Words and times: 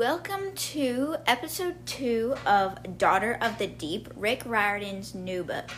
Welcome 0.00 0.54
to 0.54 1.16
episode 1.26 1.84
two 1.84 2.34
of 2.46 2.96
Daughter 2.96 3.36
of 3.38 3.58
the 3.58 3.66
Deep, 3.66 4.08
Rick 4.16 4.44
Riordan's 4.46 5.14
new 5.14 5.44
book. 5.44 5.70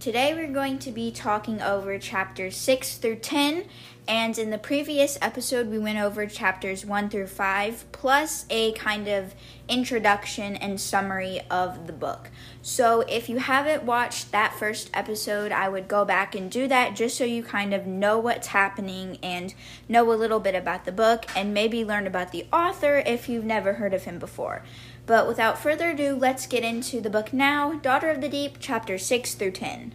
Today 0.00 0.32
we're 0.32 0.50
going 0.50 0.78
to 0.78 0.90
be 0.90 1.10
talking 1.10 1.60
over 1.60 1.98
chapters 1.98 2.56
6 2.56 2.96
through 2.96 3.16
10, 3.16 3.66
and 4.08 4.38
in 4.38 4.48
the 4.48 4.56
previous 4.56 5.18
episode 5.20 5.68
we 5.68 5.78
went 5.78 5.98
over 5.98 6.24
chapters 6.24 6.86
1 6.86 7.10
through 7.10 7.26
5, 7.26 7.84
plus 7.92 8.46
a 8.48 8.72
kind 8.72 9.08
of 9.08 9.34
introduction 9.68 10.56
and 10.56 10.80
summary 10.80 11.42
of 11.50 11.86
the 11.86 11.92
book. 11.92 12.30
So 12.62 13.02
if 13.02 13.28
you 13.28 13.40
haven't 13.40 13.82
watched 13.82 14.32
that 14.32 14.54
first 14.54 14.88
episode, 14.94 15.52
I 15.52 15.68
would 15.68 15.86
go 15.86 16.06
back 16.06 16.34
and 16.34 16.50
do 16.50 16.66
that 16.66 16.96
just 16.96 17.18
so 17.18 17.24
you 17.24 17.42
kind 17.42 17.74
of 17.74 17.86
know 17.86 18.18
what's 18.18 18.46
happening 18.46 19.18
and 19.22 19.52
know 19.86 20.10
a 20.10 20.16
little 20.16 20.40
bit 20.40 20.54
about 20.54 20.86
the 20.86 20.92
book 20.92 21.26
and 21.36 21.52
maybe 21.52 21.84
learn 21.84 22.06
about 22.06 22.32
the 22.32 22.46
author 22.50 23.02
if 23.04 23.28
you've 23.28 23.44
never 23.44 23.74
heard 23.74 23.92
of 23.92 24.04
him 24.04 24.18
before. 24.18 24.62
But 25.06 25.26
without 25.26 25.58
further 25.58 25.90
ado, 25.90 26.14
let's 26.14 26.46
get 26.46 26.64
into 26.64 27.00
the 27.00 27.10
book 27.10 27.32
now 27.32 27.74
Daughter 27.74 28.10
of 28.10 28.20
the 28.20 28.28
Deep, 28.28 28.56
chapter 28.60 28.98
6 28.98 29.34
through 29.34 29.52
10. 29.52 29.94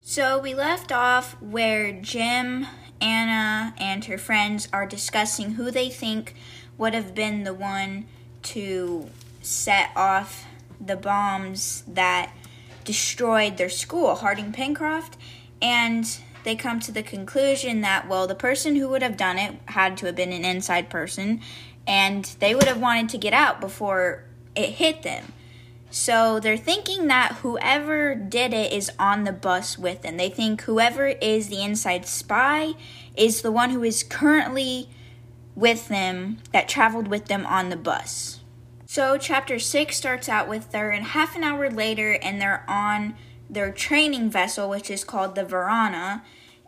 So 0.00 0.38
we 0.38 0.54
left 0.54 0.92
off 0.92 1.40
where 1.42 1.92
Jim, 1.92 2.66
Anna, 3.00 3.74
and 3.76 4.04
her 4.06 4.16
friends 4.16 4.68
are 4.72 4.86
discussing 4.86 5.52
who 5.52 5.70
they 5.70 5.90
think 5.90 6.34
would 6.78 6.94
have 6.94 7.14
been 7.14 7.44
the 7.44 7.52
one 7.52 8.06
to 8.44 9.10
set 9.42 9.90
off 9.94 10.46
the 10.80 10.96
bombs 10.96 11.82
that 11.86 12.32
destroyed 12.84 13.56
their 13.56 13.68
school, 13.68 14.14
Harding 14.14 14.52
Pencroft, 14.52 15.16
and 15.60 16.18
they 16.46 16.54
come 16.54 16.78
to 16.78 16.92
the 16.92 17.02
conclusion 17.02 17.80
that, 17.80 18.08
well, 18.08 18.28
the 18.28 18.34
person 18.34 18.76
who 18.76 18.88
would 18.88 19.02
have 19.02 19.16
done 19.16 19.36
it 19.36 19.56
had 19.66 19.96
to 19.96 20.06
have 20.06 20.14
been 20.14 20.32
an 20.32 20.44
inside 20.44 20.88
person, 20.88 21.40
and 21.88 22.24
they 22.38 22.54
would 22.54 22.68
have 22.68 22.80
wanted 22.80 23.08
to 23.08 23.18
get 23.18 23.34
out 23.34 23.60
before 23.60 24.22
it 24.54 24.70
hit 24.70 25.02
them. 25.02 25.32
So 25.90 26.38
they're 26.38 26.56
thinking 26.56 27.08
that 27.08 27.38
whoever 27.42 28.14
did 28.14 28.54
it 28.54 28.72
is 28.72 28.92
on 28.96 29.24
the 29.24 29.32
bus 29.32 29.76
with 29.76 30.02
them. 30.02 30.18
They 30.18 30.28
think 30.28 30.62
whoever 30.62 31.08
is 31.08 31.48
the 31.48 31.62
inside 31.62 32.06
spy 32.06 32.74
is 33.16 33.42
the 33.42 33.50
one 33.50 33.70
who 33.70 33.82
is 33.82 34.04
currently 34.04 34.88
with 35.56 35.88
them 35.88 36.38
that 36.52 36.68
traveled 36.68 37.08
with 37.08 37.26
them 37.26 37.44
on 37.44 37.70
the 37.70 37.76
bus. 37.76 38.40
So 38.84 39.18
chapter 39.18 39.58
6 39.58 39.96
starts 39.96 40.28
out 40.28 40.48
with 40.48 40.70
they're 40.70 40.92
in 40.92 41.02
half 41.02 41.34
an 41.34 41.42
hour 41.42 41.68
later 41.68 42.12
and 42.12 42.40
they're 42.40 42.64
on 42.68 43.16
their 43.50 43.72
training 43.72 44.30
vessel, 44.30 44.68
which 44.68 44.90
is 44.90 45.02
called 45.02 45.34
the 45.34 45.44
Varuna. 45.44 46.22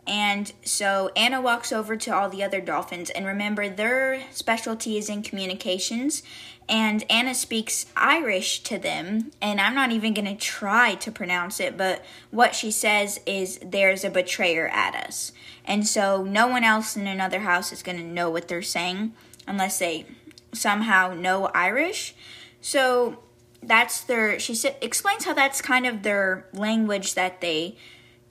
And 0.09 0.51
so 0.65 1.11
Anna 1.15 1.39
walks 1.39 1.71
over 1.71 1.95
to 1.95 2.09
all 2.09 2.29
the 2.29 2.43
other 2.43 2.59
dolphins, 2.59 3.11
and 3.11 3.27
remember, 3.27 3.69
their 3.69 4.23
specialty 4.31 4.97
is 4.97 5.07
in 5.07 5.21
communications. 5.21 6.23
And 6.67 7.03
Anna 7.11 7.35
speaks 7.35 7.85
Irish 7.95 8.61
to 8.63 8.79
them, 8.79 9.31
and 9.39 9.61
I'm 9.61 9.75
not 9.75 9.91
even 9.91 10.15
going 10.15 10.25
to 10.25 10.35
try 10.35 10.95
to 10.95 11.11
pronounce 11.11 11.59
it, 11.59 11.77
but 11.77 12.03
what 12.31 12.55
she 12.55 12.71
says 12.71 13.19
is, 13.27 13.59
There's 13.63 14.03
a 14.03 14.09
betrayer 14.09 14.67
at 14.67 14.95
us. 14.95 15.31
And 15.63 15.87
so 15.87 16.23
no 16.23 16.47
one 16.47 16.63
else 16.63 16.97
in 16.97 17.05
another 17.05 17.41
house 17.41 17.71
is 17.71 17.83
going 17.83 17.99
to 17.99 18.03
know 18.03 18.31
what 18.31 18.47
they're 18.47 18.63
saying 18.63 19.13
unless 19.47 19.77
they 19.77 20.07
somehow 20.53 21.13
know 21.13 21.51
Irish. 21.53 22.15
So 22.61 23.19
that's 23.61 24.01
their 24.01 24.39
she 24.39 24.57
explains 24.81 25.25
how 25.25 25.33
that's 25.33 25.61
kind 25.61 25.85
of 25.85 26.01
their 26.01 26.47
language 26.53 27.13
that 27.13 27.41
they 27.41 27.75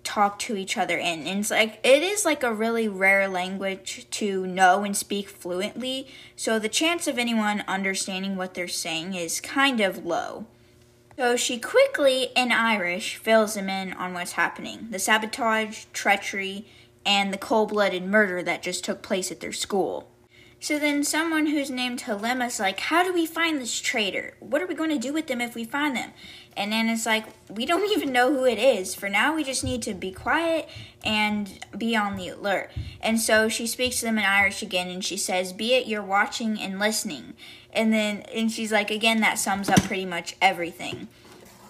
talk 0.09 0.39
to 0.39 0.57
each 0.57 0.79
other 0.79 0.97
in. 0.97 1.27
And 1.27 1.41
it's 1.41 1.51
like 1.51 1.79
it 1.85 2.03
is 2.03 2.25
like 2.25 2.43
a 2.43 2.53
really 2.53 2.89
rare 2.89 3.29
language 3.29 4.07
to 4.13 4.47
know 4.47 4.83
and 4.83 4.97
speak 4.97 5.29
fluently. 5.29 6.09
So 6.35 6.59
the 6.59 6.71
chance 6.71 7.07
of 7.07 7.19
anyone 7.19 7.63
understanding 7.69 8.35
what 8.35 8.55
they're 8.55 8.69
saying 8.69 9.15
is 9.15 9.41
kind 9.41 9.81
of 9.81 10.07
low. 10.07 10.47
So 11.17 11.37
she 11.37 11.59
quickly 11.59 12.29
in 12.35 12.53
irish 12.53 13.17
fills 13.17 13.55
them 13.55 13.69
in 13.69 13.93
on 13.93 14.15
what's 14.15 14.33
happening. 14.33 14.89
The 14.91 14.99
sabotage 14.99 15.85
treachery 15.93 16.67
and 17.05 17.33
the 17.33 17.39
cold-blooded 17.39 18.05
murder 18.05 18.43
that 18.43 18.63
just 18.63 18.85
took 18.85 19.03
place 19.03 19.31
at 19.31 19.41
their 19.41 19.53
school 19.53 20.09
so 20.61 20.79
then 20.79 21.05
someone 21.05 21.47
who's 21.47 21.71
named 21.71 22.01
Helema's 22.01 22.59
like, 22.59 22.81
How 22.81 23.05
do 23.05 23.13
we 23.13 23.27
find 23.27 23.61
this 23.61 23.81
traitor? 23.81 24.35
What 24.41 24.61
are 24.61 24.67
we 24.67 24.75
going 24.75 24.91
to 24.91 24.99
do 24.99 25.13
with 25.13 25.29
them 25.29 25.41
if 25.41 25.55
we 25.55 25.65
find 25.65 25.97
them? 25.97 26.11
And 26.57 26.73
then 26.73 26.89
it's 26.89 27.07
like, 27.07 27.27
We 27.49 27.65
don't 27.65 27.91
even 27.97 28.13
know 28.13 28.33
who 28.33 28.45
it 28.45 28.59
is. 28.59 28.95
For 28.95 29.09
now, 29.09 29.35
we 29.35 29.45
just 29.45 29.63
need 29.63 29.83
to 29.83 29.95
be 29.95 30.11
quiet 30.11 30.69
and 31.05 31.65
be 31.77 31.95
on 31.95 32.17
the 32.17 32.31
alert. 32.31 32.71
And 33.01 33.21
so 33.21 33.49
she 33.49 33.67
speaks 33.67 34.01
to 34.01 34.07
them 34.07 34.19
in 34.19 34.25
Irish 34.25 34.63
again 34.63 34.89
and 34.89 35.05
she 35.05 35.17
says, 35.17 35.53
Be 35.53 35.75
it 35.75 35.87
you're 35.87 36.03
watching 36.03 36.61
and 36.61 36.81
listening. 36.81 37.35
And 37.73 37.93
then, 37.93 38.23
and 38.35 38.51
she's 38.51 38.73
like, 38.73 38.91
Again, 38.91 39.21
that 39.21 39.39
sums 39.39 39.69
up 39.69 39.83
pretty 39.85 40.07
much 40.07 40.35
everything. 40.43 41.07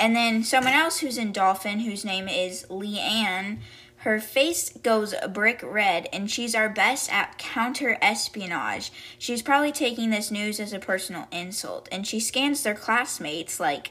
And 0.01 0.17
then 0.17 0.45
someone 0.45 0.75
else 0.75 1.01
who's 1.01 1.19
in 1.19 1.33
Dolphin, 1.33 1.81
whose 1.81 2.05
name 2.05 2.29
is 2.29 2.65
Leanne, 2.71 3.59
her 4.03 4.21
face 4.21 4.71
goes 4.71 5.15
brick 5.33 5.61
red, 5.63 6.09
and 6.13 6.31
she's 6.31 6.55
our 6.55 6.69
best 6.69 7.13
at 7.13 7.37
counter 7.37 7.99
espionage. 8.01 8.93
She's 9.19 9.43
probably 9.43 9.73
taking 9.73 10.11
this 10.11 10.31
news 10.31 10.61
as 10.61 10.73
a 10.73 10.79
personal 10.79 11.27
insult, 11.33 11.89
and 11.91 12.07
she 12.07 12.21
scans 12.21 12.63
their 12.63 12.75
classmates, 12.75 13.59
like 13.59 13.91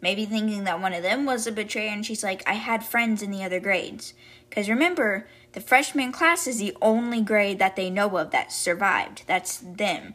maybe 0.00 0.24
thinking 0.24 0.64
that 0.64 0.80
one 0.80 0.92
of 0.92 1.02
them 1.02 1.26
was 1.26 1.46
a 1.46 1.52
betrayer, 1.52 1.90
and 1.90 2.06
she's 2.06 2.22
like, 2.22 2.42
I 2.46 2.54
had 2.54 2.84
friends 2.84 3.20
in 3.22 3.32
the 3.32 3.42
other 3.42 3.58
grades. 3.58 4.14
Because 4.48 4.68
remember, 4.68 5.26
the 5.52 5.60
freshman 5.60 6.12
class 6.12 6.46
is 6.46 6.58
the 6.58 6.76
only 6.80 7.20
grade 7.20 7.58
that 7.58 7.74
they 7.74 7.90
know 7.90 8.16
of 8.16 8.30
that 8.30 8.52
survived. 8.52 9.24
That's 9.26 9.58
them. 9.58 10.14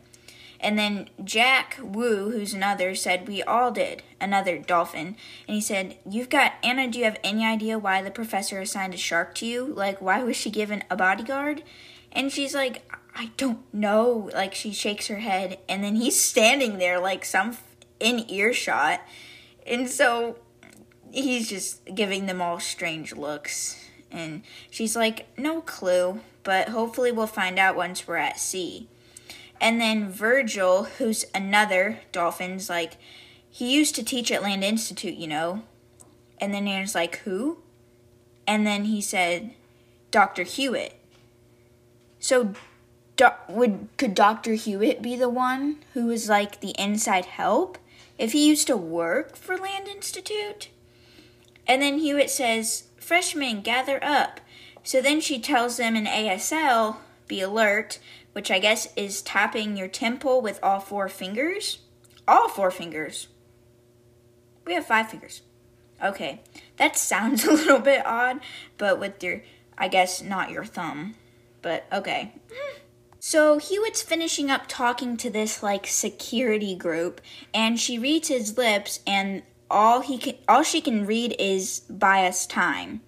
And 0.64 0.80
then 0.80 1.10
Jack 1.22 1.78
Wu, 1.84 2.32
who's 2.32 2.54
another, 2.54 2.96
said, 2.96 3.28
We 3.28 3.44
all 3.44 3.70
did. 3.70 4.02
Another 4.22 4.58
dolphin. 4.58 5.18
And 5.46 5.56
he 5.56 5.62
said, 5.62 5.98
You've 6.10 6.30
got, 6.30 6.54
Anna, 6.64 6.90
do 6.90 7.00
you 7.00 7.06
have 7.06 7.20
any 7.22 7.46
idea 7.46 7.78
why 7.78 8.02
the 8.02 8.10
professor 8.10 8.62
assigned 8.62 8.94
a 8.94 8.98
shark 8.98 9.36
to 9.36 9.46
you? 9.46 9.66
Like, 9.66 10.02
why 10.02 10.24
was 10.24 10.38
she 10.38 10.50
given 10.50 10.86
a 10.90 10.96
bodyguard? 10.96 11.64
And 12.14 12.32
she's 12.32 12.56
like, 12.56 12.90
I 13.14 13.32
don't 13.36 13.62
know. 13.74 14.30
Like, 14.34 14.56
she 14.56 14.72
shakes 14.72 15.08
her 15.08 15.20
head. 15.20 15.60
And 15.68 15.84
then 15.84 15.98
he's 15.98 16.20
standing 16.20 16.78
there, 16.78 16.98
like, 16.98 17.26
some 17.26 17.58
in 18.00 18.32
earshot. 18.32 19.02
And 19.68 19.90
so 19.90 20.38
he's 21.12 21.50
just 21.50 21.84
giving 21.94 22.26
them 22.26 22.42
all 22.42 22.62
strange 22.62 23.14
looks. 23.14 23.86
And 24.10 24.44
she's 24.72 24.96
like, 24.96 25.28
No 25.38 25.60
clue. 25.60 26.22
But 26.44 26.70
hopefully 26.70 27.12
we'll 27.12 27.28
find 27.28 27.60
out 27.60 27.76
once 27.76 28.08
we're 28.08 28.16
at 28.16 28.40
sea. 28.40 28.88
And 29.64 29.80
then 29.80 30.10
Virgil, 30.10 30.84
who's 30.84 31.24
another 31.34 32.02
Dolphins, 32.12 32.70
like, 32.70 32.98
he 33.50 33.74
used 33.74 33.96
to 33.96 34.04
teach 34.04 34.30
at 34.30 34.44
Land 34.44 34.62
Institute, 34.62 35.16
you 35.16 35.26
know. 35.26 35.64
And 36.38 36.54
then 36.54 36.68
Aaron's 36.68 36.94
like, 36.94 37.20
who? 37.20 37.60
And 38.46 38.68
then 38.68 38.84
he 38.84 39.00
said, 39.00 39.54
Dr. 40.12 40.44
Hewitt. 40.44 41.00
So, 42.20 42.54
do- 43.16 43.30
would 43.48 43.88
could 43.96 44.14
Dr. 44.14 44.56
Hewitt 44.56 45.02
be 45.02 45.16
the 45.16 45.30
one 45.30 45.78
who 45.94 46.08
was 46.08 46.28
like 46.28 46.60
the 46.60 46.76
inside 46.78 47.26
help 47.26 47.78
if 48.18 48.34
he 48.34 48.46
used 48.46 48.68
to 48.68 48.76
work 48.76 49.38
for 49.38 49.56
Land 49.56 49.88
Institute? 49.88 50.68
And 51.66 51.82
then 51.82 52.00
Hewitt 52.00 52.30
says, 52.30 52.84
Freshmen, 52.98 53.62
gather 53.62 54.04
up. 54.04 54.42
So 54.84 55.02
then 55.02 55.22
she 55.22 55.40
tells 55.40 55.78
them 55.78 55.96
in 55.96 56.06
ASL, 56.06 56.98
be 57.30 57.40
alert, 57.40 58.00
which 58.34 58.52
I 58.52 58.60
guess 58.60 58.88
is 58.96 59.22
tapping 59.22 59.78
your 59.78 59.88
temple 59.88 60.42
with 60.42 60.60
all 60.62 60.80
four 60.80 61.08
fingers. 61.08 61.80
All 62.28 62.50
four 62.50 62.72
fingers. 62.72 63.28
We 64.66 64.74
have 64.74 64.86
five 64.86 65.10
fingers. 65.10 65.42
Okay, 66.04 66.42
that 66.78 66.98
sounds 66.98 67.46
a 67.46 67.54
little 67.54 67.80
bit 67.80 68.06
odd, 68.06 68.42
but 68.78 69.00
with 69.00 69.24
your, 69.24 69.44
I 69.78 69.88
guess, 69.88 70.22
not 70.22 70.52
your 70.52 70.66
thumb. 70.66 71.16
But 71.62 71.86
okay. 71.94 72.34
So 73.20 73.58
Hewitt's 73.58 74.02
finishing 74.02 74.52
up 74.52 74.64
talking 74.68 75.16
to 75.18 75.30
this 75.30 75.64
like 75.64 75.88
security 75.88 76.76
group, 76.76 77.22
and 77.54 77.80
she 77.80 77.98
reads 77.98 78.28
his 78.28 78.58
lips, 78.58 79.00
and 79.08 79.44
all 79.72 80.02
he 80.02 80.18
can, 80.18 80.36
all 80.48 80.64
she 80.64 80.82
can 80.82 81.06
read 81.06 81.36
is 81.40 81.82
"buy 81.90 82.28
us 82.28 82.46
time." 82.46 83.02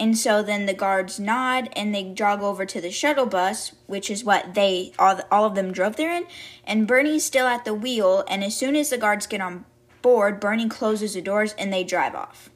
And 0.00 0.16
so 0.16 0.42
then 0.42 0.64
the 0.64 0.72
guards 0.72 1.20
nod 1.20 1.68
and 1.76 1.94
they 1.94 2.04
jog 2.04 2.40
over 2.40 2.64
to 2.64 2.80
the 2.80 2.90
shuttle 2.90 3.26
bus, 3.26 3.72
which 3.86 4.10
is 4.10 4.24
what 4.24 4.54
they 4.54 4.94
all, 4.98 5.20
all 5.30 5.44
of 5.44 5.54
them 5.54 5.72
drove 5.72 5.96
there 5.96 6.16
in. 6.16 6.24
And 6.64 6.86
Bernie's 6.86 7.26
still 7.26 7.46
at 7.46 7.66
the 7.66 7.74
wheel. 7.74 8.24
And 8.26 8.42
as 8.42 8.56
soon 8.56 8.76
as 8.76 8.88
the 8.88 8.96
guards 8.96 9.26
get 9.26 9.42
on 9.42 9.66
board, 10.00 10.40
Bernie 10.40 10.70
closes 10.70 11.12
the 11.12 11.20
doors 11.20 11.54
and 11.58 11.70
they 11.70 11.84
drive 11.84 12.14
off. 12.14 12.48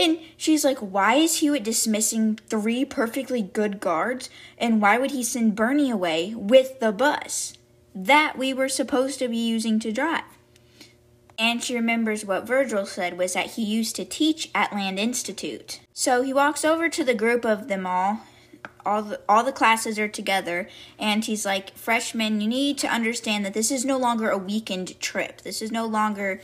And 0.00 0.18
she's 0.38 0.64
like, 0.64 0.78
Why 0.78 1.16
is 1.16 1.40
Hewitt 1.40 1.62
dismissing 1.62 2.38
three 2.48 2.86
perfectly 2.86 3.42
good 3.42 3.78
guards? 3.78 4.30
And 4.56 4.80
why 4.80 4.96
would 4.96 5.10
he 5.10 5.22
send 5.22 5.54
Bernie 5.54 5.90
away 5.90 6.34
with 6.34 6.80
the 6.80 6.90
bus 6.90 7.58
that 7.94 8.38
we 8.38 8.54
were 8.54 8.70
supposed 8.70 9.18
to 9.18 9.28
be 9.28 9.36
using 9.36 9.78
to 9.80 9.92
drive? 9.92 10.33
And 11.38 11.62
she 11.62 11.74
remembers 11.74 12.24
what 12.24 12.46
Virgil 12.46 12.86
said 12.86 13.18
was 13.18 13.34
that 13.34 13.52
he 13.52 13.64
used 13.64 13.96
to 13.96 14.04
teach 14.04 14.50
at 14.54 14.72
Land 14.72 14.98
Institute. 14.98 15.80
So 15.92 16.22
he 16.22 16.32
walks 16.32 16.64
over 16.64 16.88
to 16.88 17.04
the 17.04 17.14
group 17.14 17.44
of 17.44 17.68
them 17.68 17.86
all, 17.86 18.20
all 18.86 19.02
the 19.02 19.20
all 19.28 19.42
the 19.42 19.52
classes 19.52 19.98
are 19.98 20.08
together 20.08 20.68
and 20.98 21.24
he's 21.24 21.46
like 21.46 21.74
freshmen 21.76 22.40
you 22.40 22.48
need 22.48 22.76
to 22.78 22.86
understand 22.86 23.44
that 23.44 23.54
this 23.54 23.70
is 23.70 23.84
no 23.84 23.96
longer 23.96 24.30
a 24.30 24.38
weekend 24.38 24.98
trip. 25.00 25.40
This 25.42 25.62
is 25.62 25.72
no 25.72 25.86
longer 25.86 26.40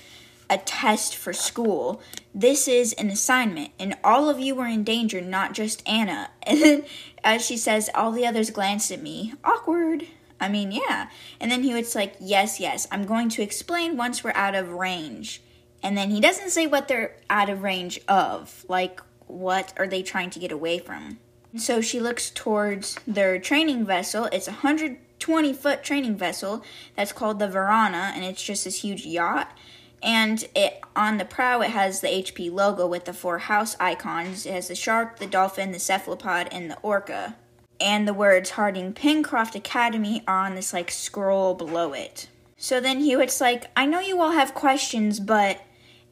a 0.48 0.58
test 0.58 1.14
for 1.14 1.32
school. 1.32 2.00
This 2.34 2.66
is 2.66 2.92
an 2.94 3.10
assignment 3.10 3.70
and 3.78 3.96
all 4.02 4.28
of 4.28 4.40
you 4.40 4.58
are 4.60 4.66
in 4.66 4.84
danger 4.84 5.20
not 5.20 5.52
just 5.52 5.86
anna. 5.88 6.30
And 6.46 6.62
then 6.62 6.84
as 7.22 7.44
she 7.44 7.56
says 7.56 7.90
all 7.94 8.12
the 8.12 8.26
others 8.26 8.50
glanced 8.50 8.90
at 8.90 9.02
me. 9.02 9.34
Awkward 9.44 10.06
i 10.40 10.48
mean 10.48 10.72
yeah 10.72 11.08
and 11.38 11.50
then 11.50 11.62
he 11.62 11.74
was 11.74 11.94
like 11.94 12.14
yes 12.20 12.58
yes 12.58 12.86
i'm 12.90 13.04
going 13.04 13.28
to 13.28 13.42
explain 13.42 13.96
once 13.96 14.24
we're 14.24 14.32
out 14.34 14.54
of 14.54 14.72
range 14.72 15.42
and 15.82 15.96
then 15.96 16.10
he 16.10 16.20
doesn't 16.20 16.50
say 16.50 16.66
what 16.66 16.88
they're 16.88 17.16
out 17.28 17.48
of 17.48 17.62
range 17.62 18.00
of 18.08 18.64
like 18.68 19.00
what 19.26 19.72
are 19.76 19.86
they 19.86 20.02
trying 20.02 20.30
to 20.30 20.38
get 20.38 20.50
away 20.50 20.78
from 20.78 21.18
so 21.56 21.80
she 21.80 21.98
looks 21.98 22.30
towards 22.30 22.96
their 23.06 23.38
training 23.38 23.84
vessel. 23.84 24.26
It's 24.26 24.46
a 24.46 24.52
120 24.52 25.52
foot 25.52 25.82
training 25.82 26.16
vessel 26.16 26.64
that's 26.96 27.12
called 27.12 27.38
the 27.38 27.48
Varuna, 27.48 28.12
and 28.14 28.24
it's 28.24 28.42
just 28.42 28.64
this 28.64 28.82
huge 28.82 29.04
yacht. 29.04 29.56
And 30.02 30.44
it 30.54 30.80
on 30.96 31.18
the 31.18 31.24
prow 31.24 31.60
it 31.60 31.70
has 31.70 32.00
the 32.00 32.06
HP 32.06 32.50
logo 32.50 32.86
with 32.86 33.04
the 33.04 33.12
four 33.12 33.38
house 33.38 33.76
icons. 33.80 34.46
It 34.46 34.52
has 34.52 34.68
the 34.68 34.74
shark, 34.74 35.18
the 35.18 35.26
dolphin, 35.26 35.72
the 35.72 35.78
cephalopod, 35.78 36.48
and 36.52 36.70
the 36.70 36.78
orca. 36.78 37.36
And 37.80 38.06
the 38.06 38.14
words 38.14 38.50
Harding 38.50 38.92
Pencroft 38.92 39.54
Academy 39.54 40.22
are 40.28 40.46
on 40.46 40.54
this 40.54 40.72
like 40.72 40.90
scroll 40.90 41.54
below 41.54 41.92
it. 41.92 42.28
So 42.56 42.80
then 42.80 43.00
Hewitt's 43.00 43.40
like, 43.40 43.66
I 43.74 43.86
know 43.86 44.00
you 44.00 44.20
all 44.20 44.32
have 44.32 44.54
questions, 44.54 45.18
but 45.18 45.62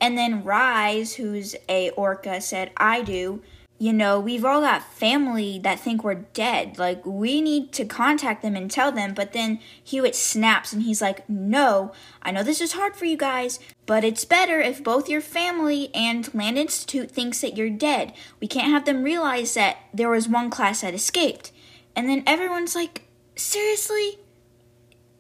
and 0.01 0.17
then 0.17 0.45
Rise, 0.45 1.15
who's 1.15 1.57
a 1.69 1.91
orca, 1.91 2.41
said, 2.41 2.71
I 2.77 3.03
do 3.03 3.43
you 3.81 3.93
know, 3.93 4.19
we've 4.19 4.45
all 4.45 4.61
got 4.61 4.83
family 4.83 5.61
that 5.61 5.79
think 5.79 6.03
we're 6.03 6.15
dead. 6.15 6.79
Like, 6.79 7.05
we 7.07 7.41
need 7.41 7.73
to 7.75 7.85
contact 7.85 8.43
them 8.43 8.57
and 8.57 8.69
tell 8.69 8.91
them. 8.91 9.15
But 9.15 9.33
then 9.33 9.61
Hewitt 9.83 10.17
snaps 10.17 10.73
and 10.73 10.83
he's 10.83 11.01
like, 11.01 11.29
No, 11.29 11.93
I 12.21 12.33
know 12.33 12.43
this 12.43 12.61
is 12.61 12.73
hard 12.73 12.97
for 12.97 13.05
you 13.05 13.17
guys, 13.17 13.61
but 13.87 14.03
it's 14.03 14.25
better 14.25 14.61
if 14.61 14.83
both 14.83 15.09
your 15.09 15.21
family 15.21 15.95
and 15.95 16.33
Land 16.35 16.59
Institute 16.59 17.11
thinks 17.11 17.41
that 17.41 17.57
you're 17.57 17.71
dead. 17.71 18.13
We 18.41 18.49
can't 18.49 18.73
have 18.73 18.85
them 18.85 19.05
realize 19.05 19.55
that 19.55 19.79
there 19.95 20.11
was 20.11 20.29
one 20.29 20.51
class 20.51 20.81
that 20.81 20.95
escaped. 20.95 21.53
And 21.99 22.09
then 22.09 22.23
everyone's 22.29 22.77
like, 22.77 23.09
Seriously? 23.35 24.21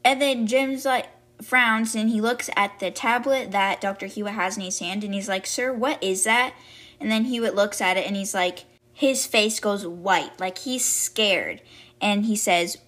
And 0.04 0.22
then 0.22 0.46
Jim's 0.46 0.84
like, 0.84 1.08
frowns 1.42 1.96
and 1.96 2.08
he 2.08 2.20
looks 2.20 2.48
at 2.56 2.78
the 2.78 2.92
tablet 2.92 3.50
that 3.50 3.80
Dr. 3.80 4.06
Hewitt 4.06 4.34
has 4.34 4.56
in 4.56 4.62
his 4.62 4.78
hand 4.78 5.02
and 5.02 5.12
he's 5.12 5.28
like, 5.28 5.44
Sir, 5.44 5.72
what 5.72 6.00
is 6.00 6.22
that? 6.22 6.54
And 7.00 7.10
then 7.10 7.24
Hewitt 7.24 7.56
looks 7.56 7.80
at 7.80 7.96
it 7.96 8.06
and 8.06 8.14
he's 8.14 8.32
like, 8.32 8.64
his 8.92 9.26
face 9.26 9.58
goes 9.58 9.84
white, 9.84 10.38
like 10.38 10.58
he's 10.58 10.84
scared. 10.84 11.62
And 12.00 12.26
he 12.26 12.36
says, 12.36 12.78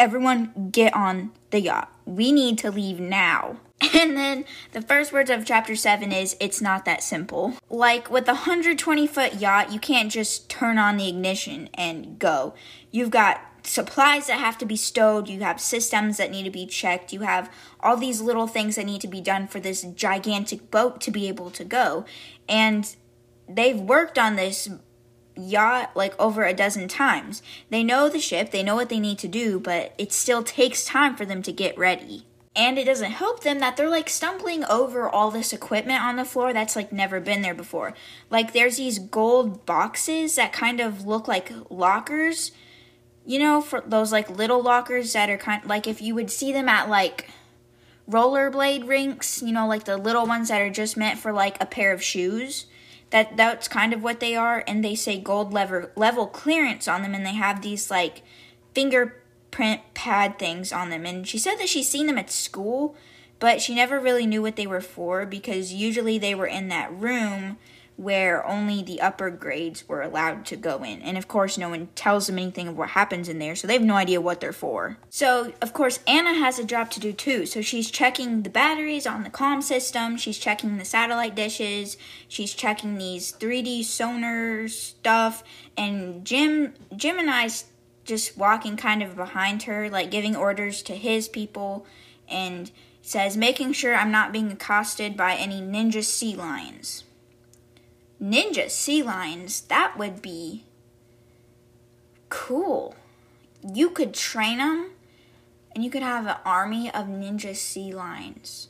Everyone 0.00 0.70
get 0.72 0.92
on 0.92 1.30
the 1.50 1.60
yacht. 1.60 1.92
We 2.06 2.32
need 2.32 2.58
to 2.58 2.72
leave 2.72 2.98
now. 2.98 3.60
And 3.94 4.16
then 4.16 4.44
the 4.72 4.82
first 4.82 5.12
words 5.12 5.30
of 5.30 5.44
chapter 5.44 5.74
7 5.74 6.12
is 6.12 6.36
it's 6.38 6.60
not 6.60 6.84
that 6.84 7.02
simple. 7.02 7.54
Like 7.68 8.10
with 8.10 8.28
a 8.28 8.32
120 8.32 9.06
foot 9.06 9.34
yacht, 9.34 9.72
you 9.72 9.80
can't 9.80 10.12
just 10.12 10.50
turn 10.50 10.78
on 10.78 10.96
the 10.96 11.08
ignition 11.08 11.70
and 11.74 12.18
go. 12.18 12.54
You've 12.90 13.10
got 13.10 13.40
supplies 13.62 14.26
that 14.26 14.38
have 14.38 14.58
to 14.58 14.66
be 14.66 14.76
stowed, 14.76 15.28
you 15.28 15.40
have 15.40 15.60
systems 15.60 16.16
that 16.16 16.30
need 16.30 16.44
to 16.44 16.50
be 16.50 16.66
checked, 16.66 17.12
you 17.12 17.20
have 17.20 17.52
all 17.80 17.96
these 17.96 18.20
little 18.20 18.46
things 18.46 18.76
that 18.76 18.86
need 18.86 19.00
to 19.02 19.08
be 19.08 19.20
done 19.20 19.46
for 19.46 19.60
this 19.60 19.82
gigantic 19.82 20.70
boat 20.70 21.00
to 21.02 21.10
be 21.10 21.28
able 21.28 21.50
to 21.50 21.64
go. 21.64 22.04
And 22.48 22.94
they've 23.48 23.78
worked 23.78 24.18
on 24.18 24.36
this 24.36 24.68
yacht 25.36 25.90
like 25.94 26.18
over 26.20 26.44
a 26.44 26.54
dozen 26.54 26.88
times. 26.88 27.42
They 27.70 27.82
know 27.82 28.08
the 28.08 28.20
ship, 28.20 28.50
they 28.50 28.62
know 28.62 28.76
what 28.76 28.88
they 28.88 29.00
need 29.00 29.18
to 29.20 29.28
do, 29.28 29.60
but 29.60 29.94
it 29.98 30.12
still 30.12 30.42
takes 30.42 30.84
time 30.84 31.16
for 31.16 31.24
them 31.24 31.42
to 31.42 31.52
get 31.52 31.78
ready. 31.78 32.26
And 32.56 32.78
it 32.78 32.84
doesn't 32.84 33.12
help 33.12 33.42
them 33.42 33.60
that 33.60 33.76
they're 33.76 33.88
like 33.88 34.08
stumbling 34.08 34.64
over 34.64 35.08
all 35.08 35.30
this 35.30 35.52
equipment 35.52 36.02
on 36.02 36.16
the 36.16 36.24
floor 36.24 36.52
that's 36.52 36.74
like 36.74 36.92
never 36.92 37.20
been 37.20 37.42
there 37.42 37.54
before. 37.54 37.94
Like 38.28 38.52
there's 38.52 38.76
these 38.76 38.98
gold 38.98 39.64
boxes 39.66 40.34
that 40.34 40.52
kind 40.52 40.80
of 40.80 41.06
look 41.06 41.28
like 41.28 41.52
lockers. 41.70 42.50
You 43.26 43.38
know, 43.38 43.60
for 43.60 43.82
those 43.86 44.12
like 44.12 44.30
little 44.30 44.62
lockers 44.62 45.12
that 45.12 45.30
are 45.30 45.36
kind 45.36 45.64
like 45.64 45.86
if 45.86 46.00
you 46.00 46.14
would 46.14 46.30
see 46.30 46.52
them 46.52 46.68
at 46.68 46.88
like 46.88 47.30
rollerblade 48.10 48.88
rinks, 48.88 49.42
you 49.42 49.52
know, 49.52 49.66
like 49.66 49.84
the 49.84 49.96
little 49.96 50.26
ones 50.26 50.48
that 50.48 50.60
are 50.60 50.70
just 50.70 50.96
meant 50.96 51.18
for 51.18 51.32
like 51.32 51.60
a 51.62 51.66
pair 51.66 51.92
of 51.92 52.02
shoes 52.02 52.66
that 53.10 53.36
that's 53.36 53.68
kind 53.68 53.92
of 53.92 54.02
what 54.02 54.20
they 54.20 54.34
are 54.36 54.64
and 54.66 54.84
they 54.84 54.94
say 54.94 55.18
gold 55.18 55.52
level 55.52 55.88
level 55.96 56.26
clearance 56.26 56.88
on 56.88 57.02
them 57.02 57.14
and 57.14 57.26
they 57.26 57.34
have 57.34 57.60
these 57.62 57.90
like 57.90 58.22
fingerprint 58.74 59.82
pad 59.94 60.38
things 60.38 60.72
on 60.72 60.90
them. 60.90 61.04
And 61.04 61.26
she 61.26 61.38
said 61.38 61.56
that 61.56 61.68
she's 61.68 61.88
seen 61.88 62.06
them 62.06 62.18
at 62.18 62.30
school 62.30 62.96
but 63.40 63.60
she 63.60 63.74
never 63.74 63.98
really 63.98 64.26
knew 64.26 64.42
what 64.42 64.56
they 64.56 64.66
were 64.66 64.82
for 64.82 65.26
because 65.26 65.72
usually 65.72 66.18
they 66.18 66.34
were 66.34 66.46
in 66.46 66.68
that 66.68 66.92
room 66.92 67.56
where 68.00 68.46
only 68.46 68.82
the 68.82 68.98
upper 68.98 69.28
grades 69.28 69.86
were 69.86 70.00
allowed 70.00 70.46
to 70.46 70.56
go 70.56 70.82
in. 70.82 71.02
And 71.02 71.18
of 71.18 71.28
course, 71.28 71.58
no 71.58 71.68
one 71.68 71.88
tells 71.94 72.26
them 72.26 72.38
anything 72.38 72.66
of 72.66 72.78
what 72.78 72.88
happens 72.88 73.28
in 73.28 73.38
there, 73.38 73.54
so 73.54 73.66
they 73.66 73.74
have 73.74 73.82
no 73.82 73.94
idea 73.94 74.22
what 74.22 74.40
they're 74.40 74.54
for. 74.54 74.96
So, 75.10 75.52
of 75.60 75.74
course, 75.74 75.98
Anna 76.06 76.32
has 76.32 76.58
a 76.58 76.64
job 76.64 76.90
to 76.92 77.00
do 77.00 77.12
too. 77.12 77.44
So, 77.44 77.60
she's 77.60 77.90
checking 77.90 78.42
the 78.42 78.48
batteries 78.48 79.06
on 79.06 79.22
the 79.22 79.28
comm 79.28 79.62
system, 79.62 80.16
she's 80.16 80.38
checking 80.38 80.78
the 80.78 80.84
satellite 80.86 81.34
dishes, 81.34 81.98
she's 82.26 82.54
checking 82.54 82.96
these 82.96 83.32
3D 83.32 83.84
sonar 83.84 84.66
stuff, 84.68 85.44
and 85.76 86.24
Jim 86.24 86.72
Jim 86.96 87.18
and 87.18 87.28
I's 87.28 87.66
just 88.06 88.38
walking 88.38 88.78
kind 88.78 89.02
of 89.02 89.14
behind 89.14 89.64
her, 89.64 89.90
like 89.90 90.10
giving 90.10 90.34
orders 90.34 90.80
to 90.84 90.94
his 90.94 91.28
people, 91.28 91.84
and 92.30 92.70
says, 93.02 93.36
making 93.36 93.74
sure 93.74 93.94
I'm 93.94 94.10
not 94.10 94.32
being 94.32 94.50
accosted 94.50 95.18
by 95.18 95.34
any 95.34 95.60
ninja 95.60 96.02
sea 96.02 96.34
lions 96.34 97.04
ninja 98.22 98.70
sea 98.70 99.02
lions, 99.02 99.62
that 99.62 99.98
would 99.98 100.22
be 100.22 100.64
cool. 102.28 102.94
You 103.62 103.90
could 103.90 104.14
train 104.14 104.58
them 104.58 104.90
and 105.74 105.84
you 105.84 105.90
could 105.90 106.02
have 106.02 106.26
an 106.26 106.36
army 106.44 106.88
of 106.90 107.06
ninja 107.06 107.54
sea 107.54 107.92
lions. 107.94 108.68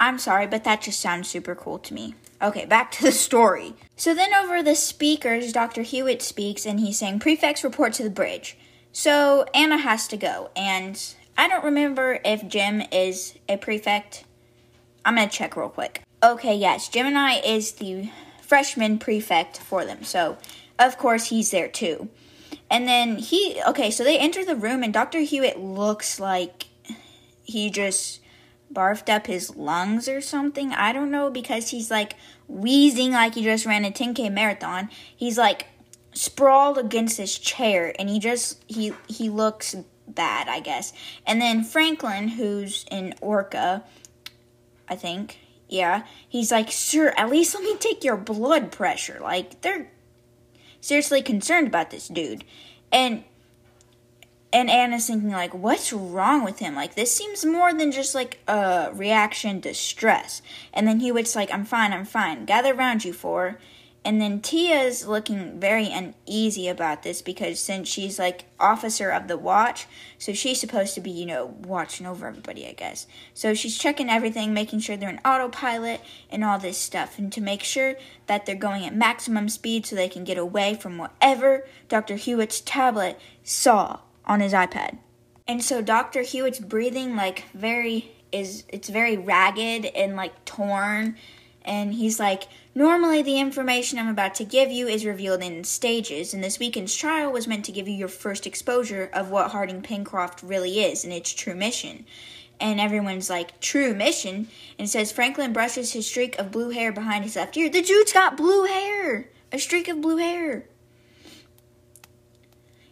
I'm 0.00 0.18
sorry, 0.18 0.48
but 0.48 0.64
that 0.64 0.82
just 0.82 1.00
sounds 1.00 1.28
super 1.28 1.54
cool 1.54 1.78
to 1.78 1.94
me. 1.94 2.14
Okay, 2.42 2.64
back 2.64 2.90
to 2.92 3.02
the 3.02 3.12
story. 3.12 3.74
So 3.94 4.14
then 4.14 4.34
over 4.34 4.62
the 4.62 4.74
speakers, 4.74 5.52
Dr. 5.52 5.82
Hewitt 5.82 6.22
speaks 6.22 6.66
and 6.66 6.80
he's 6.80 6.98
saying, 6.98 7.20
Prefects 7.20 7.62
report 7.62 7.92
to 7.94 8.02
the 8.02 8.10
bridge. 8.10 8.56
So 8.90 9.46
Anna 9.54 9.78
has 9.78 10.08
to 10.08 10.16
go, 10.16 10.50
and 10.56 11.00
I 11.38 11.48
don't 11.48 11.64
remember 11.64 12.18
if 12.24 12.46
Jim 12.48 12.82
is 12.92 13.34
a 13.48 13.56
prefect. 13.56 14.24
I'm 15.04 15.14
gonna 15.14 15.30
check 15.30 15.56
real 15.56 15.68
quick. 15.68 16.02
Okay, 16.22 16.54
yes, 16.54 16.88
Gemini 16.88 17.40
is 17.40 17.72
the 17.72 18.10
freshman 18.52 18.98
prefect 18.98 19.56
for 19.56 19.86
them. 19.86 20.04
So, 20.04 20.36
of 20.78 20.98
course, 20.98 21.30
he's 21.30 21.52
there 21.52 21.68
too. 21.68 22.10
And 22.68 22.86
then 22.86 23.16
he, 23.16 23.58
okay, 23.66 23.90
so 23.90 24.04
they 24.04 24.18
enter 24.18 24.44
the 24.44 24.54
room, 24.54 24.82
and 24.82 24.92
Dr. 24.92 25.20
Hewitt 25.20 25.58
looks 25.58 26.20
like 26.20 26.66
he 27.44 27.70
just 27.70 28.20
barfed 28.70 29.08
up 29.08 29.26
his 29.26 29.56
lungs 29.56 30.06
or 30.06 30.20
something. 30.20 30.74
I 30.74 30.92
don't 30.92 31.10
know 31.10 31.30
because 31.30 31.70
he's 31.70 31.90
like 31.90 32.12
wheezing 32.46 33.12
like 33.12 33.36
he 33.36 33.42
just 33.42 33.64
ran 33.64 33.86
a 33.86 33.90
10k 33.90 34.30
marathon. 34.30 34.90
He's 35.16 35.38
like 35.38 35.68
sprawled 36.12 36.76
against 36.76 37.16
his 37.16 37.38
chair 37.38 37.94
and 37.98 38.10
he 38.10 38.18
just 38.18 38.62
he 38.66 38.92
he 39.08 39.30
looks 39.30 39.74
bad, 40.06 40.48
I 40.48 40.60
guess. 40.60 40.92
And 41.26 41.40
then 41.40 41.64
Franklin, 41.64 42.28
who's 42.28 42.84
in 42.90 43.14
Orca, 43.22 43.82
I 44.90 44.96
think, 44.96 45.38
yeah. 45.72 46.04
He's 46.28 46.52
like, 46.52 46.70
Sir, 46.70 47.14
at 47.16 47.30
least 47.30 47.54
let 47.54 47.64
me 47.64 47.76
take 47.76 48.04
your 48.04 48.16
blood 48.16 48.70
pressure. 48.70 49.18
Like, 49.20 49.62
they're 49.62 49.90
seriously 50.80 51.22
concerned 51.22 51.68
about 51.68 51.90
this 51.90 52.08
dude. 52.08 52.44
And 52.92 53.24
and 54.54 54.68
Anna's 54.68 55.06
thinking 55.06 55.30
like, 55.30 55.54
what's 55.54 55.94
wrong 55.94 56.44
with 56.44 56.58
him? 56.58 56.74
Like 56.74 56.94
this 56.94 57.14
seems 57.14 57.42
more 57.44 57.72
than 57.72 57.90
just 57.90 58.14
like 58.14 58.40
a 58.46 58.90
reaction 58.92 59.62
to 59.62 59.72
stress. 59.72 60.42
And 60.74 60.86
then 60.86 61.00
Hewitt's 61.00 61.34
like, 61.34 61.52
I'm 61.52 61.64
fine, 61.64 61.92
I'm 61.92 62.04
fine. 62.04 62.44
Gather 62.44 62.74
around 62.74 63.04
you 63.04 63.14
four. 63.14 63.58
And 64.04 64.20
then 64.20 64.40
Tia's 64.40 65.06
looking 65.06 65.60
very 65.60 65.86
uneasy 65.86 66.66
about 66.66 67.04
this 67.04 67.22
because 67.22 67.60
since 67.60 67.88
she's 67.88 68.18
like 68.18 68.46
officer 68.58 69.10
of 69.10 69.28
the 69.28 69.36
watch, 69.36 69.86
so 70.18 70.32
she's 70.32 70.60
supposed 70.60 70.94
to 70.94 71.00
be, 71.00 71.10
you 71.10 71.24
know, 71.24 71.54
watching 71.60 72.06
over 72.06 72.26
everybody, 72.26 72.66
I 72.66 72.72
guess. 72.72 73.06
So 73.32 73.54
she's 73.54 73.78
checking 73.78 74.10
everything, 74.10 74.52
making 74.52 74.80
sure 74.80 74.96
they're 74.96 75.08
in 75.08 75.20
autopilot 75.24 76.00
and 76.30 76.44
all 76.44 76.58
this 76.58 76.78
stuff, 76.78 77.16
and 77.16 77.32
to 77.32 77.40
make 77.40 77.62
sure 77.62 77.94
that 78.26 78.44
they're 78.44 78.56
going 78.56 78.84
at 78.84 78.94
maximum 78.94 79.48
speed 79.48 79.86
so 79.86 79.94
they 79.94 80.08
can 80.08 80.24
get 80.24 80.38
away 80.38 80.74
from 80.74 80.98
whatever 80.98 81.64
Dr. 81.88 82.16
Hewitt's 82.16 82.60
tablet 82.60 83.20
saw 83.44 84.00
on 84.24 84.40
his 84.40 84.52
iPad. 84.52 84.98
And 85.46 85.62
so 85.62 85.80
Dr. 85.80 86.22
Hewitt's 86.22 86.60
breathing 86.60 87.14
like 87.14 87.44
very 87.54 88.12
is 88.32 88.64
it's 88.68 88.88
very 88.88 89.16
ragged 89.16 89.84
and 89.84 90.16
like 90.16 90.44
torn 90.44 91.16
And 91.64 91.94
he's 91.94 92.18
like, 92.18 92.44
Normally, 92.74 93.20
the 93.20 93.38
information 93.38 93.98
I'm 93.98 94.08
about 94.08 94.34
to 94.36 94.44
give 94.44 94.70
you 94.70 94.88
is 94.88 95.04
revealed 95.04 95.42
in 95.42 95.62
stages, 95.64 96.32
and 96.32 96.42
this 96.42 96.58
weekend's 96.58 96.94
trial 96.96 97.30
was 97.30 97.46
meant 97.46 97.66
to 97.66 97.72
give 97.72 97.86
you 97.86 97.94
your 97.94 98.08
first 98.08 98.46
exposure 98.46 99.10
of 99.12 99.30
what 99.30 99.50
Harding 99.50 99.82
Pencroft 99.82 100.42
really 100.42 100.80
is 100.80 101.04
and 101.04 101.12
its 101.12 101.34
true 101.34 101.54
mission. 101.54 102.06
And 102.58 102.80
everyone's 102.80 103.28
like, 103.28 103.60
True 103.60 103.94
mission? 103.94 104.48
And 104.78 104.88
says 104.88 105.12
Franklin 105.12 105.52
brushes 105.52 105.92
his 105.92 106.06
streak 106.06 106.38
of 106.38 106.50
blue 106.50 106.70
hair 106.70 106.92
behind 106.92 107.24
his 107.24 107.36
left 107.36 107.56
ear. 107.56 107.68
The 107.68 107.82
dude's 107.82 108.12
got 108.12 108.36
blue 108.36 108.64
hair! 108.64 109.28
A 109.52 109.58
streak 109.58 109.88
of 109.88 110.00
blue 110.00 110.16
hair. 110.16 110.64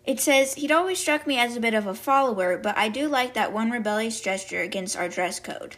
It 0.04 0.20
says, 0.20 0.54
He'd 0.54 0.72
always 0.72 0.98
struck 0.98 1.26
me 1.26 1.38
as 1.38 1.56
a 1.56 1.60
bit 1.60 1.72
of 1.72 1.86
a 1.86 1.94
follower, 1.94 2.58
but 2.58 2.76
I 2.76 2.88
do 2.88 3.08
like 3.08 3.34
that 3.34 3.52
one 3.52 3.70
rebellious 3.70 4.20
gesture 4.20 4.60
against 4.60 4.96
our 4.96 5.08
dress 5.08 5.40
code. 5.40 5.76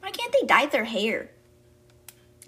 Why 0.00 0.10
can't 0.10 0.32
they 0.32 0.46
dye 0.46 0.66
their 0.66 0.84
hair? 0.84 1.30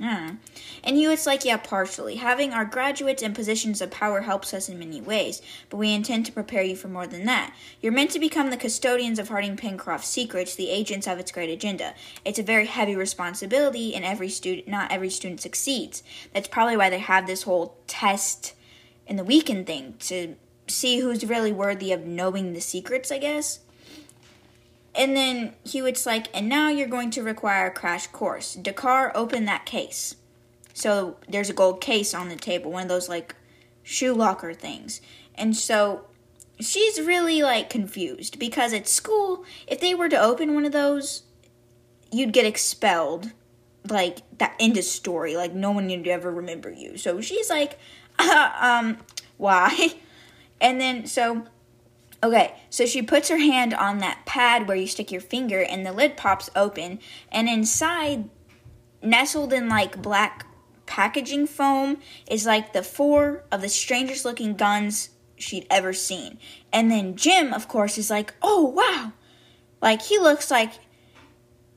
Mm. 0.00 0.36
And 0.84 0.96
Hewitt's 0.96 1.26
like, 1.26 1.44
yeah, 1.44 1.56
partially. 1.56 2.16
Having 2.16 2.52
our 2.52 2.64
graduates 2.64 3.22
in 3.22 3.34
positions 3.34 3.80
of 3.80 3.90
power 3.90 4.20
helps 4.20 4.54
us 4.54 4.68
in 4.68 4.78
many 4.78 5.00
ways, 5.00 5.42
but 5.70 5.78
we 5.78 5.92
intend 5.92 6.26
to 6.26 6.32
prepare 6.32 6.62
you 6.62 6.76
for 6.76 6.86
more 6.86 7.06
than 7.06 7.24
that. 7.24 7.52
You're 7.80 7.92
meant 7.92 8.12
to 8.12 8.20
become 8.20 8.50
the 8.50 8.56
custodians 8.56 9.18
of 9.18 9.28
Harding 9.28 9.56
Pencroft's 9.56 10.08
secrets, 10.08 10.54
the 10.54 10.70
agents 10.70 11.08
of 11.08 11.18
its 11.18 11.32
great 11.32 11.50
agenda. 11.50 11.94
It's 12.24 12.38
a 12.38 12.44
very 12.44 12.66
heavy 12.66 12.94
responsibility, 12.94 13.94
and 13.94 14.04
every 14.04 14.28
student, 14.28 14.68
not 14.68 14.92
every 14.92 15.10
student 15.10 15.40
succeeds. 15.40 16.04
That's 16.32 16.48
probably 16.48 16.76
why 16.76 16.90
they 16.90 17.00
have 17.00 17.26
this 17.26 17.42
whole 17.42 17.76
test 17.88 18.54
in 19.06 19.16
the 19.16 19.24
weekend 19.24 19.66
thing 19.66 19.94
to 20.00 20.36
see 20.68 21.00
who's 21.00 21.24
really 21.24 21.52
worthy 21.52 21.92
of 21.92 22.06
knowing 22.06 22.52
the 22.52 22.60
secrets, 22.60 23.10
I 23.10 23.18
guess. 23.18 23.60
And 24.98 25.16
then 25.16 25.54
he 25.62 25.78
Hewitt's 25.78 26.06
like, 26.06 26.26
and 26.34 26.48
now 26.48 26.70
you're 26.70 26.88
going 26.88 27.10
to 27.12 27.22
require 27.22 27.68
a 27.68 27.70
crash 27.70 28.08
course. 28.08 28.56
Dakkar, 28.60 29.12
open 29.14 29.44
that 29.44 29.64
case. 29.64 30.16
So 30.74 31.16
there's 31.28 31.48
a 31.48 31.54
gold 31.54 31.80
case 31.80 32.12
on 32.12 32.28
the 32.28 32.34
table, 32.36 32.72
one 32.72 32.82
of 32.82 32.88
those 32.88 33.08
like 33.08 33.36
shoe 33.84 34.12
locker 34.12 34.52
things. 34.52 35.00
And 35.36 35.56
so 35.56 36.06
she's 36.60 37.00
really 37.00 37.42
like 37.42 37.70
confused 37.70 38.40
because 38.40 38.72
at 38.72 38.88
school, 38.88 39.44
if 39.68 39.80
they 39.80 39.94
were 39.94 40.08
to 40.08 40.20
open 40.20 40.54
one 40.54 40.64
of 40.64 40.72
those, 40.72 41.22
you'd 42.10 42.32
get 42.32 42.44
expelled. 42.44 43.30
Like 43.88 44.18
that 44.38 44.56
end 44.58 44.76
of 44.76 44.84
story. 44.84 45.36
Like 45.36 45.54
no 45.54 45.70
one 45.70 45.86
would 45.86 46.08
ever 46.08 46.30
remember 46.30 46.72
you. 46.72 46.98
So 46.98 47.20
she's 47.20 47.48
like, 47.48 47.78
uh, 48.18 48.50
um, 48.58 48.98
why? 49.36 49.94
And 50.60 50.80
then 50.80 51.06
so 51.06 51.46
Okay, 52.22 52.54
so 52.68 52.84
she 52.84 53.00
puts 53.02 53.28
her 53.28 53.38
hand 53.38 53.72
on 53.72 53.98
that 53.98 54.26
pad 54.26 54.66
where 54.66 54.76
you 54.76 54.88
stick 54.88 55.12
your 55.12 55.20
finger, 55.20 55.62
and 55.62 55.86
the 55.86 55.92
lid 55.92 56.16
pops 56.16 56.50
open, 56.56 56.98
and 57.30 57.48
inside, 57.48 58.28
nestled 59.00 59.52
in 59.52 59.68
like 59.68 60.02
black 60.02 60.44
packaging 60.86 61.46
foam, 61.46 61.98
is 62.28 62.44
like 62.44 62.72
the 62.72 62.82
four 62.82 63.44
of 63.52 63.60
the 63.60 63.68
strangest 63.68 64.24
looking 64.24 64.54
guns 64.54 65.10
she'd 65.36 65.66
ever 65.70 65.92
seen. 65.92 66.38
And 66.72 66.90
then 66.90 67.14
Jim, 67.14 67.54
of 67.54 67.68
course, 67.68 67.96
is 67.98 68.10
like, 68.10 68.34
oh 68.42 68.64
wow! 68.64 69.12
Like, 69.80 70.02
he 70.02 70.18
looks 70.18 70.50
like 70.50 70.72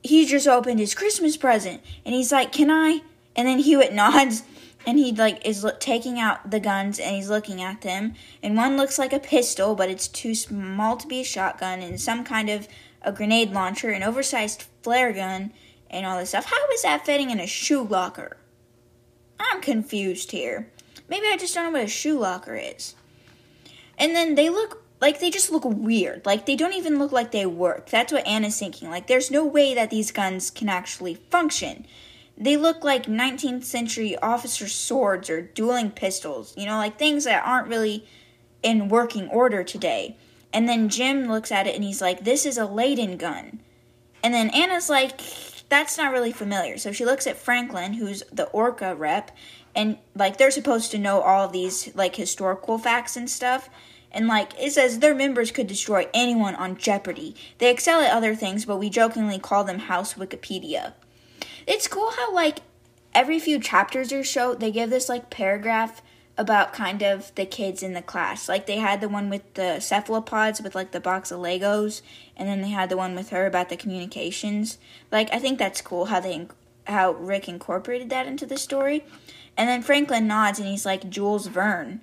he 0.02 0.26
just 0.26 0.48
opened 0.48 0.80
his 0.80 0.94
Christmas 0.94 1.36
present, 1.36 1.82
and 2.04 2.14
he's 2.14 2.32
like, 2.32 2.50
can 2.50 2.68
I? 2.68 3.02
And 3.36 3.46
then 3.46 3.60
Hewitt 3.60 3.92
nods 3.94 4.42
and 4.86 4.98
he 4.98 5.12
like 5.12 5.44
is 5.46 5.64
lo- 5.64 5.76
taking 5.78 6.18
out 6.18 6.50
the 6.50 6.60
guns 6.60 6.98
and 6.98 7.14
he's 7.14 7.30
looking 7.30 7.62
at 7.62 7.82
them. 7.82 8.14
And 8.42 8.56
one 8.56 8.76
looks 8.76 8.98
like 8.98 9.12
a 9.12 9.18
pistol 9.18 9.74
but 9.74 9.90
it's 9.90 10.08
too 10.08 10.34
small 10.34 10.96
to 10.96 11.06
be 11.06 11.20
a 11.20 11.24
shotgun 11.24 11.80
and 11.80 12.00
some 12.00 12.24
kind 12.24 12.48
of 12.48 12.68
a 13.02 13.12
grenade 13.12 13.52
launcher 13.52 13.90
an 13.90 14.02
oversized 14.02 14.64
flare 14.82 15.12
gun 15.12 15.52
and 15.90 16.06
all 16.06 16.18
this 16.18 16.30
stuff. 16.30 16.46
How 16.46 16.68
is 16.72 16.82
that 16.82 17.06
fitting 17.06 17.30
in 17.30 17.40
a 17.40 17.46
shoe 17.46 17.82
locker? 17.82 18.36
I'm 19.38 19.60
confused 19.60 20.30
here. 20.30 20.70
Maybe 21.08 21.26
i 21.26 21.36
just 21.36 21.54
don't 21.54 21.64
know 21.64 21.78
what 21.78 21.84
a 21.84 21.88
shoe 21.88 22.18
locker 22.18 22.54
is. 22.54 22.94
And 23.98 24.14
then 24.14 24.34
they 24.34 24.48
look 24.48 24.82
like 25.00 25.20
they 25.20 25.30
just 25.30 25.50
look 25.50 25.64
weird. 25.64 26.24
Like 26.24 26.46
they 26.46 26.56
don't 26.56 26.74
even 26.74 26.98
look 26.98 27.12
like 27.12 27.32
they 27.32 27.44
work. 27.44 27.90
That's 27.90 28.12
what 28.12 28.26
anna's 28.26 28.58
thinking. 28.58 28.88
Like 28.88 29.08
there's 29.08 29.30
no 29.30 29.44
way 29.44 29.74
that 29.74 29.90
these 29.90 30.12
guns 30.12 30.50
can 30.50 30.68
actually 30.68 31.14
function 31.14 31.86
they 32.42 32.56
look 32.56 32.82
like 32.82 33.06
19th 33.06 33.64
century 33.64 34.16
officer 34.18 34.66
swords 34.66 35.30
or 35.30 35.42
dueling 35.42 35.90
pistols, 35.92 36.54
you 36.56 36.66
know, 36.66 36.76
like 36.76 36.98
things 36.98 37.24
that 37.24 37.46
aren't 37.46 37.68
really 37.68 38.04
in 38.62 38.88
working 38.88 39.28
order 39.28 39.62
today. 39.62 40.16
And 40.52 40.68
then 40.68 40.88
Jim 40.88 41.28
looks 41.28 41.52
at 41.52 41.66
it 41.66 41.74
and 41.74 41.84
he's 41.84 42.00
like, 42.00 42.24
This 42.24 42.44
is 42.44 42.58
a 42.58 42.66
Leyden 42.66 43.16
gun. 43.16 43.60
And 44.24 44.34
then 44.34 44.50
Anna's 44.50 44.90
like, 44.90 45.20
That's 45.68 45.96
not 45.96 46.12
really 46.12 46.32
familiar. 46.32 46.78
So 46.78 46.92
she 46.92 47.04
looks 47.04 47.26
at 47.26 47.36
Franklin, 47.36 47.94
who's 47.94 48.22
the 48.32 48.46
Orca 48.46 48.94
rep, 48.94 49.30
and 49.74 49.98
like 50.14 50.36
they're 50.36 50.50
supposed 50.50 50.90
to 50.90 50.98
know 50.98 51.20
all 51.20 51.48
these 51.48 51.94
like 51.94 52.16
historical 52.16 52.76
facts 52.76 53.16
and 53.16 53.30
stuff. 53.30 53.70
And 54.10 54.26
like 54.26 54.52
it 54.60 54.72
says 54.72 54.98
their 54.98 55.14
members 55.14 55.50
could 55.50 55.68
destroy 55.68 56.08
anyone 56.12 56.54
on 56.56 56.76
Jeopardy. 56.76 57.34
They 57.58 57.70
excel 57.70 58.00
at 58.00 58.12
other 58.12 58.34
things, 58.34 58.64
but 58.66 58.76
we 58.78 58.90
jokingly 58.90 59.38
call 59.38 59.64
them 59.64 59.78
House 59.78 60.14
Wikipedia. 60.14 60.92
It's 61.66 61.88
cool 61.88 62.10
how 62.10 62.34
like 62.34 62.60
every 63.14 63.38
few 63.38 63.58
chapters 63.58 64.12
or 64.12 64.24
so 64.24 64.54
they 64.54 64.70
give 64.70 64.90
this 64.90 65.08
like 65.08 65.30
paragraph 65.30 66.02
about 66.38 66.72
kind 66.72 67.02
of 67.02 67.34
the 67.34 67.44
kids 67.44 67.82
in 67.82 67.92
the 67.92 68.02
class. 68.02 68.48
Like 68.48 68.66
they 68.66 68.78
had 68.78 69.00
the 69.00 69.08
one 69.08 69.28
with 69.28 69.54
the 69.54 69.80
cephalopods 69.80 70.60
with 70.60 70.74
like 70.74 70.92
the 70.92 71.00
box 71.00 71.30
of 71.30 71.40
Legos, 71.40 72.02
and 72.36 72.48
then 72.48 72.62
they 72.62 72.70
had 72.70 72.88
the 72.88 72.96
one 72.96 73.14
with 73.14 73.30
her 73.30 73.46
about 73.46 73.68
the 73.68 73.76
communications. 73.76 74.78
Like 75.10 75.32
I 75.32 75.38
think 75.38 75.58
that's 75.58 75.80
cool 75.80 76.06
how 76.06 76.20
they 76.20 76.46
how 76.86 77.12
Rick 77.12 77.48
incorporated 77.48 78.10
that 78.10 78.26
into 78.26 78.46
the 78.46 78.56
story. 78.56 79.04
And 79.56 79.68
then 79.68 79.82
Franklin 79.82 80.26
nods 80.26 80.58
and 80.58 80.68
he's 80.68 80.86
like 80.86 81.10
Jules 81.10 81.46
Verne. 81.46 82.00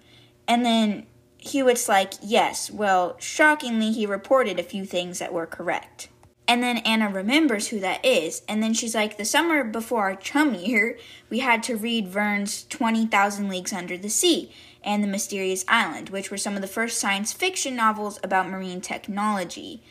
And 0.47 0.65
then 0.65 1.05
Hewitt's 1.37 1.89
like, 1.89 2.13
"Yes, 2.21 2.69
well, 2.69 3.15
shockingly 3.19 3.91
he 3.91 4.05
reported 4.05 4.59
a 4.59 4.63
few 4.63 4.85
things 4.85 5.19
that 5.19 5.33
were 5.33 5.45
correct." 5.45 6.09
And 6.50 6.63
then 6.63 6.77
Anna 6.79 7.10
remembers 7.10 7.68
who 7.68 7.79
that 7.82 8.03
is. 8.03 8.41
And 8.50 8.63
then 8.63 8.74
she's 8.74 8.96
like, 8.96 9.18
The 9.18 9.24
summer 9.24 9.63
before 9.63 10.01
our 10.01 10.15
chum 10.15 10.56
year, 10.56 10.98
we 11.29 11.39
had 11.39 11.62
to 11.63 11.77
read 11.77 12.08
Verne's 12.08 12.65
20,000 12.70 13.48
Leagues 13.48 13.72
Under 13.72 13.96
the 13.96 14.10
Sea 14.10 14.51
and 14.84 15.03
The 15.03 15.08
Mysterious 15.08 15.63
Island, 15.68 16.10
which 16.10 16.32
were 16.32 16.38
some 16.38 16.56
of 16.56 16.62
the 16.62 16.68
first 16.68 16.98
science 16.98 17.32
fiction 17.32 17.75
novels 17.75 18.20
about 18.24 18.50
marine 18.50 18.82
technology. 18.82 19.84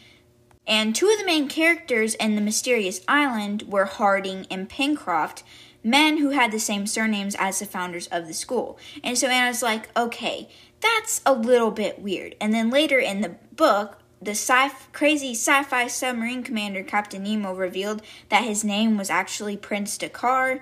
And 0.67 0.97
two 0.97 1.09
of 1.09 1.19
the 1.21 1.25
main 1.25 1.49
characters 1.49 2.17
in 2.17 2.35
The 2.35 2.41
Mysterious 2.41 3.03
Island 3.07 3.62
were 3.69 3.85
Harding 3.85 4.45
and 4.50 4.69
Pencroft, 4.69 5.45
men 5.85 6.19
who 6.19 6.31
had 6.31 6.50
the 6.50 6.59
same 6.59 6.88
surnames 6.88 7.37
as 7.38 7.61
the 7.61 7.67
founders 7.67 8.09
of 8.09 8.27
the 8.27 8.35
school. 8.35 8.81
And 9.05 9.17
so 9.17 9.29
Anna's 9.29 9.62
like, 9.62 9.97
okay, 9.97 10.49
that's 10.81 11.23
a 11.25 11.33
little 11.33 11.71
bit 11.71 12.00
weird. 12.00 12.35
And 12.41 12.53
then 12.53 12.69
later 12.69 12.99
in 12.99 13.21
the 13.21 13.37
book, 13.55 13.99
the 14.20 14.32
sci- 14.32 14.70
crazy 14.92 15.32
sci-fi 15.32 15.87
submarine 15.87 16.42
commander 16.42 16.82
Captain 16.82 17.22
Nemo 17.22 17.54
revealed 17.54 18.02
that 18.28 18.44
his 18.44 18.64
name 18.64 18.96
was 18.96 19.10
actually 19.10 19.56
Prince 19.56 19.96
Dakkar, 19.96 20.60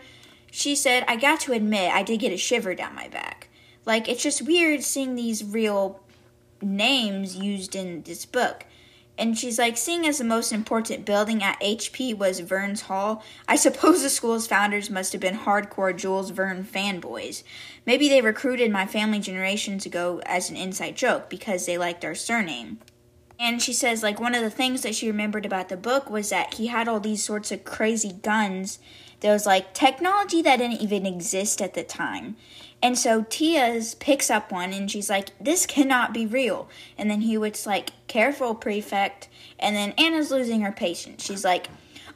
she 0.50 0.74
said, 0.74 1.04
"I 1.08 1.16
got 1.16 1.40
to 1.40 1.52
admit, 1.52 1.92
I 1.92 2.02
did 2.02 2.20
get 2.20 2.32
a 2.32 2.36
shiver 2.36 2.74
down 2.74 2.94
my 2.94 3.08
back. 3.08 3.48
Like 3.84 4.08
it's 4.08 4.22
just 4.22 4.42
weird 4.42 4.82
seeing 4.82 5.14
these 5.14 5.44
real 5.44 6.00
names 6.60 7.36
used 7.36 7.74
in 7.74 8.02
this 8.02 8.26
book." 8.26 8.64
And 9.18 9.38
she's 9.38 9.58
like, 9.58 9.78
seeing 9.78 10.06
as 10.06 10.18
the 10.18 10.24
most 10.24 10.52
important 10.52 11.06
building 11.06 11.42
at 11.42 11.58
HP 11.60 12.14
was 12.14 12.40
Verne's 12.40 12.82
Hall, 12.82 13.22
I 13.48 13.56
suppose 13.56 14.02
the 14.02 14.10
school's 14.10 14.46
founders 14.46 14.90
must 14.90 15.12
have 15.12 15.22
been 15.22 15.38
hardcore 15.38 15.96
Jules 15.96 16.30
Verne 16.30 16.64
fanboys. 16.64 17.42
Maybe 17.86 18.08
they 18.10 18.20
recruited 18.20 18.70
my 18.70 18.86
family 18.86 19.20
generations 19.20 19.86
ago 19.86 20.20
as 20.26 20.50
an 20.50 20.56
inside 20.56 20.96
joke 20.96 21.30
because 21.30 21.64
they 21.64 21.78
liked 21.78 22.04
our 22.04 22.14
surname. 22.14 22.78
And 23.38 23.60
she 23.60 23.72
says, 23.72 24.02
like, 24.02 24.18
one 24.18 24.34
of 24.34 24.42
the 24.42 24.50
things 24.50 24.82
that 24.82 24.94
she 24.94 25.08
remembered 25.08 25.44
about 25.44 25.68
the 25.68 25.76
book 25.76 26.08
was 26.08 26.30
that 26.30 26.54
he 26.54 26.68
had 26.68 26.88
all 26.88 27.00
these 27.00 27.22
sorts 27.22 27.52
of 27.52 27.64
crazy 27.64 28.12
guns. 28.12 28.78
There 29.20 29.32
was 29.32 29.46
like 29.46 29.74
technology 29.74 30.42
that 30.42 30.56
didn't 30.56 30.80
even 30.80 31.06
exist 31.06 31.60
at 31.60 31.74
the 31.74 31.82
time. 31.82 32.36
And 32.82 32.98
so 32.98 33.24
Tia's 33.28 33.94
picks 33.94 34.30
up 34.30 34.52
one 34.52 34.72
and 34.72 34.90
she's 34.90 35.10
like, 35.10 35.30
This 35.40 35.66
cannot 35.66 36.12
be 36.12 36.26
real. 36.26 36.68
And 36.98 37.10
then 37.10 37.22
Hewitt's 37.22 37.66
like, 37.66 37.90
Careful, 38.06 38.54
prefect. 38.54 39.28
And 39.58 39.74
then 39.74 39.92
Anna's 39.92 40.30
losing 40.30 40.60
her 40.60 40.72
patience. 40.72 41.24
She's 41.24 41.44
like, 41.44 41.68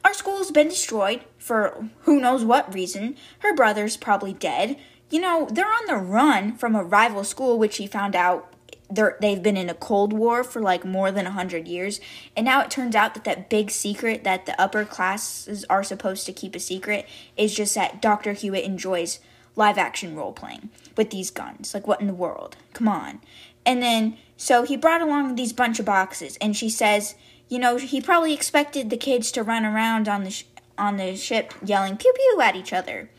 Our 0.05 0.13
school's 0.13 0.51
been 0.51 0.69
destroyed 0.69 1.21
for 1.37 1.89
who 2.01 2.19
knows 2.19 2.45
what 2.45 2.73
reason. 2.73 3.15
Her 3.39 3.55
brother's 3.55 3.97
probably 3.97 4.33
dead. 4.33 4.77
You 5.09 5.19
know, 5.19 5.47
they're 5.51 5.65
on 5.65 5.87
the 5.87 5.97
run 5.97 6.55
from 6.55 6.75
a 6.75 6.83
rival 6.83 7.23
school, 7.23 7.59
which 7.59 7.73
she 7.73 7.87
found 7.87 8.15
out 8.15 8.50
they're, 8.91 9.17
they've 9.21 9.41
been 9.41 9.57
in 9.57 9.69
a 9.69 9.73
cold 9.73 10.13
war 10.13 10.43
for 10.43 10.61
like 10.61 10.83
more 10.83 11.11
than 11.11 11.25
100 11.25 11.67
years 11.67 11.99
and 12.35 12.45
now 12.45 12.61
it 12.61 12.69
turns 12.69 12.95
out 12.95 13.13
that 13.13 13.23
that 13.23 13.49
big 13.49 13.71
secret 13.71 14.23
that 14.23 14.45
the 14.45 14.59
upper 14.61 14.85
classes 14.85 15.65
are 15.69 15.83
supposed 15.83 16.25
to 16.25 16.33
keep 16.33 16.55
a 16.55 16.59
secret 16.59 17.07
is 17.37 17.55
just 17.55 17.75
that 17.75 18.01
dr 18.01 18.33
hewitt 18.33 18.63
enjoys 18.63 19.19
live 19.55 19.77
action 19.77 20.15
role 20.15 20.31
playing 20.31 20.69
with 20.95 21.09
these 21.09 21.31
guns. 21.31 21.73
Like 21.73 21.87
what 21.87 22.01
in 22.01 22.07
the 22.07 22.13
world? 22.13 22.55
Come 22.73 22.87
on. 22.87 23.21
And 23.65 23.81
then 23.81 24.17
so 24.37 24.63
he 24.63 24.75
brought 24.75 25.01
along 25.01 25.35
these 25.35 25.53
bunch 25.53 25.79
of 25.79 25.85
boxes 25.85 26.37
and 26.41 26.55
she 26.55 26.69
says 26.69 27.15
you 27.49 27.59
know 27.59 27.77
he 27.77 28.01
probably 28.01 28.33
expected 28.33 28.89
the 28.89 28.97
kids 28.97 29.31
to 29.31 29.43
run 29.43 29.65
around 29.65 30.07
on 30.07 30.23
the 30.23 30.31
sh- 30.31 30.45
on 30.77 30.97
the 30.97 31.15
ship 31.15 31.53
yelling 31.63 31.97
pew 31.97 32.13
pew 32.15 32.41
at 32.41 32.55
each 32.55 32.73
other. 32.73 33.09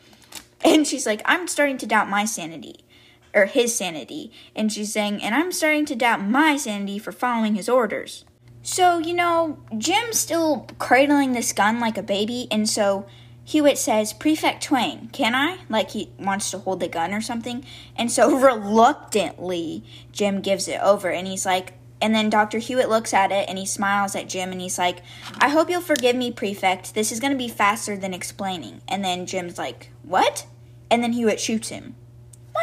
And 0.65 0.87
she's 0.87 1.05
like, 1.05 1.21
I'm 1.25 1.49
starting 1.49 1.77
to 1.79 1.85
doubt 1.85 2.09
my 2.09 2.23
sanity, 2.23 2.85
or 3.33 3.45
his 3.45 3.75
sanity. 3.75 4.31
And 4.55 4.71
she's 4.71 4.93
saying, 4.93 5.21
and 5.21 5.33
I'm 5.33 5.51
starting 5.51 5.85
to 5.87 5.95
doubt 5.95 6.23
my 6.23 6.57
sanity 6.57 6.99
for 6.99 7.11
following 7.11 7.55
his 7.55 7.69
orders. 7.69 8.25
So, 8.61 8.97
you 8.97 9.13
know, 9.13 9.59
Jim's 9.77 10.19
still 10.19 10.67
cradling 10.79 11.33
this 11.33 11.51
gun 11.51 11.79
like 11.79 11.97
a 11.97 12.03
baby, 12.03 12.47
and 12.49 12.69
so 12.69 13.05
Hewitt 13.43 13.77
says, 13.77 14.13
Prefect 14.13 14.63
Twain, 14.63 15.09
can 15.11 15.35
I? 15.35 15.57
Like 15.67 15.91
he 15.91 16.11
wants 16.17 16.49
to 16.51 16.59
hold 16.59 16.79
the 16.79 16.87
gun 16.87 17.13
or 17.13 17.19
something. 17.19 17.65
And 17.97 18.09
so 18.09 18.37
reluctantly, 18.39 19.83
Jim 20.13 20.39
gives 20.39 20.67
it 20.69 20.79
over, 20.81 21.09
and 21.09 21.27
he's 21.27 21.45
like, 21.45 21.73
and 22.03 22.13
then 22.13 22.29
Dr. 22.29 22.59
Hewitt 22.59 22.89
looks 22.89 23.13
at 23.13 23.31
it 23.31 23.47
and 23.47 23.57
he 23.57 23.65
smiles 23.65 24.13
at 24.13 24.27
Jim 24.27 24.51
and 24.51 24.59
he's 24.59 24.77
like, 24.77 25.03
I 25.37 25.47
hope 25.47 25.69
you'll 25.69 25.79
forgive 25.79 26.17
me, 26.17 26.31
Prefect. 26.31 26.95
This 26.95 27.13
is 27.13 27.21
going 27.21 27.31
to 27.31 27.37
be 27.37 27.47
faster 27.47 27.95
than 27.95 28.13
explaining. 28.13 28.81
And 28.89 29.05
then 29.05 29.25
Jim's 29.25 29.57
like, 29.57 29.89
What? 30.03 30.45
And 30.91 31.01
then 31.01 31.13
Hewitt 31.13 31.39
shoots 31.39 31.69
him. 31.69 31.95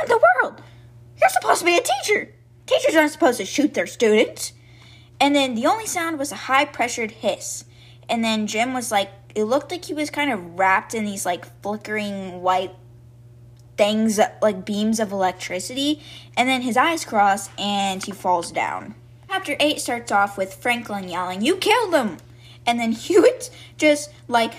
In 0.02 0.08
the 0.08 0.20
world? 0.42 0.62
You're 1.20 1.30
supposed 1.30 1.60
to 1.60 1.66
be 1.66 1.76
a 1.76 1.82
teacher. 1.82 2.32
Teachers 2.66 2.94
aren't 2.94 3.12
supposed 3.12 3.38
to 3.38 3.44
shoot 3.44 3.74
their 3.74 3.86
students. 3.86 4.52
And 5.20 5.34
then 5.36 5.54
the 5.54 5.66
only 5.66 5.86
sound 5.86 6.18
was 6.18 6.32
a 6.32 6.36
high 6.36 6.64
pressured 6.64 7.10
hiss. 7.10 7.64
And 8.08 8.24
then 8.24 8.46
Jim 8.46 8.72
was 8.72 8.90
like, 8.90 9.10
it 9.34 9.44
looked 9.44 9.70
like 9.70 9.84
he 9.84 9.94
was 9.94 10.10
kind 10.10 10.32
of 10.32 10.58
wrapped 10.58 10.94
in 10.94 11.04
these 11.04 11.26
like 11.26 11.44
flickering 11.62 12.42
white 12.42 12.74
things, 13.76 14.18
like 14.40 14.64
beams 14.64 14.98
of 14.98 15.12
electricity. 15.12 16.02
And 16.36 16.48
then 16.48 16.62
his 16.62 16.76
eyes 16.76 17.04
cross 17.04 17.50
and 17.58 18.02
he 18.02 18.12
falls 18.12 18.50
down. 18.50 18.94
Chapter 19.28 19.56
8 19.60 19.80
starts 19.80 20.10
off 20.10 20.36
with 20.36 20.54
Franklin 20.54 21.08
yelling, 21.08 21.42
You 21.42 21.56
killed 21.56 21.94
him! 21.94 22.16
And 22.66 22.80
then 22.80 22.92
Hewitt 22.92 23.50
just 23.76 24.10
like 24.26 24.54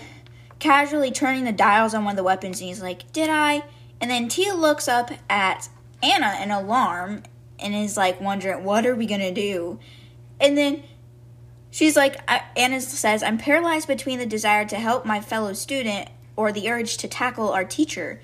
casually 0.59 1.11
turning 1.11 1.43
the 1.43 1.51
dials 1.51 1.93
on 1.93 2.05
one 2.05 2.13
of 2.13 2.17
the 2.17 2.23
weapons 2.23 2.61
and 2.61 2.67
he's 2.69 2.81
like, 2.81 3.11
Did 3.11 3.29
I? 3.29 3.63
And 4.01 4.09
then 4.09 4.27
Tia 4.27 4.55
looks 4.55 4.87
up 4.87 5.11
at 5.29 5.69
Anna 6.03 6.37
in 6.41 6.51
alarm 6.51 7.23
and 7.59 7.75
is 7.75 7.95
like 7.95 8.19
wondering, 8.19 8.63
What 8.63 8.85
are 8.85 8.95
we 8.95 9.05
gonna 9.05 9.31
do? 9.31 9.79
And 10.39 10.57
then 10.57 10.83
she's 11.69 11.95
like, 11.95 12.17
Anna 12.57 12.81
says, 12.81 13.21
I'm 13.21 13.37
paralyzed 13.37 13.87
between 13.87 14.17
the 14.17 14.25
desire 14.25 14.65
to 14.65 14.75
help 14.75 15.05
my 15.05 15.21
fellow 15.21 15.53
student 15.53 16.09
or 16.35 16.51
the 16.51 16.69
urge 16.69 16.97
to 16.97 17.07
tackle 17.07 17.49
our 17.49 17.63
teacher. 17.63 18.19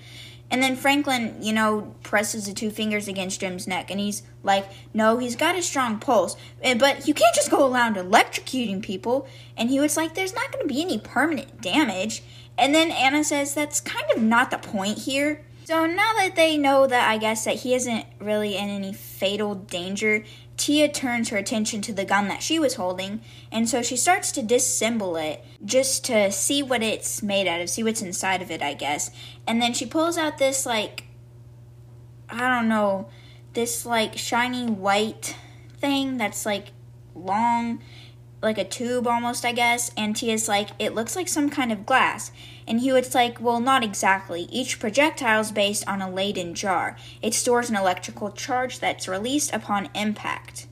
And 0.50 0.64
then 0.64 0.76
Franklin, 0.78 1.36
you 1.42 1.52
know, 1.52 1.94
presses 2.04 2.46
the 2.46 2.54
two 2.54 2.72
fingers 2.72 3.08
against 3.08 3.42
Jim's 3.42 3.68
neck 3.68 3.92
and 3.92 4.00
he's 4.00 4.24
like, 4.44 4.66
no, 4.94 5.18
he's 5.18 5.36
got 5.36 5.58
a 5.58 5.62
strong 5.62 6.00
pulse, 6.00 6.38
eh, 6.64 6.74
but 6.74 7.08
you 7.08 7.14
can't 7.14 7.36
just 7.36 7.52
go 7.52 7.72
around 7.72 7.98
electrocuting 7.98 8.82
people. 8.82 9.28
And 9.58 9.70
he 9.70 9.80
was 9.80 9.98
like, 9.98 10.16
there's 10.16 10.34
not 10.34 10.52
going 10.52 10.66
to 10.66 10.74
be 10.74 10.82
any 10.82 10.98
permanent 10.98 11.62
damage. 11.62 12.24
And 12.58 12.74
then 12.74 12.92
Anna 12.92 13.24
says, 13.24 13.54
that's 13.54 13.82
kind 13.82 14.06
of 14.16 14.22
not 14.22 14.50
the 14.50 14.58
point 14.58 15.00
here. 15.00 15.44
So 15.68 15.86
now 15.86 16.14
that 16.14 16.38
they 16.38 16.58
know 16.58 16.88
that 16.88 17.10
I 17.10 17.18
guess 17.18 17.44
that 17.44 17.56
he 17.56 17.76
isn't 17.76 18.06
really 18.22 18.56
in 18.56 18.70
any 18.70 18.94
fatal 18.94 19.54
danger, 19.54 20.24
Tia 20.56 20.88
turns 20.88 21.28
her 21.28 21.36
attention 21.36 21.82
to 21.82 21.92
the 21.92 22.06
gun 22.06 22.30
that 22.30 22.42
she 22.42 22.58
was 22.58 22.76
holding, 22.76 23.20
and 23.52 23.68
so 23.68 23.82
she 23.82 23.98
starts 23.98 24.32
to 24.32 24.42
disassemble 24.42 25.22
it 25.22 25.44
just 25.66 26.06
to 26.06 26.32
see 26.32 26.64
what 26.64 26.82
it's 26.82 27.22
made 27.22 27.50
out 27.50 27.60
of, 27.60 27.70
see 27.70 27.84
what's 27.84 28.02
inside 28.02 28.42
of 28.42 28.50
it, 28.50 28.62
I 28.62 28.76
guess. 28.76 29.12
And 29.46 29.62
then 29.62 29.74
she 29.74 29.86
pulls 29.86 30.18
out 30.18 30.38
this, 30.38 30.66
like, 30.66 31.04
I 32.30 32.48
don't 32.48 32.70
know, 32.70 33.10
this, 33.52 33.86
like, 33.86 34.18
shiny 34.18 34.68
white 34.68 35.36
thing 35.80 36.16
that's, 36.16 36.46
like, 36.46 36.68
long, 37.14 37.84
like 38.42 38.58
a 38.58 38.64
tube 38.64 39.06
almost, 39.06 39.44
I 39.44 39.52
guess. 39.52 39.92
And 39.98 40.16
Tia's 40.16 40.48
like, 40.48 40.70
it 40.80 40.96
looks 40.96 41.18
like 41.18 41.28
some 41.28 41.50
kind 41.50 41.74
of 41.74 41.86
glass. 41.86 42.32
And 42.68 42.82
Hewitt's 42.82 43.16
like, 43.16 43.40
well, 43.40 43.62
not 43.62 43.84
exactly. 43.84 44.44
Each 44.52 44.80
projectile 44.80 45.42
is 45.42 45.52
based 45.52 45.88
on 45.88 46.02
a 46.02 46.12
Leyden 46.12 46.54
jar. 46.54 46.98
It 47.22 47.34
stores 47.34 47.70
an 47.70 47.78
electrical 47.78 48.32
charge 48.32 48.80
that's 48.80 49.08
released 49.08 49.54
upon 49.54 49.90
impact. 49.96 50.68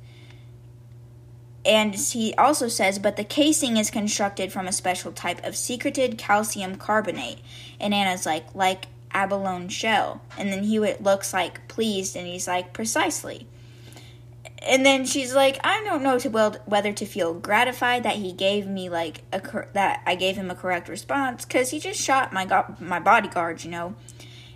And 1.63 1.95
he 1.95 2.35
also 2.35 2.67
says, 2.67 2.99
but 2.99 3.15
the 3.15 3.23
casing 3.23 3.77
is 3.77 3.89
constructed 3.89 4.51
from 4.51 4.67
a 4.67 4.73
special 4.73 5.11
type 5.11 5.43
of 5.45 5.55
secreted 5.55 6.17
calcium 6.17 6.75
carbonate. 6.75 7.39
And 7.79 7.93
Anna's 7.93 8.25
like, 8.25 8.53
like 8.53 8.87
abalone 9.11 9.69
shell. 9.69 10.21
And 10.37 10.51
then 10.51 10.63
Hewitt 10.63 11.01
looks 11.01 11.33
like 11.33 11.67
pleased 11.67 12.15
and 12.15 12.27
he's 12.27 12.47
like, 12.47 12.73
precisely 12.73 13.47
and 14.65 14.85
then 14.85 15.05
she's 15.05 15.33
like, 15.35 15.59
I 15.63 15.83
don't 15.83 16.03
know 16.03 16.17
to 16.19 16.59
whether 16.65 16.91
to 16.91 17.05
feel 17.05 17.33
gratified 17.33 18.03
that 18.03 18.15
he 18.15 18.31
gave 18.31 18.67
me 18.67 18.89
like 18.89 19.21
a 19.31 19.41
that 19.73 20.01
I 20.05 20.15
gave 20.15 20.35
him 20.35 20.49
a 20.49 20.55
correct 20.55 20.89
response 20.89 21.45
because 21.45 21.69
he 21.69 21.79
just 21.79 22.01
shot 22.01 22.33
my 22.33 22.45
go- 22.45 22.75
my 22.79 22.99
bodyguard, 22.99 23.63
you 23.63 23.71
know. 23.71 23.95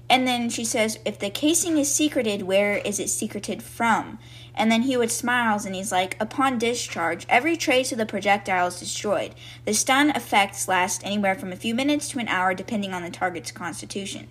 And 0.10 0.28
then 0.28 0.50
she 0.50 0.65
says, 0.65 0.98
if 1.06 1.19
the 1.19 1.30
casing 1.30 1.78
is 1.78 1.93
secreted, 1.93 2.41
where 2.41 2.78
is 2.78 3.00
it 3.00 3.10
secreted 3.10 3.62
from? 3.62 4.17
And 4.56 4.72
then 4.72 4.82
Hewitt 4.82 5.12
smiles 5.12 5.65
and 5.65 5.76
he's 5.76 5.91
like, 5.91 6.17
upon 6.19 6.58
discharge, 6.58 7.28
every 7.30 7.56
trace 7.56 7.91
of 7.91 8.00
the 8.00 8.08
projectile 8.08 8.67
is 8.67 8.80
destroyed. 8.80 9.36
The 9.65 9.74
stun 9.76 10.10
effects 10.10 10.67
last 10.67 11.06
anywhere 11.06 11.36
from 11.36 11.52
a 11.52 11.56
few 11.56 11.76
minutes 11.76 12.10
to 12.10 12.19
an 12.19 12.28
hour, 12.28 12.56
depending 12.56 12.91
on 12.91 13.04
the 13.04 13.12
target's 13.12 13.52
constitution. 13.52 14.28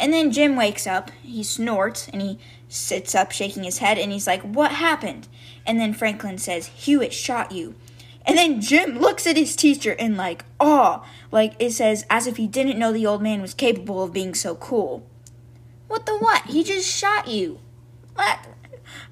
And 0.00 0.14
then 0.14 0.32
Jim 0.32 0.56
wakes 0.56 0.86
up, 0.86 1.10
he 1.22 1.42
snorts, 1.42 2.08
and 2.08 2.22
he 2.22 2.38
sits 2.68 3.14
up 3.14 3.30
shaking 3.30 3.64
his 3.64 3.78
head, 3.78 3.98
and 3.98 4.10
he's 4.10 4.26
like, 4.26 4.40
What 4.40 4.72
happened? 4.72 5.28
And 5.66 5.78
then 5.78 5.92
Franklin 5.92 6.38
says, 6.38 6.66
Hewitt 6.68 7.12
shot 7.12 7.52
you. 7.52 7.74
And 8.26 8.38
then 8.38 8.60
Jim 8.60 8.98
looks 8.98 9.26
at 9.26 9.36
his 9.36 9.54
teacher 9.54 9.92
in 9.92 10.16
like 10.16 10.44
awe, 10.58 11.04
like 11.30 11.54
it 11.58 11.72
says, 11.72 12.06
as 12.08 12.26
if 12.26 12.38
he 12.38 12.46
didn't 12.46 12.78
know 12.78 12.92
the 12.92 13.06
old 13.06 13.22
man 13.22 13.42
was 13.42 13.54
capable 13.54 14.02
of 14.02 14.12
being 14.12 14.34
so 14.34 14.54
cool. 14.54 15.06
What 15.88 16.06
the 16.06 16.16
what? 16.16 16.46
He 16.46 16.64
just 16.64 16.88
shot 16.88 17.28
you. 17.28 17.58
What? 18.14 18.38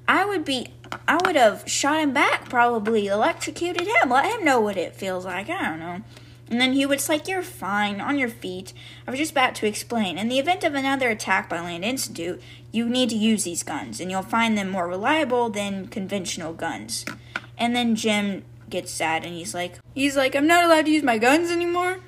I 0.06 0.24
would 0.24 0.44
be, 0.44 0.68
I 1.06 1.18
would 1.24 1.36
have 1.36 1.64
shot 1.66 2.00
him 2.00 2.12
back, 2.12 2.48
probably 2.48 3.08
electrocuted 3.08 3.86
him, 3.86 4.10
let 4.10 4.32
him 4.32 4.44
know 4.44 4.60
what 4.60 4.76
it 4.76 4.96
feels 4.96 5.24
like. 5.24 5.50
I 5.50 5.68
don't 5.68 5.80
know. 5.80 6.02
And 6.50 6.60
then 6.60 6.72
Hewitt's 6.72 7.08
like, 7.08 7.28
You're 7.28 7.42
fine, 7.42 8.00
on 8.00 8.18
your 8.18 8.28
feet. 8.28 8.72
I 9.06 9.10
was 9.10 9.20
just 9.20 9.32
about 9.32 9.54
to 9.56 9.66
explain. 9.66 10.18
In 10.18 10.28
the 10.28 10.38
event 10.38 10.64
of 10.64 10.74
another 10.74 11.10
attack 11.10 11.48
by 11.48 11.60
Land 11.60 11.84
Institute, 11.84 12.42
you 12.72 12.88
need 12.88 13.10
to 13.10 13.16
use 13.16 13.44
these 13.44 13.62
guns, 13.62 14.00
and 14.00 14.10
you'll 14.10 14.22
find 14.22 14.56
them 14.56 14.70
more 14.70 14.88
reliable 14.88 15.50
than 15.50 15.88
conventional 15.88 16.52
guns. 16.52 17.04
And 17.58 17.74
then 17.74 17.96
Jim 17.96 18.44
gets 18.70 18.90
sad 18.90 19.24
and 19.24 19.34
he's 19.34 19.54
like, 19.54 19.78
He's 19.94 20.16
like, 20.16 20.34
I'm 20.34 20.46
not 20.46 20.64
allowed 20.64 20.86
to 20.86 20.90
use 20.90 21.02
my 21.02 21.18
guns 21.18 21.50
anymore. 21.50 22.00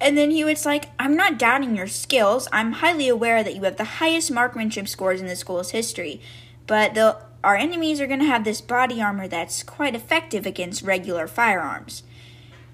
And 0.00 0.16
then 0.16 0.30
Hewitt's 0.30 0.66
like, 0.66 0.86
I'm 0.98 1.16
not 1.16 1.38
doubting 1.38 1.76
your 1.76 1.88
skills. 1.88 2.46
I'm 2.52 2.72
highly 2.72 3.08
aware 3.08 3.42
that 3.42 3.56
you 3.56 3.62
have 3.62 3.78
the 3.78 3.84
highest 3.84 4.30
marksmanship 4.30 4.86
scores 4.86 5.20
in 5.20 5.26
the 5.26 5.34
school's 5.34 5.72
history. 5.72 6.20
But 6.68 6.94
the, 6.94 7.16
our 7.42 7.56
enemies 7.56 8.00
are 8.00 8.06
going 8.06 8.20
to 8.20 8.26
have 8.26 8.44
this 8.44 8.60
body 8.60 9.02
armor 9.02 9.26
that's 9.26 9.64
quite 9.64 9.96
effective 9.96 10.46
against 10.46 10.82
regular 10.82 11.26
firearms. 11.26 12.04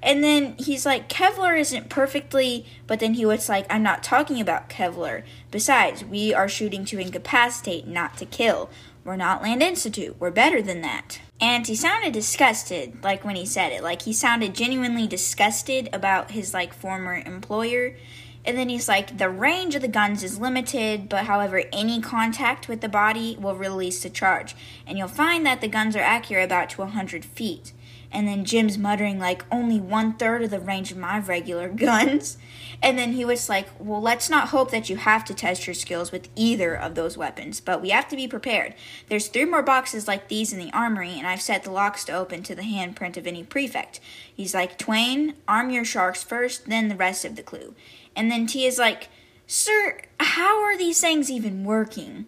And 0.05 0.23
then 0.23 0.55
he's 0.59 0.85
like, 0.85 1.09
Kevlar 1.09 1.59
isn't 1.59 1.89
perfectly, 1.89 2.67
but 2.87 3.01
then 3.01 3.15
he 3.15 3.25
was 3.25 3.49
like, 3.49 3.67
I'm 3.71 3.83
not 3.83 4.03
talking 4.03 4.39
about 4.39 4.69
Kevlar. 4.69 5.23
Besides, 5.51 6.05
we 6.05 6.35
are 6.35 6.49
shooting 6.49 6.85
to 6.87 6.99
incapacitate, 6.99 7.87
not 7.87 8.19
to 8.19 8.27
kill. 8.27 8.69
We're 9.03 9.17
not 9.17 9.43
Land 9.43 9.63
Institute. 9.63 10.17
We're 10.19 10.31
better 10.31 10.61
than 10.61 10.83
that. 10.83 11.21
And 11.41 11.67
he 11.67 11.75
sounded 11.75 12.13
disgusted, 12.13 13.03
like 13.03 13.25
when 13.25 13.35
he 13.35 13.47
said 13.47 13.73
it. 13.73 13.83
Like 13.83 14.03
he 14.03 14.13
sounded 14.13 14.55
genuinely 14.55 15.07
disgusted 15.07 15.89
about 15.91 16.33
his 16.33 16.53
like 16.53 16.75
former 16.75 17.15
employer. 17.15 17.97
And 18.45 18.59
then 18.59 18.69
he's 18.69 18.89
like, 18.89 19.17
the 19.17 19.31
range 19.31 19.75
of 19.75 19.81
the 19.81 19.89
guns 19.89 20.23
is 20.23 20.39
limited, 20.39 21.09
but 21.09 21.25
however, 21.25 21.63
any 21.73 22.03
contact 22.03 22.69
with 22.69 22.83
the 22.83 22.91
body 22.91 23.39
will 23.41 23.57
release 23.57 24.03
the 24.03 24.11
charge. 24.11 24.55
And 24.87 24.99
you'll 24.99 25.09
find 25.09 25.47
that 25.47 25.63
the 25.63 25.69
guns 25.69 25.97
are 25.97 26.01
accurate 26.01 26.45
about 26.45 26.69
to 26.71 26.83
100 26.83 27.25
feet. 27.25 27.73
And 28.13 28.29
then 28.29 28.45
Jim's 28.45 28.79
muttering, 28.79 29.19
like, 29.19 29.45
only 29.51 29.81
one 29.81 30.15
third 30.15 30.43
of 30.43 30.51
the 30.51 30.61
range 30.61 30.93
of 30.93 30.99
my 30.99 31.19
regular 31.19 31.69
guns. 31.87 32.39
And 32.83 32.99
then 32.99 33.13
he 33.13 33.25
was 33.25 33.49
like, 33.49 33.69
well, 33.79 34.01
let's 34.01 34.29
not 34.29 34.49
hope 34.49 34.71
that 34.71 34.91
you 34.91 34.97
have 34.97 35.25
to 35.27 35.35
test 35.35 35.67
your 35.67 35.75
skills 35.75 36.13
with 36.13 36.29
either 36.37 36.75
of 36.75 36.95
those 36.95 37.17
weapons, 37.17 37.61
but 37.61 37.81
we 37.81 37.91
have 37.91 38.09
to 38.09 38.17
be 38.17 38.29
prepared. 38.29 38.75
There's 39.09 39.29
three 39.29 39.45
more 39.45 39.63
boxes 39.63 40.07
like 40.07 40.29
these 40.29 40.53
in 40.53 40.59
the 40.59 40.73
armory, 40.73 41.15
and 41.19 41.27
I've 41.27 41.43
set 41.43 41.63
the 41.63 41.71
locks 41.71 42.05
to 42.05 42.13
open 42.13 42.43
to 42.45 42.55
the 42.55 42.63
handprint 42.63 43.17
of 43.17 43.27
any 43.27 43.43
prefect. 43.43 44.01
He's 44.35 44.55
like, 44.55 44.79
Twain, 44.79 45.35
arm 45.49 45.71
your 45.71 45.85
sharks 45.85 46.23
first, 46.23 46.67
then 46.69 46.89
the 46.89 46.97
rest 46.97 47.25
of 47.25 47.37
the 47.37 47.43
clue. 47.43 47.75
And 48.15 48.31
then 48.31 48.47
T 48.47 48.67
is 48.67 48.79
like, 48.79 49.09
Sir, 49.47 50.01
how 50.21 50.63
are 50.63 50.77
these 50.77 51.01
things 51.01 51.31
even 51.31 51.65
working? 51.65 52.27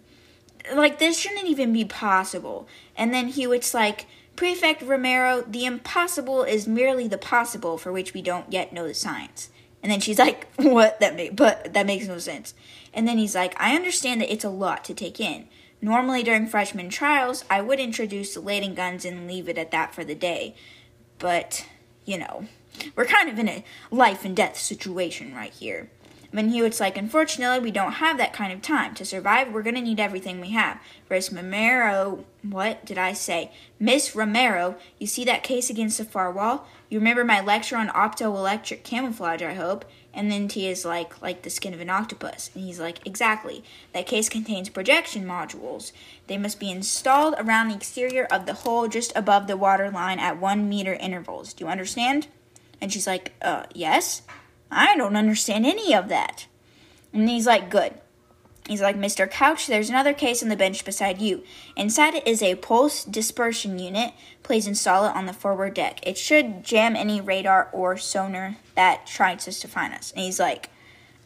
Like, 0.74 0.98
this 0.98 1.18
shouldn't 1.18 1.46
even 1.46 1.72
be 1.72 1.84
possible. 1.84 2.66
And 2.96 3.14
then 3.14 3.28
Hewitt's 3.28 3.72
like, 3.72 4.06
Prefect 4.36 4.82
Romero, 4.82 5.42
the 5.42 5.64
impossible 5.64 6.42
is 6.42 6.68
merely 6.68 7.08
the 7.08 7.16
possible 7.16 7.78
for 7.78 7.90
which 7.90 8.12
we 8.12 8.20
don't 8.20 8.52
yet 8.52 8.72
know 8.72 8.86
the 8.86 8.94
science. 8.94 9.48
And 9.82 9.90
then 9.90 10.00
she's 10.00 10.18
like, 10.18 10.46
"What? 10.56 11.00
That 11.00 11.34
but 11.34 11.72
that 11.72 11.86
makes 11.86 12.06
no 12.06 12.18
sense." 12.18 12.54
And 12.92 13.08
then 13.08 13.18
he's 13.18 13.34
like, 13.34 13.54
"I 13.60 13.74
understand 13.74 14.20
that 14.20 14.32
it's 14.32 14.44
a 14.44 14.50
lot 14.50 14.84
to 14.84 14.94
take 14.94 15.20
in. 15.20 15.48
Normally 15.80 16.22
during 16.22 16.46
freshman 16.46 16.90
trials, 16.90 17.44
I 17.48 17.62
would 17.62 17.80
introduce 17.80 18.34
the 18.34 18.40
Leyden 18.40 18.74
guns 18.74 19.04
and 19.04 19.26
leave 19.26 19.48
it 19.48 19.58
at 19.58 19.70
that 19.70 19.94
for 19.94 20.04
the 20.04 20.14
day, 20.14 20.54
but 21.18 21.66
you 22.04 22.18
know, 22.18 22.46
we're 22.94 23.06
kind 23.06 23.28
of 23.28 23.38
in 23.38 23.48
a 23.48 23.64
life 23.90 24.24
and 24.24 24.36
death 24.36 24.58
situation 24.58 25.34
right 25.34 25.52
here." 25.52 25.88
Then 26.32 26.50
Hewitt's 26.50 26.80
like, 26.80 26.96
unfortunately, 26.96 27.60
we 27.60 27.70
don't 27.70 27.92
have 27.92 28.18
that 28.18 28.32
kind 28.32 28.52
of 28.52 28.62
time. 28.62 28.94
To 28.94 29.04
survive, 29.04 29.52
we're 29.52 29.62
gonna 29.62 29.80
need 29.80 30.00
everything 30.00 30.40
we 30.40 30.50
have. 30.50 30.80
Miss 31.08 31.32
Romero, 31.32 32.24
what 32.42 32.84
did 32.84 32.98
I 32.98 33.12
say? 33.12 33.52
Miss 33.78 34.14
Romero, 34.14 34.76
you 34.98 35.06
see 35.06 35.24
that 35.24 35.42
case 35.42 35.70
against 35.70 35.98
the 35.98 36.04
far 36.04 36.30
wall? 36.32 36.66
You 36.88 36.98
remember 36.98 37.24
my 37.24 37.40
lecture 37.40 37.76
on 37.76 37.88
optoelectric 37.88 38.84
camouflage, 38.84 39.42
I 39.42 39.54
hope? 39.54 39.84
And 40.14 40.30
then 40.30 40.48
T 40.48 40.66
is 40.66 40.84
like, 40.84 41.20
like 41.20 41.42
the 41.42 41.50
skin 41.50 41.74
of 41.74 41.80
an 41.80 41.90
octopus. 41.90 42.50
And 42.54 42.64
he's 42.64 42.80
like, 42.80 43.06
exactly. 43.06 43.62
That 43.92 44.06
case 44.06 44.28
contains 44.28 44.68
projection 44.68 45.26
modules. 45.26 45.92
They 46.26 46.38
must 46.38 46.58
be 46.58 46.70
installed 46.70 47.34
around 47.38 47.68
the 47.68 47.74
exterior 47.74 48.24
of 48.24 48.46
the 48.46 48.54
hull 48.54 48.88
just 48.88 49.12
above 49.14 49.46
the 49.46 49.56
water 49.56 49.90
line 49.90 50.18
at 50.18 50.40
one 50.40 50.68
meter 50.68 50.94
intervals. 50.94 51.52
Do 51.52 51.64
you 51.64 51.70
understand? 51.70 52.28
And 52.80 52.92
she's 52.92 53.06
like, 53.06 53.32
uh, 53.42 53.64
yes. 53.74 54.22
I 54.70 54.96
don't 54.96 55.16
understand 55.16 55.66
any 55.66 55.94
of 55.94 56.08
that. 56.08 56.46
And 57.12 57.28
he's 57.28 57.46
like, 57.46 57.70
good. 57.70 57.94
He's 58.68 58.80
like, 58.80 58.96
Mr. 58.96 59.30
Couch, 59.30 59.66
there's 59.68 59.88
another 59.88 60.12
case 60.12 60.42
on 60.42 60.48
the 60.48 60.56
bench 60.56 60.84
beside 60.84 61.20
you. 61.20 61.44
Inside 61.76 62.14
it 62.14 62.26
is 62.26 62.42
a 62.42 62.56
pulse 62.56 63.04
dispersion 63.04 63.78
unit. 63.78 64.12
Please 64.42 64.66
install 64.66 65.06
it 65.06 65.14
on 65.14 65.26
the 65.26 65.32
forward 65.32 65.74
deck. 65.74 66.00
It 66.02 66.18
should 66.18 66.64
jam 66.64 66.96
any 66.96 67.20
radar 67.20 67.68
or 67.72 67.96
sonar 67.96 68.56
that 68.74 69.06
tries 69.06 69.44
to 69.44 69.68
find 69.68 69.94
us. 69.94 70.10
And 70.10 70.22
he's 70.22 70.40
like, 70.40 70.70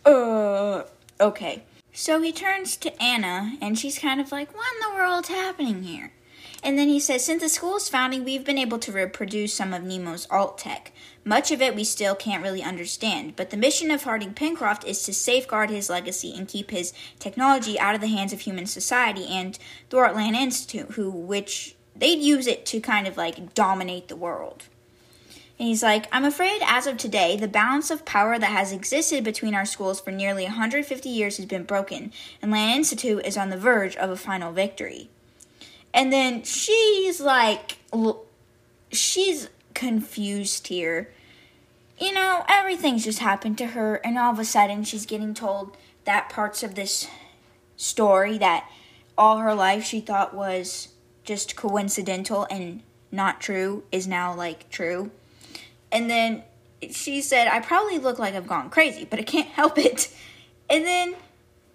uh, 0.05 0.83
okay. 1.18 1.62
So 1.92 2.20
he 2.20 2.31
turns 2.31 2.76
to 2.79 3.03
Anna, 3.03 3.57
and 3.61 3.79
she's 3.79 3.98
kind 3.98 4.20
of 4.20 4.31
like, 4.31 4.55
what 4.55 4.66
in 4.74 4.90
the 4.90 4.96
world's 4.96 5.29
happening 5.29 5.83
here? 5.83 6.12
And 6.62 6.79
then 6.79 6.88
he 6.88 7.01
says, 7.01 7.25
Since 7.25 7.42
the 7.42 7.49
school's 7.49 7.88
founding, 7.88 8.23
we've 8.23 8.44
been 8.44 8.59
able 8.59 8.79
to 8.81 8.92
reproduce 8.92 9.55
some 9.55 9.73
of 9.73 9.83
Nemo's 9.83 10.27
alt 10.31 10.59
tech. 10.59 10.92
Much 11.25 11.51
of 11.51 11.62
it 11.62 11.75
we 11.75 11.85
still 11.85 12.14
can't 12.14 12.42
really 12.42 12.62
understand, 12.62 13.35
but 13.37 13.51
the 13.51 13.57
mission 13.57 13.90
of 13.90 14.03
Harding 14.03 14.35
Pencroft 14.35 14.85
is 14.85 15.03
to 15.05 15.14
safeguard 15.14 15.70
his 15.70 15.88
legacy 15.88 16.35
and 16.37 16.49
keep 16.49 16.70
his 16.70 16.92
technology 17.18 17.79
out 17.79 17.94
of 17.94 18.01
the 18.01 18.09
hands 18.09 18.33
of 18.33 18.40
human 18.40 18.66
society 18.66 19.27
and 19.27 19.59
the 19.88 19.96
Heartland 19.96 20.35
Institute, 20.35 20.92
who 20.92 21.11
which 21.11 21.77
they'd 21.96 22.20
use 22.20 22.46
it 22.46 22.66
to 22.66 22.81
kind 22.81 23.07
of 23.07 23.16
like 23.16 23.55
dominate 23.55 24.09
the 24.09 24.16
world. 24.16 24.64
And 25.59 25.68
he's 25.68 25.83
like, 25.83 26.07
I'm 26.11 26.25
afraid 26.25 26.62
as 26.64 26.87
of 26.87 26.96
today, 26.96 27.37
the 27.37 27.49
balance 27.49 27.90
of 27.90 28.07
power 28.07 28.38
that 28.38 28.46
has 28.46 28.73
existed 28.73 29.25
between 29.25 29.55
our 29.55 29.66
schools 29.66 30.01
for 30.01 30.11
nearly 30.11 30.44
150 30.44 31.09
years 31.09 31.37
has 31.37 31.46
been 31.46 31.64
broken, 31.64 32.12
and 32.40 32.51
Land 32.51 32.79
Institute 32.79 33.27
is 33.27 33.37
on 33.37 33.51
the 33.51 33.59
verge 33.59 33.94
of 33.96 34.09
a 34.09 34.16
final 34.16 34.53
victory. 34.53 35.11
And 35.92 36.12
then 36.12 36.42
she's 36.44 37.20
like, 37.20 37.79
she's 38.92 39.48
confused 39.74 40.68
here. 40.68 41.12
You 41.98 42.12
know, 42.12 42.44
everything's 42.48 43.05
just 43.05 43.18
happened 43.18 43.59
to 43.59 43.68
her, 43.68 43.96
and 43.96 44.18
all 44.18 44.33
of 44.33 44.38
a 44.38 44.44
sudden 44.44 44.85
she's 44.85 45.05
getting 45.05 45.35
told 45.35 45.76
that 46.05 46.31
parts 46.31 46.62
of 46.62 46.74
this 46.74 47.07
story 47.76 48.38
that 48.38 48.68
all 49.18 49.38
her 49.38 49.55
life 49.55 49.85
she 49.85 50.00
thought 50.00 50.35
was 50.35 50.88
just 51.24 51.57
coincidental 51.57 52.46
and 52.50 52.83
not 53.12 53.40
true 53.40 53.83
is 53.92 54.07
now 54.07 54.35
like 54.35 54.70
true. 54.70 55.11
And 55.92 56.09
then 56.09 56.42
she 56.90 57.20
said, 57.20 57.48
I 57.48 57.61
probably 57.61 57.98
look 57.98 58.18
like 58.18 58.35
I've 58.35 58.46
gone 58.46 58.70
crazy, 58.70 59.05
but 59.05 59.18
I 59.18 59.22
can't 59.22 59.48
help 59.48 59.79
it. 59.79 60.12
And 60.72 60.87
then 60.87 61.16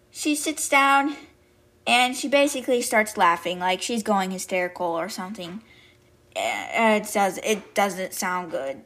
she 0.09 0.35
sits 0.35 0.69
down 0.69 1.17
and 1.87 2.15
she 2.15 2.27
basically 2.27 2.81
starts 2.81 3.17
laughing 3.17 3.59
like 3.59 3.81
she's 3.81 4.03
going 4.03 4.31
hysterical 4.31 4.87
or 4.87 5.09
something. 5.09 5.61
It 6.35 7.11
does 7.13 7.37
it 7.39 7.73
doesn't 7.73 8.13
sound 8.13 8.51
good. 8.51 8.81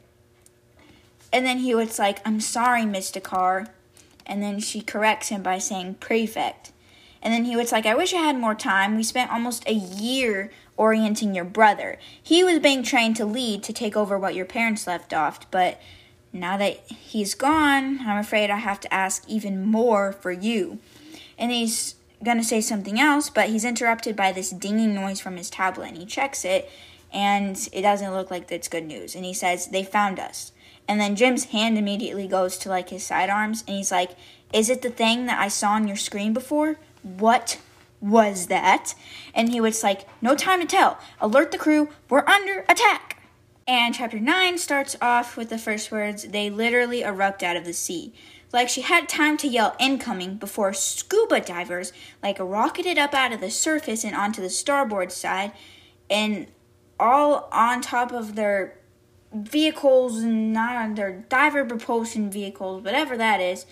And 1.32 1.46
then 1.46 1.58
he 1.58 1.74
was 1.74 1.98
like, 1.98 2.20
"I'm 2.26 2.40
sorry, 2.40 2.82
Mr. 2.82 3.22
Carr," 3.22 3.68
and 4.26 4.42
then 4.42 4.60
she 4.60 4.80
corrects 4.80 5.28
him 5.28 5.42
by 5.42 5.58
saying 5.58 5.94
prefect. 5.94 6.72
And 7.22 7.32
then 7.34 7.44
he 7.44 7.56
was 7.56 7.72
like, 7.72 7.86
"I 7.86 7.94
wish 7.94 8.14
I 8.14 8.18
had 8.18 8.36
more 8.36 8.54
time. 8.54 8.96
We 8.96 9.02
spent 9.02 9.30
almost 9.30 9.68
a 9.68 9.74
year 9.74 10.50
orienting 10.76 11.34
your 11.34 11.44
brother. 11.44 11.98
He 12.22 12.42
was 12.42 12.58
being 12.58 12.82
trained 12.82 13.16
to 13.16 13.26
lead 13.26 13.62
to 13.64 13.72
take 13.72 13.96
over 13.96 14.18
what 14.18 14.34
your 14.34 14.46
parents 14.46 14.86
left 14.86 15.12
off, 15.12 15.50
but." 15.50 15.80
Now 16.32 16.56
that 16.58 16.78
he's 16.86 17.34
gone, 17.34 18.00
I'm 18.06 18.18
afraid 18.18 18.50
I 18.50 18.58
have 18.58 18.78
to 18.80 18.94
ask 18.94 19.24
even 19.26 19.66
more 19.66 20.12
for 20.12 20.30
you. 20.30 20.78
And 21.36 21.50
he's 21.50 21.96
gonna 22.22 22.44
say 22.44 22.60
something 22.60 23.00
else, 23.00 23.30
but 23.30 23.48
he's 23.48 23.64
interrupted 23.64 24.16
by 24.16 24.32
this 24.32 24.50
dinging 24.50 24.94
noise 24.94 25.20
from 25.20 25.36
his 25.36 25.50
tablet, 25.50 25.88
and 25.88 25.96
he 25.96 26.06
checks 26.06 26.44
it, 26.44 26.70
and 27.12 27.68
it 27.72 27.82
doesn't 27.82 28.12
look 28.12 28.30
like 28.30 28.50
it's 28.52 28.68
good 28.68 28.86
news. 28.86 29.14
And 29.14 29.24
he 29.24 29.34
says, 29.34 29.68
"They 29.68 29.82
found 29.82 30.18
us." 30.20 30.52
And 30.86 31.00
then 31.00 31.16
Jim's 31.16 31.46
hand 31.46 31.78
immediately 31.78 32.26
goes 32.26 32.58
to 32.58 32.68
like 32.68 32.90
his 32.90 33.04
sidearms, 33.04 33.64
and 33.66 33.76
he's 33.76 33.92
like, 33.92 34.10
"Is 34.52 34.68
it 34.68 34.82
the 34.82 34.90
thing 34.90 35.26
that 35.26 35.40
I 35.40 35.48
saw 35.48 35.70
on 35.70 35.86
your 35.88 35.96
screen 35.96 36.32
before? 36.32 36.78
What 37.02 37.58
was 38.00 38.46
that?" 38.46 38.94
And 39.34 39.50
he 39.50 39.60
was 39.60 39.82
like, 39.82 40.06
"No 40.20 40.34
time 40.34 40.60
to 40.60 40.66
tell. 40.66 40.98
Alert 41.20 41.52
the 41.52 41.58
crew. 41.58 41.88
We're 42.08 42.26
under 42.26 42.64
attack." 42.68 43.18
And 43.68 43.94
chapter 43.94 44.18
9 44.18 44.58
starts 44.58 44.96
off 45.00 45.36
with 45.36 45.48
the 45.48 45.58
first 45.58 45.92
words, 45.92 46.24
they 46.24 46.50
literally 46.50 47.02
erupt 47.02 47.44
out 47.44 47.56
of 47.56 47.64
the 47.64 47.72
sea 47.72 48.12
like 48.52 48.68
she 48.68 48.82
had 48.82 49.08
time 49.08 49.36
to 49.38 49.48
yell 49.48 49.76
incoming 49.78 50.36
before 50.36 50.72
scuba 50.72 51.40
divers 51.40 51.92
like 52.22 52.38
rocketed 52.38 52.98
up 52.98 53.14
out 53.14 53.32
of 53.32 53.40
the 53.40 53.50
surface 53.50 54.04
and 54.04 54.14
onto 54.14 54.42
the 54.42 54.50
starboard 54.50 55.12
side 55.12 55.52
and 56.08 56.46
all 56.98 57.48
on 57.52 57.80
top 57.80 58.12
of 58.12 58.34
their 58.34 58.76
vehicles 59.32 60.18
and 60.18 60.52
not 60.52 60.76
on 60.76 60.94
their 60.94 61.24
diver 61.28 61.64
propulsion 61.64 62.30
vehicles 62.30 62.82
whatever 62.82 63.16
that 63.16 63.40
is. 63.40 63.66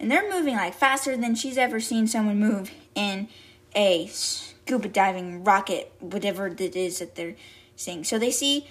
And 0.00 0.10
they're 0.10 0.30
moving 0.30 0.56
like 0.56 0.74
faster 0.74 1.16
than 1.16 1.34
she's 1.34 1.56
ever 1.56 1.80
seen 1.80 2.06
someone 2.06 2.38
move 2.38 2.72
in 2.94 3.28
a 3.74 4.06
scuba 4.08 4.88
diving 4.88 5.44
rocket 5.44 5.92
whatever 6.00 6.48
it 6.48 6.60
is 6.60 6.98
that 6.98 7.14
they're 7.14 7.36
seeing. 7.76 8.04
So 8.04 8.18
they 8.18 8.30
see 8.30 8.66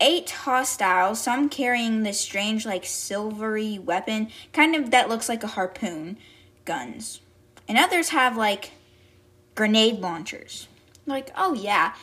eight 0.00 0.30
hostiles, 0.30 1.20
some 1.20 1.48
carrying 1.48 2.02
this 2.02 2.20
strange, 2.20 2.64
like, 2.64 2.84
silvery 2.84 3.78
weapon, 3.78 4.28
kind 4.52 4.74
of 4.76 4.90
that 4.90 5.08
looks 5.08 5.28
like 5.28 5.42
a 5.42 5.48
harpoon, 5.48 6.18
guns. 6.64 7.20
And 7.66 7.76
others 7.76 8.10
have, 8.10 8.36
like, 8.36 8.72
grenade 9.54 10.00
launchers. 10.00 10.68
Like, 11.06 11.30
oh 11.36 11.54
yeah, 11.54 11.94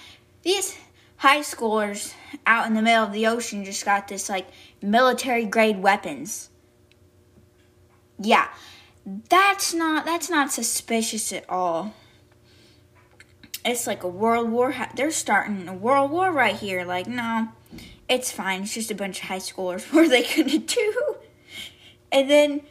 these 0.41 0.77
high 1.17 1.39
schoolers 1.39 2.13
out 2.45 2.67
in 2.67 2.73
the 2.73 2.81
middle 2.81 3.05
of 3.05 3.13
the 3.13 3.27
ocean 3.27 3.63
just 3.63 3.85
got 3.85 4.07
this, 4.07 4.29
like, 4.29 4.47
military 4.81 5.45
grade 5.45 5.81
weapons. 5.81 6.49
Yeah, 8.19 8.47
that's 9.29 9.73
not 9.73 10.05
that's 10.05 10.29
not 10.29 10.51
suspicious 10.51 11.31
at 11.31 11.49
all. 11.49 11.93
It's 13.63 13.87
like 13.87 14.03
a 14.03 14.07
world 14.07 14.49
war. 14.49 14.75
They're 14.95 15.11
starting 15.11 15.67
a 15.67 15.73
world 15.73 16.11
war 16.11 16.31
right 16.31 16.55
here. 16.55 16.85
Like, 16.85 17.07
no, 17.07 17.49
it's 18.07 18.31
fine. 18.31 18.63
It's 18.63 18.73
just 18.73 18.91
a 18.91 18.95
bunch 18.95 19.19
of 19.19 19.25
high 19.25 19.39
schoolers. 19.39 19.91
What 19.93 20.05
are 20.05 20.09
they 20.09 20.23
going 20.23 20.49
to 20.49 20.59
do? 20.59 21.15
And 22.11 22.29
then 22.29 22.61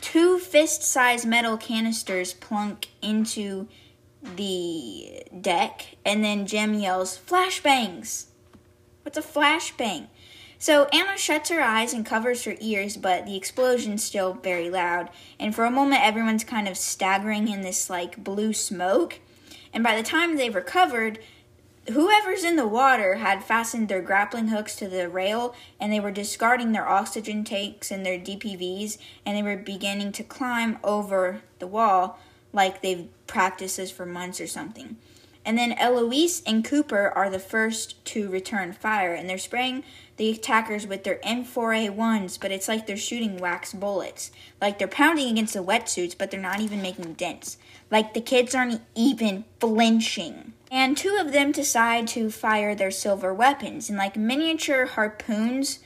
two 0.00 0.38
fist 0.38 0.82
sized 0.82 1.26
metal 1.26 1.56
canisters 1.56 2.32
plunk 2.32 2.88
into 3.02 3.68
the 4.36 5.22
deck, 5.40 5.96
and 6.04 6.24
then 6.24 6.46
Jim 6.46 6.74
yells, 6.74 7.18
Flashbangs! 7.18 8.26
What's 9.02 9.18
a 9.18 9.22
flashbang? 9.22 10.06
So 10.58 10.86
Anna 10.86 11.18
shuts 11.18 11.50
her 11.50 11.60
eyes 11.60 11.92
and 11.92 12.06
covers 12.06 12.44
her 12.44 12.54
ears, 12.58 12.96
but 12.96 13.26
the 13.26 13.36
explosion's 13.36 14.02
still 14.02 14.32
very 14.32 14.70
loud. 14.70 15.10
And 15.38 15.54
for 15.54 15.66
a 15.66 15.70
moment, 15.70 16.02
everyone's 16.02 16.42
kind 16.42 16.66
of 16.68 16.78
staggering 16.78 17.48
in 17.48 17.60
this 17.60 17.90
like 17.90 18.24
blue 18.24 18.54
smoke. 18.54 19.20
And 19.74 19.84
by 19.84 19.94
the 19.94 20.02
time 20.02 20.36
they've 20.36 20.54
recovered, 20.54 21.18
whoever's 21.92 22.44
in 22.44 22.56
the 22.56 22.66
water 22.66 23.16
had 23.16 23.44
fastened 23.44 23.88
their 23.88 24.00
grappling 24.00 24.48
hooks 24.48 24.74
to 24.76 24.88
the 24.88 25.08
rail 25.08 25.54
and 25.78 25.92
they 25.92 26.00
were 26.00 26.10
discarding 26.10 26.72
their 26.72 26.88
oxygen 26.88 27.44
tanks 27.44 27.90
and 27.90 28.04
their 28.04 28.18
DPVs 28.18 28.98
and 29.26 29.36
they 29.36 29.42
were 29.42 29.56
beginning 29.56 30.12
to 30.12 30.22
climb 30.22 30.78
over 30.82 31.42
the 31.58 31.66
wall 31.66 32.18
like 32.52 32.80
they've 32.80 33.08
practiced 33.26 33.76
this 33.76 33.90
for 33.90 34.06
months 34.06 34.40
or 34.40 34.46
something. 34.46 34.96
And 35.44 35.58
then 35.58 35.72
Eloise 35.72 36.42
and 36.46 36.64
Cooper 36.64 37.12
are 37.14 37.28
the 37.28 37.38
first 37.38 38.02
to 38.06 38.30
return 38.30 38.72
fire 38.72 39.12
and 39.12 39.28
they're 39.28 39.36
spraying 39.36 39.84
the 40.16 40.30
attackers 40.30 40.86
with 40.86 41.04
their 41.04 41.18
M4A1s, 41.18 42.40
but 42.40 42.50
it's 42.50 42.68
like 42.68 42.86
they're 42.86 42.96
shooting 42.96 43.36
wax 43.36 43.74
bullets. 43.74 44.30
Like 44.60 44.78
they're 44.78 44.88
pounding 44.88 45.30
against 45.30 45.52
the 45.52 45.62
wetsuits, 45.62 46.16
but 46.16 46.30
they're 46.30 46.40
not 46.40 46.60
even 46.60 46.80
making 46.80 47.14
dents. 47.14 47.58
Like 47.90 48.14
the 48.14 48.22
kids 48.22 48.54
aren't 48.54 48.80
even 48.94 49.44
flinching. 49.60 50.53
And 50.70 50.96
two 50.96 51.16
of 51.20 51.32
them 51.32 51.52
decide 51.52 52.08
to 52.08 52.30
fire 52.30 52.74
their 52.74 52.90
silver 52.90 53.32
weapons, 53.32 53.88
and 53.88 53.98
like 53.98 54.16
miniature 54.16 54.86
harpoons, 54.86 55.78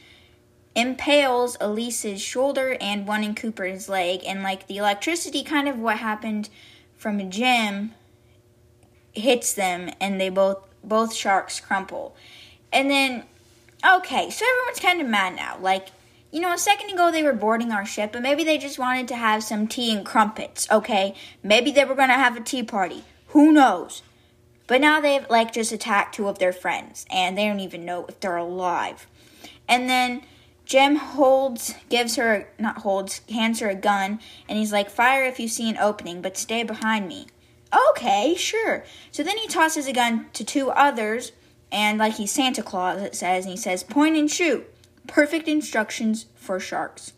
impales 0.74 1.56
Elise's 1.60 2.22
shoulder 2.22 2.76
and 2.80 3.06
one 3.06 3.24
in 3.24 3.34
Cooper's 3.34 3.88
leg, 3.88 4.22
and 4.26 4.42
like 4.42 4.66
the 4.66 4.78
electricity, 4.78 5.42
kind 5.42 5.68
of 5.68 5.78
what 5.78 5.98
happened 5.98 6.48
from 6.96 7.20
a 7.20 7.24
Jim, 7.24 7.92
hits 9.12 9.52
them, 9.52 9.90
and 10.00 10.20
they 10.20 10.28
both 10.28 10.64
both 10.82 11.12
sharks 11.12 11.60
crumple. 11.60 12.16
And 12.72 12.90
then, 12.90 13.24
okay, 13.84 14.30
so 14.30 14.44
everyone's 14.48 14.80
kind 14.80 15.00
of 15.00 15.08
mad 15.08 15.36
now. 15.36 15.58
Like 15.60 15.88
you 16.30 16.40
know, 16.40 16.52
a 16.52 16.58
second 16.58 16.90
ago 16.90 17.10
they 17.10 17.22
were 17.22 17.32
boarding 17.32 17.72
our 17.72 17.86
ship, 17.86 18.12
but 18.12 18.22
maybe 18.22 18.44
they 18.44 18.58
just 18.58 18.78
wanted 18.78 19.08
to 19.08 19.16
have 19.16 19.42
some 19.42 19.66
tea 19.66 19.94
and 19.94 20.04
crumpets, 20.04 20.70
okay? 20.70 21.14
Maybe 21.42 21.70
they 21.70 21.84
were 21.84 21.94
to 21.94 22.06
have 22.06 22.36
a 22.36 22.40
tea 22.40 22.62
party. 22.62 23.04
Who 23.28 23.52
knows? 23.52 24.02
But 24.68 24.80
now 24.80 25.00
they've 25.00 25.28
like 25.28 25.52
just 25.52 25.72
attacked 25.72 26.14
two 26.14 26.28
of 26.28 26.38
their 26.38 26.52
friends 26.52 27.04
and 27.10 27.36
they 27.36 27.48
don't 27.48 27.58
even 27.58 27.84
know 27.84 28.06
if 28.06 28.20
they're 28.20 28.36
alive. 28.36 29.08
And 29.66 29.90
then 29.90 30.22
Jim 30.64 30.96
holds, 30.96 31.74
gives 31.88 32.16
her, 32.16 32.48
not 32.58 32.78
holds, 32.78 33.22
hands 33.30 33.58
her 33.58 33.70
a 33.70 33.74
gun 33.74 34.20
and 34.48 34.58
he's 34.58 34.72
like, 34.72 34.90
fire 34.90 35.24
if 35.24 35.40
you 35.40 35.48
see 35.48 35.68
an 35.68 35.78
opening, 35.78 36.22
but 36.22 36.36
stay 36.36 36.62
behind 36.62 37.08
me. 37.08 37.26
Okay, 37.90 38.34
sure. 38.36 38.84
So 39.10 39.22
then 39.22 39.38
he 39.38 39.48
tosses 39.48 39.88
a 39.88 39.92
gun 39.92 40.26
to 40.34 40.44
two 40.44 40.70
others 40.70 41.32
and 41.72 41.98
like 41.98 42.14
he's 42.14 42.30
Santa 42.30 42.62
Claus, 42.62 43.02
it 43.02 43.14
says, 43.14 43.46
and 43.46 43.52
he 43.52 43.58
says, 43.58 43.82
point 43.82 44.16
and 44.16 44.30
shoot. 44.30 44.72
Perfect 45.06 45.48
instructions 45.48 46.26
for 46.34 46.60
sharks. 46.60 47.14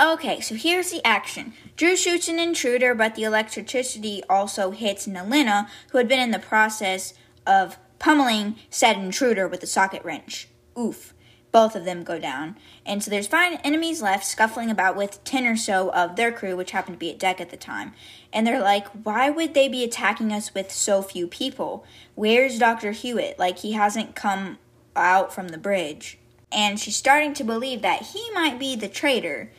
Okay, 0.00 0.40
so 0.40 0.54
here's 0.54 0.90
the 0.90 1.04
action. 1.06 1.52
Drew 1.76 1.94
shoots 1.94 2.26
an 2.26 2.38
intruder, 2.38 2.94
but 2.94 3.16
the 3.16 3.24
electricity 3.24 4.22
also 4.30 4.70
hits 4.70 5.06
Nelinha, 5.06 5.68
who 5.90 5.98
had 5.98 6.08
been 6.08 6.20
in 6.20 6.30
the 6.30 6.38
process 6.38 7.12
of 7.46 7.76
pummeling 7.98 8.56
said 8.70 8.96
intruder 8.96 9.46
with 9.46 9.62
a 9.62 9.66
socket 9.66 10.02
wrench. 10.02 10.48
Oof. 10.78 11.12
Both 11.52 11.76
of 11.76 11.84
them 11.84 12.02
go 12.02 12.18
down. 12.18 12.56
And 12.86 13.04
so 13.04 13.10
there's 13.10 13.26
five 13.26 13.60
enemies 13.62 14.00
left 14.00 14.24
scuffling 14.24 14.70
about 14.70 14.96
with 14.96 15.22
10 15.24 15.44
or 15.46 15.56
so 15.56 15.90
of 15.92 16.16
their 16.16 16.32
crew, 16.32 16.56
which 16.56 16.70
happened 16.70 16.94
to 16.94 16.98
be 16.98 17.10
at 17.10 17.18
deck 17.18 17.38
at 17.38 17.50
the 17.50 17.58
time. 17.58 17.92
And 18.32 18.46
they're 18.46 18.62
like, 18.62 18.86
why 19.04 19.28
would 19.28 19.52
they 19.52 19.68
be 19.68 19.84
attacking 19.84 20.32
us 20.32 20.54
with 20.54 20.72
so 20.72 21.02
few 21.02 21.26
people? 21.26 21.84
Where's 22.14 22.58
Dr. 22.58 22.92
Hewitt? 22.92 23.38
Like, 23.38 23.58
he 23.58 23.72
hasn't 23.72 24.14
come 24.14 24.56
out 24.96 25.34
from 25.34 25.48
the 25.48 25.58
bridge. 25.58 26.18
And 26.50 26.80
she's 26.80 26.96
starting 26.96 27.34
to 27.34 27.44
believe 27.44 27.82
that 27.82 28.02
he 28.14 28.30
might 28.32 28.58
be 28.58 28.76
the 28.76 28.88
traitor 28.88 29.50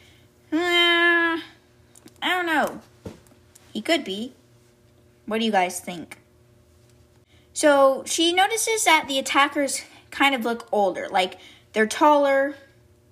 uh, 0.54 1.38
I 1.38 1.42
don't 2.22 2.46
know. 2.46 2.82
He 3.74 3.82
could 3.82 4.04
be. 4.04 4.34
What 5.26 5.40
do 5.40 5.46
you 5.46 5.52
guys 5.52 5.80
think? 5.80 6.20
So 7.54 8.04
she 8.06 8.34
notices 8.34 8.84
that 8.86 9.06
the 9.08 9.20
attackers 9.20 9.84
kind 10.10 10.36
of 10.36 10.44
look 10.44 10.68
older. 10.72 11.08
Like 11.10 11.38
they're 11.74 11.88
taller, 11.88 12.56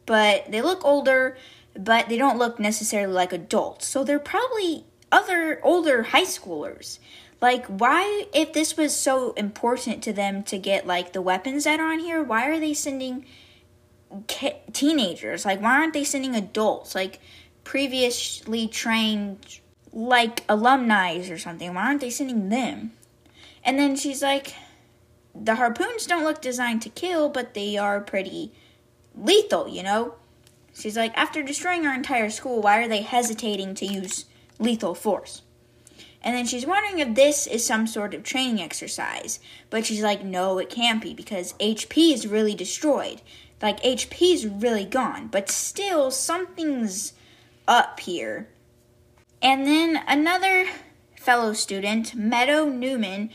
but 0.05 0.51
they 0.51 0.61
look 0.61 0.83
older, 0.83 1.37
but 1.75 2.09
they 2.09 2.17
don't 2.17 2.37
look 2.37 2.59
necessarily 2.59 3.13
like 3.13 3.31
adults. 3.31 3.87
So 3.87 4.03
they're 4.03 4.19
probably 4.19 4.85
other 5.11 5.59
older 5.63 6.03
high 6.03 6.23
schoolers. 6.25 6.99
Like, 7.41 7.65
why, 7.67 8.25
if 8.33 8.51
this 8.51 8.75
was 8.75 8.93
so 8.95 9.31
important 9.33 10.03
to 10.03 10.13
them 10.13 10.43
to 10.43 10.57
get 10.57 10.85
like 10.85 11.13
the 11.13 11.21
weapons 11.21 11.63
that 11.63 11.79
are 11.79 11.91
on 11.91 11.99
here, 11.99 12.21
why 12.21 12.47
are 12.49 12.59
they 12.59 12.73
sending 12.73 13.25
teenagers? 14.73 15.45
Like, 15.45 15.61
why 15.61 15.79
aren't 15.79 15.93
they 15.93 16.03
sending 16.03 16.35
adults? 16.35 16.95
Like, 16.95 17.19
previously 17.63 18.67
trained, 18.67 19.59
like, 19.93 20.43
alumni 20.49 21.17
or 21.29 21.37
something. 21.37 21.73
Why 21.73 21.87
aren't 21.87 22.01
they 22.01 22.09
sending 22.09 22.49
them? 22.49 22.93
And 23.63 23.77
then 23.77 23.95
she's 23.95 24.21
like, 24.21 24.53
the 25.35 25.55
harpoons 25.55 26.07
don't 26.07 26.23
look 26.23 26.41
designed 26.41 26.81
to 26.83 26.89
kill, 26.89 27.29
but 27.29 27.53
they 27.53 27.77
are 27.77 28.01
pretty 28.01 28.51
lethal, 29.15 29.67
you 29.67 29.83
know? 29.83 30.15
She's 30.73 30.97
like, 30.97 31.15
after 31.17 31.43
destroying 31.43 31.85
our 31.85 31.93
entire 31.93 32.29
school, 32.29 32.61
why 32.61 32.81
are 32.81 32.87
they 32.87 33.01
hesitating 33.01 33.75
to 33.75 33.85
use 33.85 34.25
lethal 34.59 34.95
force? 34.95 35.41
And 36.21 36.35
then 36.35 36.45
she's 36.45 36.65
wondering 36.65 36.99
if 36.99 37.15
this 37.15 37.47
is 37.47 37.65
some 37.65 37.87
sort 37.87 38.13
of 38.13 38.23
training 38.23 38.61
exercise. 38.61 39.39
But 39.69 39.85
she's 39.85 40.01
like, 40.01 40.23
no, 40.23 40.57
it 40.57 40.69
can't 40.69 41.01
be 41.01 41.13
because 41.13 41.53
HP 41.53 42.13
is 42.13 42.27
really 42.27 42.55
destroyed. 42.55 43.21
Like 43.61 43.81
HP 43.83 44.33
is 44.33 44.47
really 44.47 44.85
gone, 44.85 45.27
but 45.27 45.49
still 45.49 46.11
something's 46.11 47.13
up 47.67 47.99
here. 47.99 48.47
And 49.41 49.65
then 49.65 50.01
another 50.07 50.67
fellow 51.17 51.53
student, 51.53 52.15
Meadow 52.15 52.65
Newman, 52.65 53.29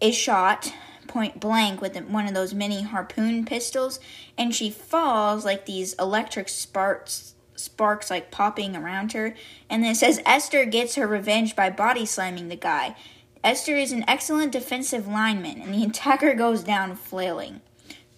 is 0.00 0.16
shot 0.16 0.72
point 1.06 1.40
blank 1.40 1.80
with 1.80 1.96
one 2.04 2.26
of 2.26 2.34
those 2.34 2.54
mini 2.54 2.82
harpoon 2.82 3.44
pistols, 3.44 4.00
and 4.38 4.54
she 4.54 4.70
falls 4.70 5.44
like 5.44 5.66
these 5.66 5.94
electric 5.94 6.48
sparks 6.48 7.34
sparks 7.54 8.10
like 8.10 8.30
popping 8.30 8.74
around 8.74 9.12
her. 9.12 9.34
And 9.70 9.84
then 9.84 9.92
it 9.92 9.96
says 9.96 10.20
Ester 10.26 10.64
gets 10.64 10.96
her 10.96 11.06
revenge 11.06 11.54
by 11.54 11.70
body 11.70 12.04
slamming 12.06 12.48
the 12.48 12.56
guy. 12.56 12.96
Ester 13.44 13.76
is 13.76 13.92
an 13.92 14.04
excellent 14.08 14.52
defensive 14.52 15.06
lineman, 15.06 15.60
and 15.60 15.74
the 15.74 15.84
attacker 15.88 16.34
goes 16.34 16.62
down 16.62 16.96
flailing. 16.96 17.60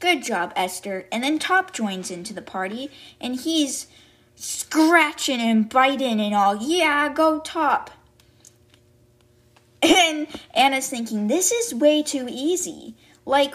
Good 0.05 0.23
job, 0.23 0.53
Ester. 0.55 1.07
And 1.11 1.25
then 1.25 1.39
Top 1.39 1.73
joins 1.73 2.11
into 2.11 2.35
the 2.35 2.43
party, 2.43 2.91
and 3.19 3.37
he's 3.37 3.87
scratching 4.35 5.41
and 5.41 5.67
biting 5.67 6.21
and 6.21 6.35
all. 6.35 6.57
Yeah, 6.57 7.09
go 7.09 7.41
Top. 7.41 7.91
And 9.83 10.29
Anna's 10.53 10.91
thinking, 10.91 11.29
this 11.29 11.51
is 11.51 11.75
way 11.75 12.03
too 12.03 12.27
easy. 12.31 12.97
Like, 13.25 13.55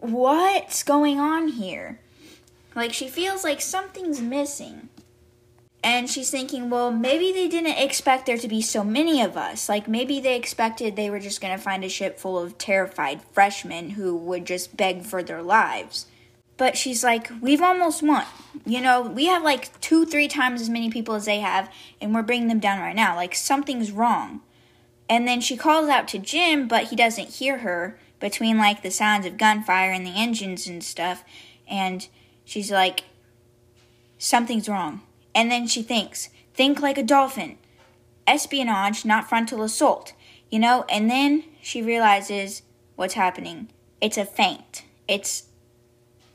what's 0.00 0.82
going 0.82 1.20
on 1.20 1.46
here? 1.46 2.00
Like, 2.74 2.92
she 2.92 3.06
feels 3.06 3.44
like 3.44 3.60
something's 3.60 4.20
missing. 4.20 4.88
And 5.88 6.10
she's 6.10 6.30
thinking, 6.30 6.68
well, 6.68 6.90
maybe 6.90 7.32
they 7.32 7.48
didn't 7.48 7.78
expect 7.78 8.26
there 8.26 8.36
to 8.36 8.46
be 8.46 8.60
so 8.60 8.84
many 8.84 9.22
of 9.22 9.38
us. 9.38 9.70
Like, 9.70 9.88
maybe 9.88 10.20
they 10.20 10.36
expected 10.36 10.96
they 10.96 11.08
were 11.08 11.18
just 11.18 11.40
going 11.40 11.56
to 11.56 11.62
find 11.62 11.82
a 11.82 11.88
ship 11.88 12.18
full 12.18 12.38
of 12.38 12.58
terrified 12.58 13.22
freshmen 13.32 13.90
who 13.90 14.14
would 14.14 14.44
just 14.44 14.76
beg 14.76 15.04
for 15.04 15.22
their 15.22 15.40
lives. 15.40 16.04
But 16.58 16.76
she's 16.76 17.02
like, 17.02 17.30
we've 17.40 17.62
almost 17.62 18.02
won. 18.02 18.26
You 18.66 18.82
know, 18.82 19.00
we 19.00 19.28
have 19.28 19.42
like 19.42 19.80
two, 19.80 20.04
three 20.04 20.28
times 20.28 20.60
as 20.60 20.68
many 20.68 20.90
people 20.90 21.14
as 21.14 21.24
they 21.24 21.40
have, 21.40 21.72
and 22.02 22.14
we're 22.14 22.20
bringing 22.20 22.48
them 22.48 22.60
down 22.60 22.80
right 22.80 22.94
now. 22.94 23.16
Like, 23.16 23.34
something's 23.34 23.90
wrong. 23.90 24.42
And 25.08 25.26
then 25.26 25.40
she 25.40 25.56
calls 25.56 25.88
out 25.88 26.06
to 26.08 26.18
Jim, 26.18 26.68
but 26.68 26.88
he 26.88 26.96
doesn't 26.96 27.36
hear 27.36 27.60
her 27.60 27.98
between 28.20 28.58
like 28.58 28.82
the 28.82 28.90
sounds 28.90 29.24
of 29.24 29.38
gunfire 29.38 29.90
and 29.90 30.04
the 30.04 30.20
engines 30.20 30.66
and 30.66 30.84
stuff. 30.84 31.24
And 31.66 32.06
she's 32.44 32.70
like, 32.70 33.04
something's 34.18 34.68
wrong 34.68 35.00
and 35.38 35.52
then 35.52 35.68
she 35.68 35.84
thinks, 35.84 36.30
think 36.52 36.80
like 36.80 36.98
a 36.98 37.02
dolphin. 37.04 37.58
Espionage, 38.26 39.04
not 39.04 39.28
frontal 39.28 39.62
assault. 39.62 40.12
You 40.50 40.58
know, 40.58 40.84
and 40.90 41.08
then 41.08 41.44
she 41.62 41.80
realizes 41.80 42.62
what's 42.96 43.14
happening. 43.14 43.68
It's 44.00 44.18
a 44.18 44.24
feint. 44.24 44.82
It's, 45.06 45.44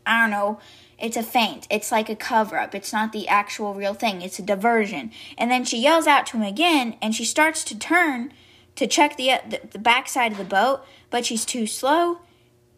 I 0.05 0.21
don't 0.21 0.31
know, 0.31 0.61
it's 0.97 1.17
a 1.17 1.21
feint. 1.21 1.67
It's 1.69 1.91
like 1.91 2.07
a 2.07 2.15
cover 2.15 2.57
up. 2.57 2.73
It's 2.73 2.93
not 2.93 3.11
the 3.11 3.27
actual 3.27 3.73
real 3.73 3.93
thing. 3.93 4.21
It's 4.21 4.39
a 4.39 4.41
diversion. 4.41 5.11
And 5.37 5.51
then 5.51 5.65
she 5.65 5.79
yells 5.79 6.07
out 6.07 6.25
to 6.27 6.37
him 6.37 6.43
again, 6.43 6.95
and 7.01 7.13
she 7.13 7.25
starts 7.25 7.65
to 7.65 7.77
turn 7.77 8.31
to 8.77 8.87
check 8.87 9.17
the, 9.17 9.31
uh, 9.31 9.39
the, 9.45 9.59
the 9.69 9.79
backside 9.79 10.31
of 10.31 10.37
the 10.37 10.45
boat, 10.45 10.85
but 11.09 11.25
she's 11.25 11.43
too 11.43 11.67
slow. 11.67 12.19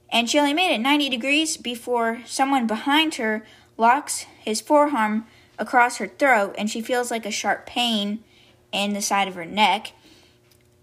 And 0.10 0.28
she 0.28 0.40
only 0.40 0.56
made 0.56 0.74
it 0.74 0.80
90 0.80 1.08
degrees 1.08 1.56
before 1.56 2.24
someone 2.26 2.66
behind 2.66 3.14
her 3.16 3.46
locks 3.78 4.26
his 4.44 4.60
forearm 4.60 5.28
across 5.58 5.98
her 5.98 6.08
throat, 6.08 6.56
and 6.58 6.70
she 6.70 6.82
feels 6.82 7.12
like 7.12 7.26
a 7.26 7.32
sharp 7.32 7.66
pain 7.66 8.24
in 8.72 8.94
the 8.94 9.02
side 9.02 9.28
of 9.28 9.36
her 9.36 9.46
neck. 9.46 9.94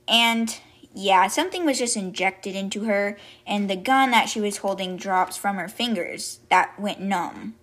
And 0.08 0.58
yeah, 0.94 1.26
something 1.28 1.64
was 1.64 1.78
just 1.78 1.96
injected 1.96 2.54
into 2.54 2.84
her, 2.84 3.16
and 3.46 3.68
the 3.68 3.76
gun 3.76 4.10
that 4.10 4.28
she 4.28 4.40
was 4.40 4.58
holding 4.58 4.96
drops 4.96 5.36
from 5.36 5.56
her 5.56 5.68
fingers 5.68 6.40
that 6.48 6.78
went 6.78 7.00
numb. 7.00 7.54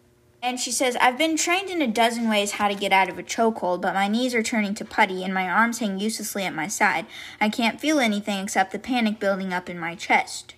And 0.41 0.59
she 0.59 0.71
says, 0.71 0.95
I've 1.01 1.17
been 1.17 1.35
trained 1.35 1.69
in 1.69 1.81
a 1.81 1.87
dozen 1.87 2.29
ways 2.29 2.51
how 2.51 2.69
to 2.69 2.75
get 2.75 2.93
out 2.93 3.09
of 3.09 3.19
a 3.19 3.23
chokehold, 3.23 3.81
but 3.81 3.93
my 3.93 4.07
knees 4.07 4.33
are 4.33 4.41
turning 4.41 4.73
to 4.75 4.85
putty 4.85 5.23
and 5.23 5.33
my 5.33 5.49
arms 5.49 5.79
hang 5.79 5.99
uselessly 5.99 6.43
at 6.43 6.55
my 6.55 6.67
side. 6.67 7.05
I 7.41 7.49
can't 7.49 7.79
feel 7.79 7.99
anything 7.99 8.41
except 8.41 8.71
the 8.71 8.79
panic 8.79 9.19
building 9.19 9.51
up 9.51 9.69
in 9.69 9.77
my 9.77 9.95
chest. 9.95 10.55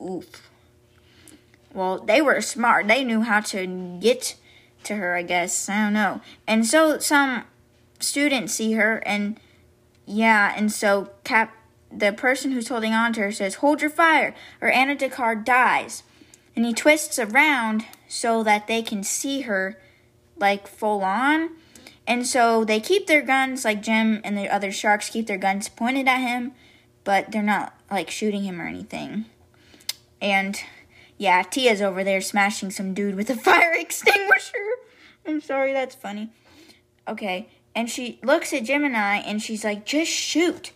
Oof. 0.00 0.48
Well, 1.74 1.98
they 1.98 2.22
were 2.22 2.40
smart. 2.40 2.86
They 2.86 3.02
knew 3.02 3.22
how 3.22 3.40
to 3.40 3.98
get 4.00 4.36
to 4.84 4.96
her, 4.96 5.14
I 5.14 5.22
guess. 5.22 5.68
I 5.68 5.84
don't 5.84 5.92
know. 5.92 6.20
And 6.46 6.66
so 6.66 6.98
some 6.98 7.44
students 8.00 8.54
see 8.54 8.72
her 8.72 8.98
and 9.06 9.38
yeah, 10.04 10.52
and 10.56 10.70
so 10.70 11.10
Cap 11.24 11.56
the 11.94 12.12
person 12.12 12.52
who's 12.52 12.68
holding 12.68 12.94
on 12.94 13.12
to 13.12 13.20
her 13.20 13.32
says, 13.32 13.56
Hold 13.56 13.80
your 13.80 13.90
fire, 13.90 14.34
or 14.60 14.70
Anna 14.70 14.94
Descartes 14.94 15.44
dies. 15.44 16.02
And 16.56 16.64
he 16.64 16.72
twists 16.72 17.18
around 17.18 17.84
so 18.08 18.42
that 18.42 18.66
they 18.66 18.82
can 18.82 19.02
see 19.02 19.42
her 19.42 19.78
like 20.36 20.66
full 20.66 21.02
on. 21.02 21.50
And 22.06 22.26
so 22.26 22.64
they 22.64 22.80
keep 22.80 23.06
their 23.06 23.22
guns, 23.22 23.64
like 23.64 23.82
Jim 23.82 24.20
and 24.24 24.36
the 24.36 24.48
other 24.48 24.72
sharks 24.72 25.08
keep 25.08 25.26
their 25.26 25.38
guns 25.38 25.68
pointed 25.68 26.08
at 26.08 26.18
him, 26.18 26.52
but 27.04 27.30
they're 27.30 27.42
not 27.42 27.74
like 27.90 28.10
shooting 28.10 28.42
him 28.42 28.60
or 28.60 28.66
anything. 28.66 29.26
And 30.20 30.60
yeah, 31.16 31.42
Tia's 31.42 31.80
over 31.80 32.02
there 32.02 32.20
smashing 32.20 32.70
some 32.70 32.92
dude 32.92 33.14
with 33.14 33.30
a 33.30 33.36
fire 33.36 33.72
extinguisher. 33.72 34.71
I'm 35.26 35.40
sorry, 35.40 35.72
that's 35.72 35.94
funny. 35.94 36.30
Okay, 37.06 37.48
and 37.74 37.90
she 37.90 38.18
looks 38.22 38.52
at 38.52 38.64
Gemini 38.64 39.16
and 39.18 39.42
she's 39.42 39.64
like, 39.64 39.84
just 39.84 40.10
shoot. 40.10 40.72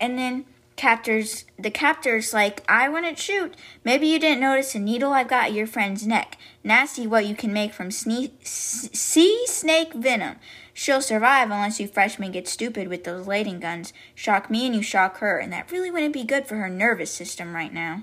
And 0.00 0.18
then 0.18 0.44
captors 0.76 1.44
the 1.58 1.70
captor's 1.70 2.32
like, 2.32 2.62
I 2.68 2.88
wouldn't 2.88 3.18
shoot. 3.18 3.54
Maybe 3.84 4.06
you 4.06 4.18
didn't 4.18 4.40
notice 4.40 4.74
a 4.74 4.78
needle 4.78 5.12
I've 5.12 5.28
got 5.28 5.46
at 5.46 5.52
your 5.52 5.66
friend's 5.66 6.06
neck. 6.06 6.36
Nasty 6.64 7.06
what 7.06 7.26
you 7.26 7.34
can 7.34 7.52
make 7.52 7.72
from 7.72 7.90
sne- 7.90 8.32
sea 8.44 9.46
snake 9.46 9.94
venom. 9.94 10.36
She'll 10.74 11.02
survive 11.02 11.50
unless 11.50 11.78
you 11.78 11.86
freshmen 11.86 12.32
get 12.32 12.48
stupid 12.48 12.88
with 12.88 13.04
those 13.04 13.26
Leyden 13.26 13.60
guns. 13.60 13.92
Shock 14.14 14.50
me 14.50 14.66
and 14.66 14.74
you 14.74 14.82
shock 14.82 15.18
her, 15.18 15.38
and 15.38 15.52
that 15.52 15.70
really 15.70 15.90
wouldn't 15.90 16.14
be 16.14 16.24
good 16.24 16.46
for 16.46 16.56
her 16.56 16.70
nervous 16.70 17.10
system 17.10 17.54
right 17.54 17.72
now. 17.72 18.02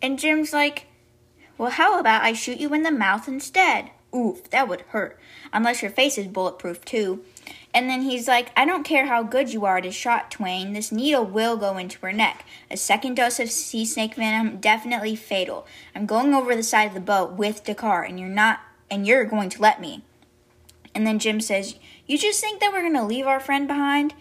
And 0.00 0.18
Jim's 0.18 0.52
like, 0.52 0.86
Well, 1.58 1.70
how 1.70 1.98
about 1.98 2.22
I 2.22 2.32
shoot 2.32 2.60
you 2.60 2.72
in 2.72 2.84
the 2.84 2.92
mouth 2.92 3.26
instead? 3.26 3.90
Oof, 4.14 4.50
that 4.50 4.68
would 4.68 4.82
hurt. 4.88 5.18
Unless 5.52 5.82
your 5.82 5.90
face 5.90 6.18
is 6.18 6.26
bulletproof, 6.26 6.84
too. 6.84 7.24
And 7.72 7.88
then 7.88 8.02
he's 8.02 8.26
like, 8.26 8.50
I 8.56 8.64
don't 8.64 8.82
care 8.82 9.06
how 9.06 9.22
good 9.22 9.52
you 9.52 9.64
are 9.64 9.78
at 9.78 9.86
a 9.86 9.92
shot, 9.92 10.30
Twain. 10.30 10.72
This 10.72 10.90
needle 10.90 11.24
will 11.24 11.56
go 11.56 11.78
into 11.78 12.00
her 12.00 12.12
neck. 12.12 12.44
A 12.70 12.76
second 12.76 13.14
dose 13.14 13.38
of 13.38 13.50
sea 13.50 13.84
snake 13.84 14.16
venom, 14.16 14.58
definitely 14.58 15.14
fatal. 15.14 15.66
I'm 15.94 16.06
going 16.06 16.34
over 16.34 16.56
the 16.56 16.64
side 16.64 16.88
of 16.88 16.94
the 16.94 17.00
boat 17.00 17.32
with 17.32 17.64
Dakkar, 17.64 18.08
and 18.08 18.18
you're 18.18 18.28
not, 18.28 18.60
and 18.90 19.06
you're 19.06 19.24
going 19.24 19.50
to 19.50 19.62
let 19.62 19.80
me. 19.80 20.02
And 20.94 21.06
then 21.06 21.20
Gem 21.20 21.40
says, 21.40 21.76
You 22.06 22.18
just 22.18 22.40
think 22.40 22.60
that 22.60 22.72
we're 22.72 22.80
going 22.80 22.94
to 22.94 23.04
leave 23.04 23.26
our 23.26 23.40
friend 23.40 23.68
behind? 23.68 24.14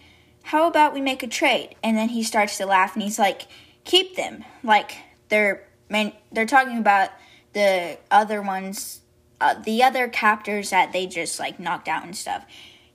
How 0.44 0.68
about 0.68 0.94
we 0.94 1.02
make 1.02 1.24
a 1.24 1.28
trade? 1.28 1.76
And 1.84 1.98
then 1.98 2.10
he 2.10 2.22
starts 2.22 2.58
to 2.58 2.68
laugh, 2.68 2.94
and 2.94 3.02
he's 3.02 3.20
like, 3.20 3.48
Keep 3.84 4.16
them. 4.16 4.46
Like, 4.64 4.98
they're, 5.30 5.68
man, 5.90 6.14
they're 6.32 6.46
talking 6.46 6.78
about 6.78 7.10
the 7.54 7.98
other 8.12 8.44
ones, 8.44 9.02
uh, 9.42 9.56
the 9.56 9.84
other 9.84 10.08
captors 10.08 10.70
that 10.70 10.92
they 10.92 11.06
just, 11.06 11.40
like, 11.40 11.60
knocked 11.60 11.88
out 11.88 12.04
and 12.04 12.16
stuff. 12.16 12.46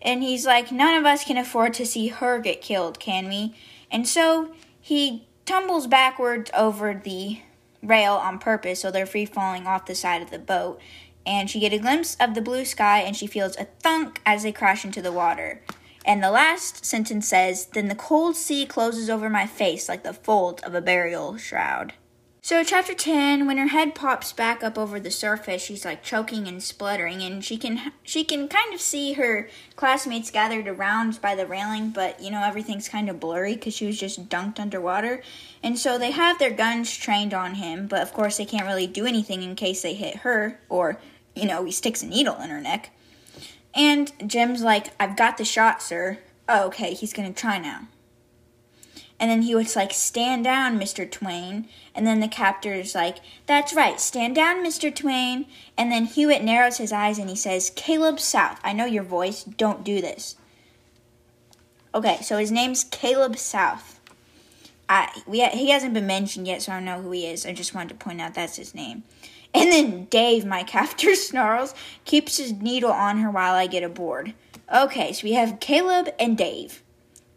And 0.02 0.22
he's 0.22 0.44
like, 0.44 0.70
None 0.70 0.94
of 0.94 1.06
us 1.06 1.24
can 1.24 1.38
afford 1.38 1.74
to 1.74 1.86
see 1.86 2.08
her 2.08 2.38
get 2.38 2.60
killed, 2.60 3.00
can 3.00 3.28
we? 3.28 3.54
And 3.90 4.06
so 4.06 4.52
he 4.80 5.26
tumbles 5.46 5.86
backwards 5.86 6.50
over 6.54 6.94
the 6.94 7.40
rail 7.82 8.14
on 8.14 8.38
purpose 8.38 8.80
so 8.80 8.90
they're 8.90 9.06
free 9.06 9.26
falling 9.26 9.66
off 9.66 9.86
the 9.86 9.94
side 9.94 10.22
of 10.22 10.30
the 10.30 10.38
boat. 10.38 10.80
And 11.26 11.48
she 11.48 11.60
get 11.60 11.72
a 11.72 11.78
glimpse 11.78 12.16
of 12.20 12.34
the 12.34 12.42
blue 12.42 12.64
sky 12.64 13.00
and 13.00 13.16
she 13.16 13.26
feels 13.26 13.56
a 13.56 13.64
thunk 13.64 14.20
as 14.26 14.42
they 14.42 14.52
crash 14.52 14.84
into 14.84 15.00
the 15.00 15.12
water. 15.12 15.62
And 16.04 16.22
the 16.22 16.30
last 16.30 16.84
sentence 16.84 17.26
says, 17.28 17.66
Then 17.66 17.88
the 17.88 17.94
cold 17.94 18.36
sea 18.36 18.66
closes 18.66 19.08
over 19.08 19.30
my 19.30 19.46
face 19.46 19.88
like 19.88 20.02
the 20.02 20.12
folds 20.12 20.62
of 20.62 20.74
a 20.74 20.82
burial 20.82 21.38
shroud. 21.38 21.94
So, 22.44 22.62
chapter 22.62 22.92
10, 22.92 23.46
when 23.46 23.56
her 23.56 23.68
head 23.68 23.94
pops 23.94 24.34
back 24.34 24.62
up 24.62 24.76
over 24.76 25.00
the 25.00 25.10
surface, 25.10 25.62
she's 25.62 25.86
like 25.86 26.02
choking 26.02 26.46
and 26.46 26.62
spluttering, 26.62 27.22
and 27.22 27.42
she 27.42 27.56
can 27.56 27.90
she 28.02 28.22
can 28.22 28.48
kind 28.48 28.74
of 28.74 28.82
see 28.82 29.14
her 29.14 29.48
classmates 29.76 30.30
gathered 30.30 30.68
around 30.68 31.22
by 31.22 31.34
the 31.34 31.46
railing, 31.46 31.88
but 31.88 32.20
you 32.20 32.30
know 32.30 32.44
everything's 32.44 32.86
kind 32.86 33.08
of 33.08 33.18
blurry 33.18 33.54
because 33.54 33.72
she 33.72 33.86
was 33.86 33.98
just 33.98 34.28
dunked 34.28 34.60
underwater. 34.60 35.22
And 35.62 35.78
so 35.78 35.96
they 35.96 36.10
have 36.10 36.38
their 36.38 36.50
guns 36.50 36.94
trained 36.94 37.32
on 37.32 37.54
him, 37.54 37.86
but 37.86 38.02
of 38.02 38.12
course 38.12 38.36
they 38.36 38.44
can't 38.44 38.66
really 38.66 38.86
do 38.86 39.06
anything 39.06 39.42
in 39.42 39.56
case 39.56 39.80
they 39.80 39.94
hit 39.94 40.16
her 40.16 40.60
or 40.68 41.00
you 41.34 41.46
know 41.46 41.64
he 41.64 41.72
sticks 41.72 42.02
a 42.02 42.06
needle 42.06 42.36
in 42.42 42.50
her 42.50 42.60
neck. 42.60 42.90
And 43.74 44.12
Gem's 44.28 44.60
like, 44.60 44.88
"I've 45.00 45.16
got 45.16 45.38
the 45.38 45.46
shot, 45.46 45.82
sir." 45.82 46.18
Oh, 46.46 46.66
okay, 46.66 46.92
he's 46.92 47.14
gonna 47.14 47.32
try 47.32 47.56
now. 47.56 47.88
And 49.24 49.30
then 49.30 49.40
he 49.40 49.54
was 49.54 49.74
like, 49.74 49.94
Stand 49.94 50.44
down, 50.44 50.78
Mr. 50.78 51.10
Twain. 51.10 51.66
And 51.94 52.06
then 52.06 52.20
the 52.20 52.28
captor's 52.28 52.94
like, 52.94 53.20
That's 53.46 53.72
right, 53.72 53.98
stand 53.98 54.34
down, 54.34 54.62
Mr. 54.62 54.94
Twain. 54.94 55.46
And 55.78 55.90
then 55.90 56.04
Hewitt 56.04 56.44
narrows 56.44 56.76
his 56.76 56.92
eyes 56.92 57.18
and 57.18 57.30
he 57.30 57.34
says, 57.34 57.72
Caleb 57.74 58.20
South, 58.20 58.60
I 58.62 58.74
know 58.74 58.84
your 58.84 59.02
voice, 59.02 59.42
don't 59.42 59.82
do 59.82 60.02
this. 60.02 60.36
Okay, 61.94 62.18
so 62.20 62.36
his 62.36 62.52
name's 62.52 62.84
Caleb 62.84 63.38
South. 63.38 63.98
I, 64.90 65.08
we, 65.26 65.42
he 65.46 65.70
hasn't 65.70 65.94
been 65.94 66.06
mentioned 66.06 66.46
yet, 66.46 66.60
so 66.60 66.72
I 66.72 66.74
don't 66.74 66.84
know 66.84 67.00
who 67.00 67.12
he 67.12 67.26
is. 67.26 67.46
I 67.46 67.54
just 67.54 67.74
wanted 67.74 67.98
to 67.98 68.04
point 68.04 68.20
out 68.20 68.34
that's 68.34 68.56
his 68.56 68.74
name. 68.74 69.04
And 69.54 69.72
then 69.72 70.04
Dave, 70.10 70.44
my 70.44 70.62
captor, 70.64 71.14
snarls, 71.14 71.74
keeps 72.04 72.36
his 72.36 72.52
needle 72.52 72.92
on 72.92 73.16
her 73.20 73.30
while 73.30 73.54
I 73.54 73.68
get 73.68 73.84
aboard. 73.84 74.34
Okay, 74.70 75.14
so 75.14 75.24
we 75.24 75.32
have 75.32 75.60
Caleb 75.60 76.10
and 76.18 76.36
Dave 76.36 76.83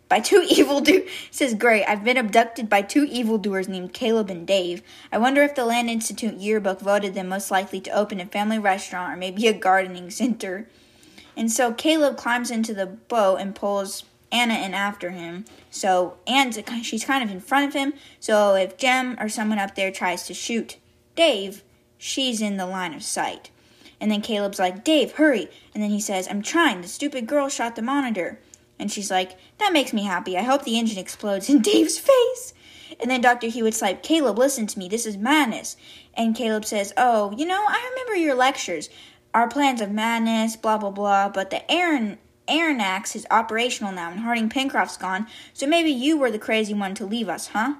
by 0.10 0.20
two 0.20 0.46
evil 0.50 0.78
evildoers. 0.88 1.10
Says, 1.32 1.54
great, 1.54 1.86
I've 1.86 2.04
been 2.04 2.18
abducted 2.18 2.70
by 2.70 2.82
two 2.82 3.04
evildoers 3.04 3.68
named 3.68 3.94
Caleb 3.94 4.30
and 4.30 4.46
Dave. 4.46 4.82
I 5.12 5.18
wonder 5.18 5.44
if 5.44 5.56
the 5.56 5.66
Land 5.66 5.90
Institute 5.90 6.36
yearbook 6.36 6.80
voted 6.80 7.14
them 7.14 7.28
most 7.28 7.52
likely 7.52 7.82
to 7.82 7.92
open 7.92 8.20
a 8.20 8.26
family 8.26 8.60
restaurant 8.60 9.14
or 9.14 9.18
maybe 9.18 9.48
a 9.48 9.54
gardening 9.54 10.10
center. 10.10 10.68
And 11.36 11.52
so 11.52 11.74
Caleb 11.74 12.18
climbs 12.18 12.50
into 12.50 12.74
the 12.74 12.88
boat 12.88 13.38
and 13.38 13.56
pulls 13.56 14.04
Ana 14.32 14.56
in 14.56 14.74
after 14.74 15.12
him. 15.12 15.46
So 15.70 16.18
Anne's 16.26 16.60
she's 16.84 17.06
kind 17.06 17.24
of 17.24 17.32
in 17.32 17.40
front 17.40 17.68
of 17.68 17.74
him. 17.74 17.94
So 18.20 18.56
if 18.56 18.78
Gem 18.78 19.16
or 19.20 19.30
someone 19.30 19.60
up 19.60 19.76
there 19.76 19.92
tries 19.92 20.26
to 20.28 20.34
shoot 20.34 20.78
Dave, 21.16 21.64
she's 21.98 22.42
in 22.42 22.58
the 22.58 22.66
line 22.66 22.94
of 22.94 23.04
sight. 23.04 23.52
And 24.00 24.12
then 24.12 24.22
Caleb's 24.22 24.60
like, 24.60 24.84
Dave, 24.84 25.14
hurry. 25.14 25.50
And 25.74 25.82
then 25.82 25.90
he 25.90 26.00
says, 26.00 26.28
I'm 26.30 26.42
trying. 26.42 26.82
The 26.82 26.88
stupid 26.88 27.26
girl 27.28 27.50
shot 27.50 27.76
the 27.76 27.82
monitor. 27.82 28.40
And 28.80 28.92
she's 28.92 29.12
like, 29.12 29.38
That 29.58 29.74
makes 29.74 29.94
me 29.94 30.04
happy. 30.04 30.38
I 30.38 30.44
hope 30.44 30.64
the 30.64 30.78
engine 30.78 30.98
explodes 30.98 31.50
in 31.50 31.62
Dave's 31.62 31.98
face. 31.98 32.54
And 33.00 33.12
then 33.12 33.22
Dr. 33.22 33.48
Hewitt's 33.48 33.82
like, 33.82 34.02
Caleb, 34.02 34.40
listen 34.40 34.66
to 34.68 34.80
me. 34.80 34.88
This 34.88 35.06
is 35.06 35.18
madness. 35.18 35.78
And 36.14 36.36
Caleb 36.36 36.66
says, 36.66 36.94
Oh, 36.98 37.34
you 37.38 37.46
know, 37.46 37.64
I 37.68 37.90
remember 37.92 38.16
your 38.16 38.36
lectures. 38.36 38.90
Our 39.34 39.48
plans 39.48 39.82
of 39.82 39.92
madness, 39.92 40.56
blah, 40.56 40.78
blah, 40.78 40.92
blah. 40.92 41.30
But 41.30 41.50
the 41.50 41.70
Aaron. 41.72 42.18
Aronnax 42.48 43.14
is 43.14 43.28
operational 43.30 43.92
now, 43.92 44.10
and 44.10 44.22
Harding 44.22 44.48
Pencroft's 44.48 44.96
gone, 44.96 45.28
so 45.52 45.68
maybe 45.68 45.90
you 45.90 46.18
were 46.18 46.32
the 46.32 46.40
crazy 46.40 46.74
one 46.74 46.96
to 46.96 47.06
leave 47.06 47.28
us, 47.28 47.48
huh? 47.48 47.74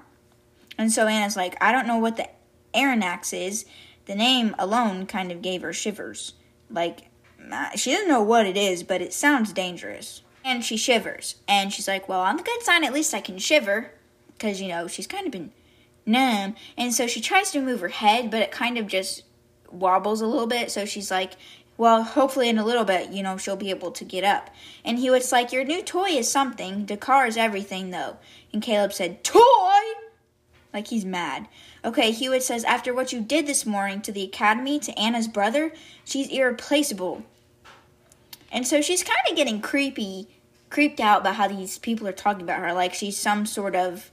And 0.76 0.92
so 0.92 1.06
Ana's 1.06 1.38
like, 1.38 1.56
I 1.58 1.72
don't 1.72 1.86
know 1.86 1.96
what 1.96 2.18
the 2.18 2.28
Aronnax 2.74 3.32
is. 3.32 3.64
The 4.04 4.14
name 4.14 4.54
alone 4.58 5.06
kind 5.06 5.32
of 5.32 5.40
gave 5.40 5.62
her 5.62 5.72
shivers. 5.72 6.34
Like, 6.68 7.08
uh, 7.50 7.70
she 7.76 7.92
doesn't 7.92 8.08
know 8.08 8.20
what 8.20 8.44
it 8.44 8.58
is, 8.58 8.82
but 8.82 9.00
it 9.00 9.14
sounds 9.14 9.54
dangerous 9.54 10.20
and 10.48 10.64
she 10.64 10.76
shivers. 10.76 11.36
And 11.46 11.72
she's 11.72 11.86
like, 11.86 12.08
Well, 12.08 12.20
on 12.20 12.36
the 12.36 12.42
good 12.42 12.62
sign, 12.62 12.84
at 12.84 12.92
least 12.92 13.14
I 13.14 13.20
can 13.20 13.38
shiver. 13.38 13.90
Because, 14.32 14.60
you 14.60 14.68
know, 14.68 14.86
she's 14.86 15.06
kind 15.06 15.26
of 15.26 15.32
been 15.32 15.52
numb. 16.06 16.54
And 16.76 16.94
so 16.94 17.06
she 17.06 17.20
tries 17.20 17.50
to 17.50 17.60
move 17.60 17.80
her 17.80 17.88
head, 17.88 18.30
but 18.30 18.40
it 18.40 18.50
kind 18.50 18.78
of 18.78 18.86
just 18.86 19.24
wobbles 19.70 20.20
a 20.20 20.26
little 20.26 20.46
bit. 20.46 20.70
So 20.70 20.84
she's 20.84 21.10
like, 21.10 21.34
Well, 21.76 22.02
hopefully 22.02 22.48
in 22.48 22.58
a 22.58 22.64
little 22.64 22.84
bit, 22.84 23.10
you 23.10 23.22
know, 23.22 23.36
she'll 23.36 23.56
be 23.56 23.70
able 23.70 23.90
to 23.92 24.04
get 24.04 24.24
up. 24.24 24.50
And 24.84 24.98
he 24.98 25.10
was 25.10 25.30
like, 25.30 25.52
Your 25.52 25.64
new 25.64 25.82
toy 25.82 26.10
is 26.10 26.30
something. 26.30 26.86
Dakkar 26.86 27.28
is 27.28 27.36
everything, 27.36 27.90
though. 27.90 28.16
And 28.52 28.62
Caleb 28.62 28.92
said, 28.92 29.22
Toy? 29.22 29.42
Like 30.72 30.88
he's 30.88 31.04
mad. 31.04 31.48
Okay, 31.84 32.10
Hewitt 32.10 32.42
says, 32.42 32.64
After 32.64 32.94
what 32.94 33.12
you 33.12 33.20
did 33.20 33.46
this 33.46 33.66
morning 33.66 34.00
to 34.02 34.12
the 34.12 34.24
academy, 34.24 34.78
to 34.80 34.98
Ana's 34.98 35.28
brother, 35.28 35.72
she's 36.04 36.28
irreplaceable. 36.28 37.24
And 38.50 38.66
so 38.66 38.80
she's 38.80 39.02
kind 39.02 39.20
of 39.28 39.36
getting 39.36 39.60
creepy, 39.60 40.28
creeped 40.70 41.00
out 41.00 41.24
by 41.24 41.32
how 41.32 41.48
these 41.48 41.78
people 41.78 42.06
are 42.06 42.12
talking 42.12 42.42
about 42.42 42.60
her, 42.60 42.72
like 42.72 42.94
she's 42.94 43.16
some 43.16 43.46
sort 43.46 43.74
of 43.74 44.10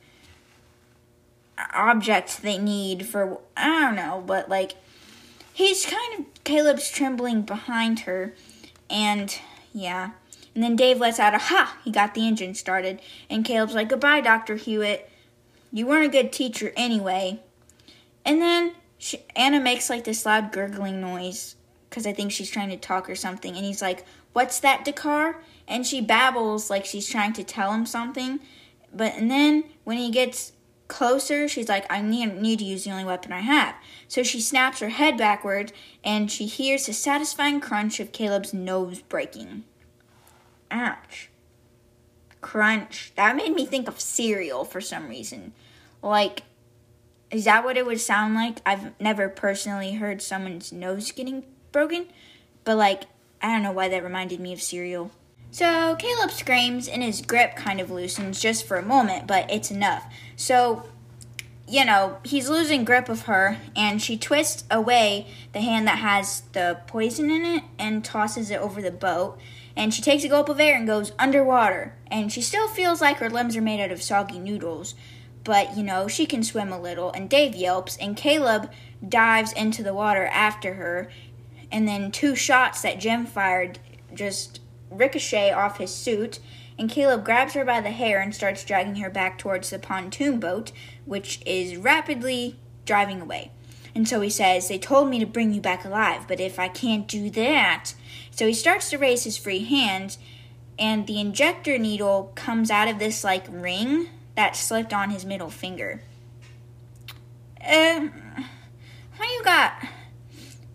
object 1.73 2.41
they 2.41 2.57
need 2.57 3.05
for 3.05 3.39
I 3.55 3.81
don't 3.81 3.95
know, 3.95 4.23
but 4.25 4.49
like 4.49 4.73
he's 5.53 5.85
kind 5.85 6.19
of 6.19 6.43
Caleb's 6.43 6.89
trembling 6.89 7.43
behind 7.43 8.01
her, 8.01 8.33
and 8.89 9.37
yeah. 9.73 10.11
And 10.53 10.63
then 10.63 10.77
Dave 10.77 10.99
lets 10.99 11.19
out 11.19 11.33
a 11.33 11.37
ha! 11.37 11.77
He 11.83 11.91
got 11.91 12.13
the 12.13 12.25
engine 12.25 12.55
started, 12.55 13.01
and 13.29 13.43
Caleb's 13.43 13.75
like, 13.75 13.89
"Goodbye, 13.89 14.21
Doctor 14.21 14.55
Hewitt. 14.55 15.09
You 15.71 15.85
weren't 15.85 16.05
a 16.05 16.09
good 16.09 16.31
teacher 16.31 16.71
anyway." 16.77 17.41
And 18.23 18.41
then 18.41 18.73
she, 18.97 19.19
Ana 19.35 19.59
makes 19.59 19.89
like 19.89 20.05
this 20.05 20.25
loud 20.25 20.51
gurgling 20.51 21.01
noise 21.01 21.55
because 21.89 22.07
I 22.07 22.13
think 22.13 22.31
she's 22.31 22.49
trying 22.49 22.69
to 22.69 22.77
talk 22.77 23.09
or 23.09 23.15
something, 23.15 23.55
and 23.55 23.65
he's 23.65 23.81
like, 23.81 24.05
What's 24.35 24.59
that, 24.59 24.83
Dakkar? 24.83 25.35
And 25.67 25.85
she 25.85 26.01
babbles 26.01 26.69
like 26.69 26.85
she's 26.85 27.09
trying 27.09 27.33
to 27.33 27.43
tell 27.43 27.73
him 27.73 27.85
something. 27.85 28.39
But 28.93 29.13
and 29.15 29.29
then 29.29 29.65
when 29.83 29.97
he 29.97 30.11
gets 30.11 30.53
closer, 30.87 31.47
she's 31.47 31.69
like, 31.69 31.85
I 31.89 32.01
need, 32.01 32.39
need 32.39 32.59
to 32.59 32.65
use 32.65 32.83
the 32.83 32.91
only 32.91 33.05
weapon 33.05 33.31
I 33.31 33.41
have. 33.41 33.75
So 34.07 34.23
she 34.23 34.39
snaps 34.39 34.79
her 34.79 34.89
head 34.89 35.17
backwards 35.17 35.73
and 36.03 36.31
she 36.31 36.45
hears 36.45 36.85
the 36.85 36.93
satisfying 36.93 37.59
crunch 37.59 37.99
of 37.99 38.11
Caleb's 38.11 38.53
nose 38.53 39.01
breaking. 39.01 39.63
Ouch. 40.69 41.29
Crunch. 42.41 43.11
That 43.15 43.35
made 43.35 43.55
me 43.55 43.65
think 43.65 43.87
of 43.87 43.99
cereal 43.99 44.63
for 44.63 44.81
some 44.81 45.07
reason. 45.07 45.53
Like, 46.01 46.43
is 47.31 47.45
that 47.45 47.63
what 47.63 47.77
it 47.77 47.85
would 47.85 47.99
sound 47.99 48.35
like? 48.35 48.59
I've 48.65 48.99
never 48.99 49.27
personally 49.29 49.93
heard 49.93 50.21
someone's 50.21 50.71
nose 50.71 51.11
getting 51.11 51.43
broken, 51.71 52.07
but 52.63 52.77
like, 52.77 53.05
I 53.41 53.47
don't 53.47 53.63
know 53.63 53.71
why 53.71 53.89
that 53.89 54.03
reminded 54.03 54.39
me 54.39 54.53
of 54.53 54.61
cereal. 54.61 55.11
So 55.55 55.95
Caleb 55.95 56.31
screams 56.31 56.89
and 56.89 57.01
his 57.01 57.21
grip 57.21 57.55
kind 57.55 57.79
of 57.79 57.89
loosens 57.89 58.41
just 58.41 58.67
for 58.67 58.75
a 58.75 58.83
moment, 58.83 59.25
but 59.25 59.49
it's 59.49 59.71
enough. 59.71 60.05
So, 60.35 60.83
you 61.65 61.85
know, 61.85 62.17
he's 62.25 62.49
losing 62.49 62.83
grip 62.83 63.07
of 63.07 63.21
her 63.21 63.59
and 63.73 64.01
she 64.01 64.17
twists 64.17 64.65
away 64.69 65.27
the 65.53 65.61
hand 65.61 65.87
that 65.87 65.99
has 65.99 66.41
the 66.51 66.81
poison 66.87 67.31
in 67.31 67.45
it 67.45 67.63
and 67.79 68.03
tosses 68.03 68.51
it 68.51 68.59
over 68.59 68.81
the 68.81 68.91
boat. 68.91 69.39
And 69.77 69.93
she 69.93 70.01
takes 70.01 70.25
a 70.25 70.27
gulp 70.27 70.49
of 70.49 70.59
air 70.59 70.75
and 70.75 70.85
goes 70.85 71.13
underwater. 71.17 71.93
And 72.11 72.33
she 72.33 72.41
still 72.41 72.67
feels 72.67 72.99
like 72.99 73.19
her 73.19 73.29
limbs 73.29 73.55
are 73.55 73.61
made 73.61 73.79
out 73.79 73.91
of 73.91 74.03
soggy 74.03 74.39
noodles. 74.39 74.93
but 75.45 75.77
you 75.77 75.83
know, 75.83 76.09
she 76.09 76.25
can 76.25 76.43
swim 76.43 76.73
a 76.73 76.81
little. 76.81 77.13
And 77.13 77.29
Dave 77.29 77.55
yelps, 77.55 77.95
and 77.95 78.17
Caleb 78.17 78.69
dives 79.07 79.53
into 79.53 79.83
the 79.83 79.93
water 79.93 80.25
after 80.25 80.73
her. 80.73 81.09
And 81.71 81.87
then 81.87 82.11
two 82.11 82.35
shots 82.35 82.81
that 82.81 82.99
Gem 82.99 83.25
fired 83.25 83.79
just 84.13 84.59
ricochet 84.89 85.51
off 85.51 85.77
his 85.77 85.93
suit. 85.93 86.39
And 86.77 86.89
Caleb 86.89 87.23
grabs 87.23 87.53
her 87.53 87.63
by 87.63 87.81
the 87.81 87.91
hair 87.91 88.19
and 88.19 88.35
starts 88.35 88.63
dragging 88.63 88.97
her 88.97 89.09
back 89.09 89.37
towards 89.37 89.69
the 89.69 89.79
pontoon 89.79 90.39
boat, 90.39 90.71
which 91.05 91.41
is 91.45 91.77
rapidly 91.77 92.59
driving 92.85 93.21
away. 93.21 93.51
And 93.95 94.07
so 94.07 94.19
he 94.19 94.29
says, 94.29 94.67
They 94.67 94.77
told 94.77 95.09
me 95.09 95.19
to 95.19 95.25
bring 95.25 95.53
you 95.53 95.61
back 95.61 95.85
alive, 95.85 96.27
but 96.27 96.41
if 96.41 96.59
I 96.59 96.67
can't 96.67 97.07
do 97.07 97.29
that. 97.31 97.93
So 98.29 98.45
he 98.45 98.53
starts 98.53 98.89
to 98.89 98.97
raise 98.97 99.23
his 99.23 99.37
free 99.37 99.63
hand, 99.63 100.17
and 100.77 101.07
the 101.07 101.21
injector 101.21 101.77
needle 101.77 102.33
comes 102.35 102.69
out 102.69 102.89
of 102.89 102.99
this 102.99 103.23
like 103.23 103.45
ring 103.49 104.09
that 104.35 104.57
slipped 104.57 104.93
on 104.93 105.11
his 105.11 105.23
middle 105.23 105.49
finger. 105.49 106.01
Um, 107.65 108.11
why 109.15 109.33
you 109.33 109.43
got 109.43 109.73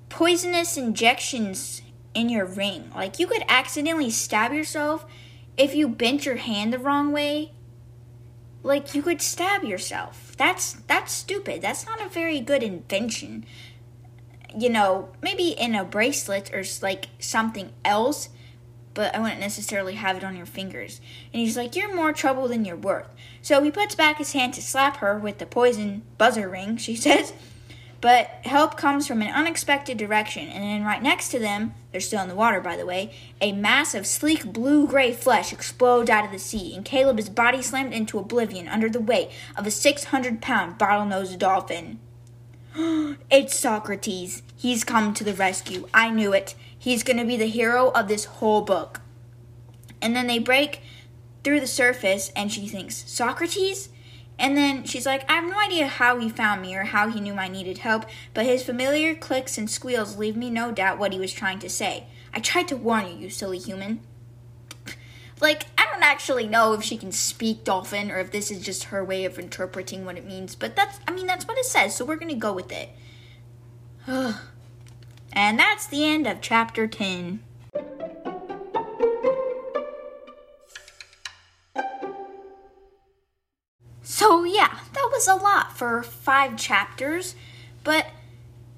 poisonous 0.08 0.78
injections 0.78 1.79
in 2.14 2.28
your 2.28 2.46
ring? 2.46 2.90
Like 2.94 3.18
you 3.18 3.26
could 3.26 3.44
accidentally 3.48 4.10
stab 4.10 4.52
yourself 4.52 5.06
if 5.56 5.74
you 5.74 5.88
bent 5.88 6.26
your 6.26 6.36
hand 6.36 6.72
the 6.72 6.78
wrong 6.78 7.12
way. 7.12 7.52
Like 8.62 8.94
you 8.94 9.02
could 9.02 9.22
stab 9.22 9.64
yourself. 9.64 10.34
That's 10.36 10.72
that's 10.72 11.12
stupid. 11.12 11.62
That's 11.62 11.86
not 11.86 12.00
a 12.00 12.08
very 12.08 12.40
good 12.40 12.62
invention. 12.62 13.44
You 14.56 14.68
know, 14.68 15.10
maybe 15.22 15.50
in 15.50 15.74
a 15.74 15.84
bracelet 15.84 16.52
or 16.52 16.64
like 16.82 17.08
something 17.18 17.72
else 17.84 18.30
but 18.94 19.14
I 19.14 19.20
wouldn't 19.20 19.40
necessarily 19.40 19.94
have 19.94 20.16
it 20.16 20.24
on 20.24 20.36
your 20.36 20.46
fingers. 20.46 21.00
And 21.32 21.40
he's 21.40 21.56
like, 21.56 21.76
You're 21.76 21.94
more 21.94 22.12
trouble 22.12 22.48
than 22.48 22.64
you're 22.64 22.76
worth. 22.76 23.08
So 23.42 23.62
he 23.62 23.70
puts 23.70 23.94
back 23.94 24.18
his 24.18 24.32
hand 24.32 24.54
to 24.54 24.62
slap 24.62 24.98
her 24.98 25.18
with 25.18 25.38
the 25.38 25.46
poison 25.46 26.02
buzzer 26.18 26.48
ring, 26.48 26.76
she 26.76 26.96
says. 26.96 27.32
But 28.00 28.28
help 28.44 28.78
comes 28.78 29.06
from 29.06 29.20
an 29.20 29.32
unexpected 29.32 29.98
direction, 29.98 30.48
and 30.48 30.64
then 30.64 30.84
right 30.84 31.02
next 31.02 31.28
to 31.30 31.38
them, 31.38 31.74
they're 31.92 32.00
still 32.00 32.22
in 32.22 32.28
the 32.28 32.34
water 32.34 32.60
by 32.60 32.76
the 32.76 32.86
way, 32.86 33.12
a 33.40 33.52
mass 33.52 33.94
of 33.94 34.06
sleek 34.06 34.50
blue 34.52 34.86
gray 34.86 35.12
flesh 35.12 35.52
explodes 35.52 36.08
out 36.08 36.24
of 36.24 36.32
the 36.32 36.38
sea, 36.38 36.74
and 36.74 36.84
Caleb 36.84 37.18
is 37.18 37.28
body 37.28 37.60
slammed 37.60 37.92
into 37.92 38.18
oblivion 38.18 38.68
under 38.68 38.88
the 38.88 39.00
weight 39.00 39.30
of 39.54 39.66
a 39.66 39.70
600 39.70 40.40
pound 40.40 40.78
bottlenose 40.78 41.38
dolphin. 41.38 41.98
it's 43.30 43.58
Socrates. 43.58 44.42
He's 44.56 44.84
come 44.84 45.12
to 45.14 45.24
the 45.24 45.34
rescue. 45.34 45.86
I 45.92 46.10
knew 46.10 46.32
it. 46.32 46.54
He's 46.78 47.02
going 47.02 47.18
to 47.18 47.24
be 47.26 47.36
the 47.36 47.46
hero 47.46 47.90
of 47.90 48.08
this 48.08 48.24
whole 48.24 48.62
book. 48.62 49.02
And 50.00 50.16
then 50.16 50.26
they 50.26 50.38
break 50.38 50.80
through 51.44 51.60
the 51.60 51.66
surface, 51.66 52.32
and 52.34 52.50
she 52.50 52.66
thinks, 52.66 53.04
Socrates? 53.10 53.89
And 54.40 54.56
then 54.56 54.84
she's 54.84 55.04
like, 55.04 55.30
I 55.30 55.34
have 55.34 55.44
no 55.44 55.60
idea 55.60 55.86
how 55.86 56.18
he 56.18 56.30
found 56.30 56.62
me 56.62 56.74
or 56.74 56.84
how 56.84 57.10
he 57.10 57.20
knew 57.20 57.34
I 57.34 57.48
needed 57.48 57.78
help, 57.78 58.06
but 58.32 58.46
his 58.46 58.62
familiar 58.62 59.14
clicks 59.14 59.58
and 59.58 59.70
squeals 59.70 60.16
leave 60.16 60.34
me 60.34 60.48
no 60.48 60.72
doubt 60.72 60.98
what 60.98 61.12
he 61.12 61.18
was 61.18 61.30
trying 61.30 61.58
to 61.58 61.68
say. 61.68 62.06
I 62.32 62.40
tried 62.40 62.66
to 62.68 62.76
warn 62.76 63.06
you, 63.06 63.14
you 63.16 63.30
silly 63.30 63.58
human. 63.58 64.00
Like, 65.42 65.66
I 65.76 65.84
don't 65.92 66.02
actually 66.02 66.46
know 66.46 66.72
if 66.72 66.82
she 66.82 66.96
can 66.96 67.12
speak 67.12 67.64
dolphin 67.64 68.10
or 68.10 68.18
if 68.18 68.30
this 68.30 68.50
is 68.50 68.64
just 68.64 68.84
her 68.84 69.04
way 69.04 69.26
of 69.26 69.38
interpreting 69.38 70.06
what 70.06 70.16
it 70.16 70.26
means, 70.26 70.54
but 70.54 70.74
that's, 70.74 70.98
I 71.06 71.12
mean, 71.12 71.26
that's 71.26 71.46
what 71.46 71.58
it 71.58 71.66
says, 71.66 71.94
so 71.94 72.06
we're 72.06 72.16
gonna 72.16 72.34
go 72.34 72.54
with 72.54 72.72
it. 72.72 72.88
And 75.32 75.60
that's 75.60 75.86
the 75.86 76.04
end 76.04 76.26
of 76.26 76.40
chapter 76.40 76.88
10. 76.88 77.38
So, 84.10 84.42
yeah, 84.42 84.76
that 84.92 85.08
was 85.12 85.28
a 85.28 85.36
lot 85.36 85.78
for 85.78 86.02
five 86.02 86.56
chapters, 86.56 87.36
but 87.84 88.08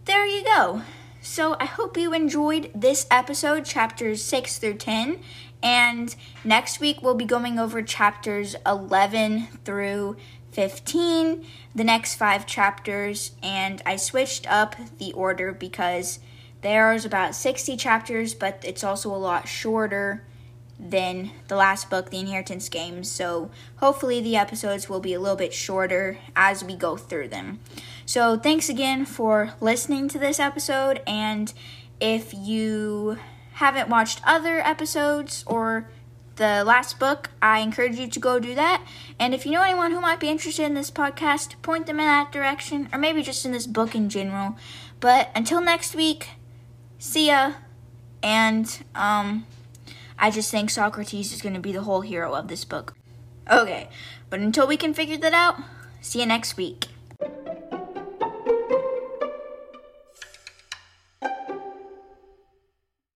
there 0.05 0.26
you 0.26 0.45
go. 0.45 0.83
So, 1.22 1.57
I 1.59 1.64
hope 1.64 1.97
you 1.97 2.12
enjoyed 2.12 2.70
this 2.74 3.07
episode, 3.11 3.64
chapters 3.64 4.22
6 4.22 4.59
through 4.59 4.74
10. 4.74 5.20
And 5.62 6.14
next 6.45 6.80
week, 6.80 7.01
we'll 7.01 7.14
be 7.14 7.24
going 7.24 7.59
over 7.59 7.80
chapters 7.80 8.57
11 8.66 9.47
through 9.64 10.16
15, 10.51 11.47
the 11.74 11.83
next 11.83 12.16
five 12.16 12.45
chapters. 12.45 13.33
And 13.43 13.80
I 13.87 13.97
switched 13.97 14.47
up 14.53 14.76
the 14.99 15.14
order 15.14 15.51
because 15.51 16.18
there's 16.61 17.07
about 17.07 17.35
60 17.35 17.78
chapters, 17.78 18.35
but 18.35 18.62
it's 18.66 18.85
also 18.85 19.09
a 19.09 19.16
lot 19.16 19.49
shorter 19.49 20.24
than 20.83 21.30
the 21.49 21.57
last 21.57 21.89
book, 21.89 22.11
The 22.11 22.18
Inheritance 22.18 22.68
Games. 22.68 23.09
So 23.09 23.51
hopefully 23.76 24.20
the 24.20 24.37
episodes 24.37 24.89
will 24.89 25.01
be 25.01 25.14
a 25.14 25.20
little 25.20 25.37
bit 25.37 25.55
shorter 25.55 26.18
as 26.35 26.64
we 26.64 26.74
go 26.74 26.97
through 26.97 27.28
them. 27.28 27.61
So 28.05 28.37
thanks 28.37 28.68
again 28.68 29.07
for 29.07 29.55
listening 29.61 30.09
to 30.09 30.18
this 30.18 30.41
episode. 30.41 31.01
And 31.07 31.53
if 32.01 32.35
you 32.35 33.18
haven't 33.55 33.89
watched 33.89 34.20
other 34.26 34.59
episodes 34.59 35.45
or 35.47 35.89
the 36.37 36.64
last 36.64 36.99
book, 36.99 37.30
I 37.41 37.61
encourage 37.61 37.97
you 37.97 38.09
to 38.09 38.20
go 38.20 38.41
do 38.41 38.55
that. 38.55 38.85
And 39.18 39.35
if 39.35 39.47
you 39.47 39.53
know 39.53 39.62
anyone 39.62 39.93
who 39.93 40.01
might 40.01 40.18
be 40.18 40.28
interested 40.28 40.64
in 40.64 40.74
this 40.74 40.91
podcast, 40.91 41.61
point 41.62 41.87
them 41.87 42.01
in 42.01 42.07
that 42.07 42.33
direction, 42.33 42.89
or 42.93 42.99
maybe 42.99 43.22
just 43.22 43.45
in 43.45 43.53
this 43.53 43.66
book 43.66 43.95
in 43.95 44.09
general. 44.09 44.57
But 44.99 45.30
until 45.35 45.61
next 45.61 45.95
week, 45.95 46.30
see 46.99 47.28
ya. 47.28 47.55
And 48.22 48.85
um, 48.95 49.47
I 50.19 50.31
just 50.31 50.51
think 50.51 50.71
Socrates 50.71 51.33
is 51.33 51.43
going 51.43 51.55
to 51.55 51.61
be 51.61 51.73
the 51.73 51.83
whole 51.83 52.03
hero 52.03 52.35
of 52.35 52.49
this 52.49 52.65
book. 52.65 52.95
Okay, 53.51 53.89
but 54.31 54.41
until 54.41 54.67
we 54.67 54.77
can 54.77 54.95
figure 54.95 55.17
that 55.17 55.35
out, 55.35 55.57
see 56.01 56.21
you 56.21 56.27
next 56.27 56.57
week. 56.57 56.89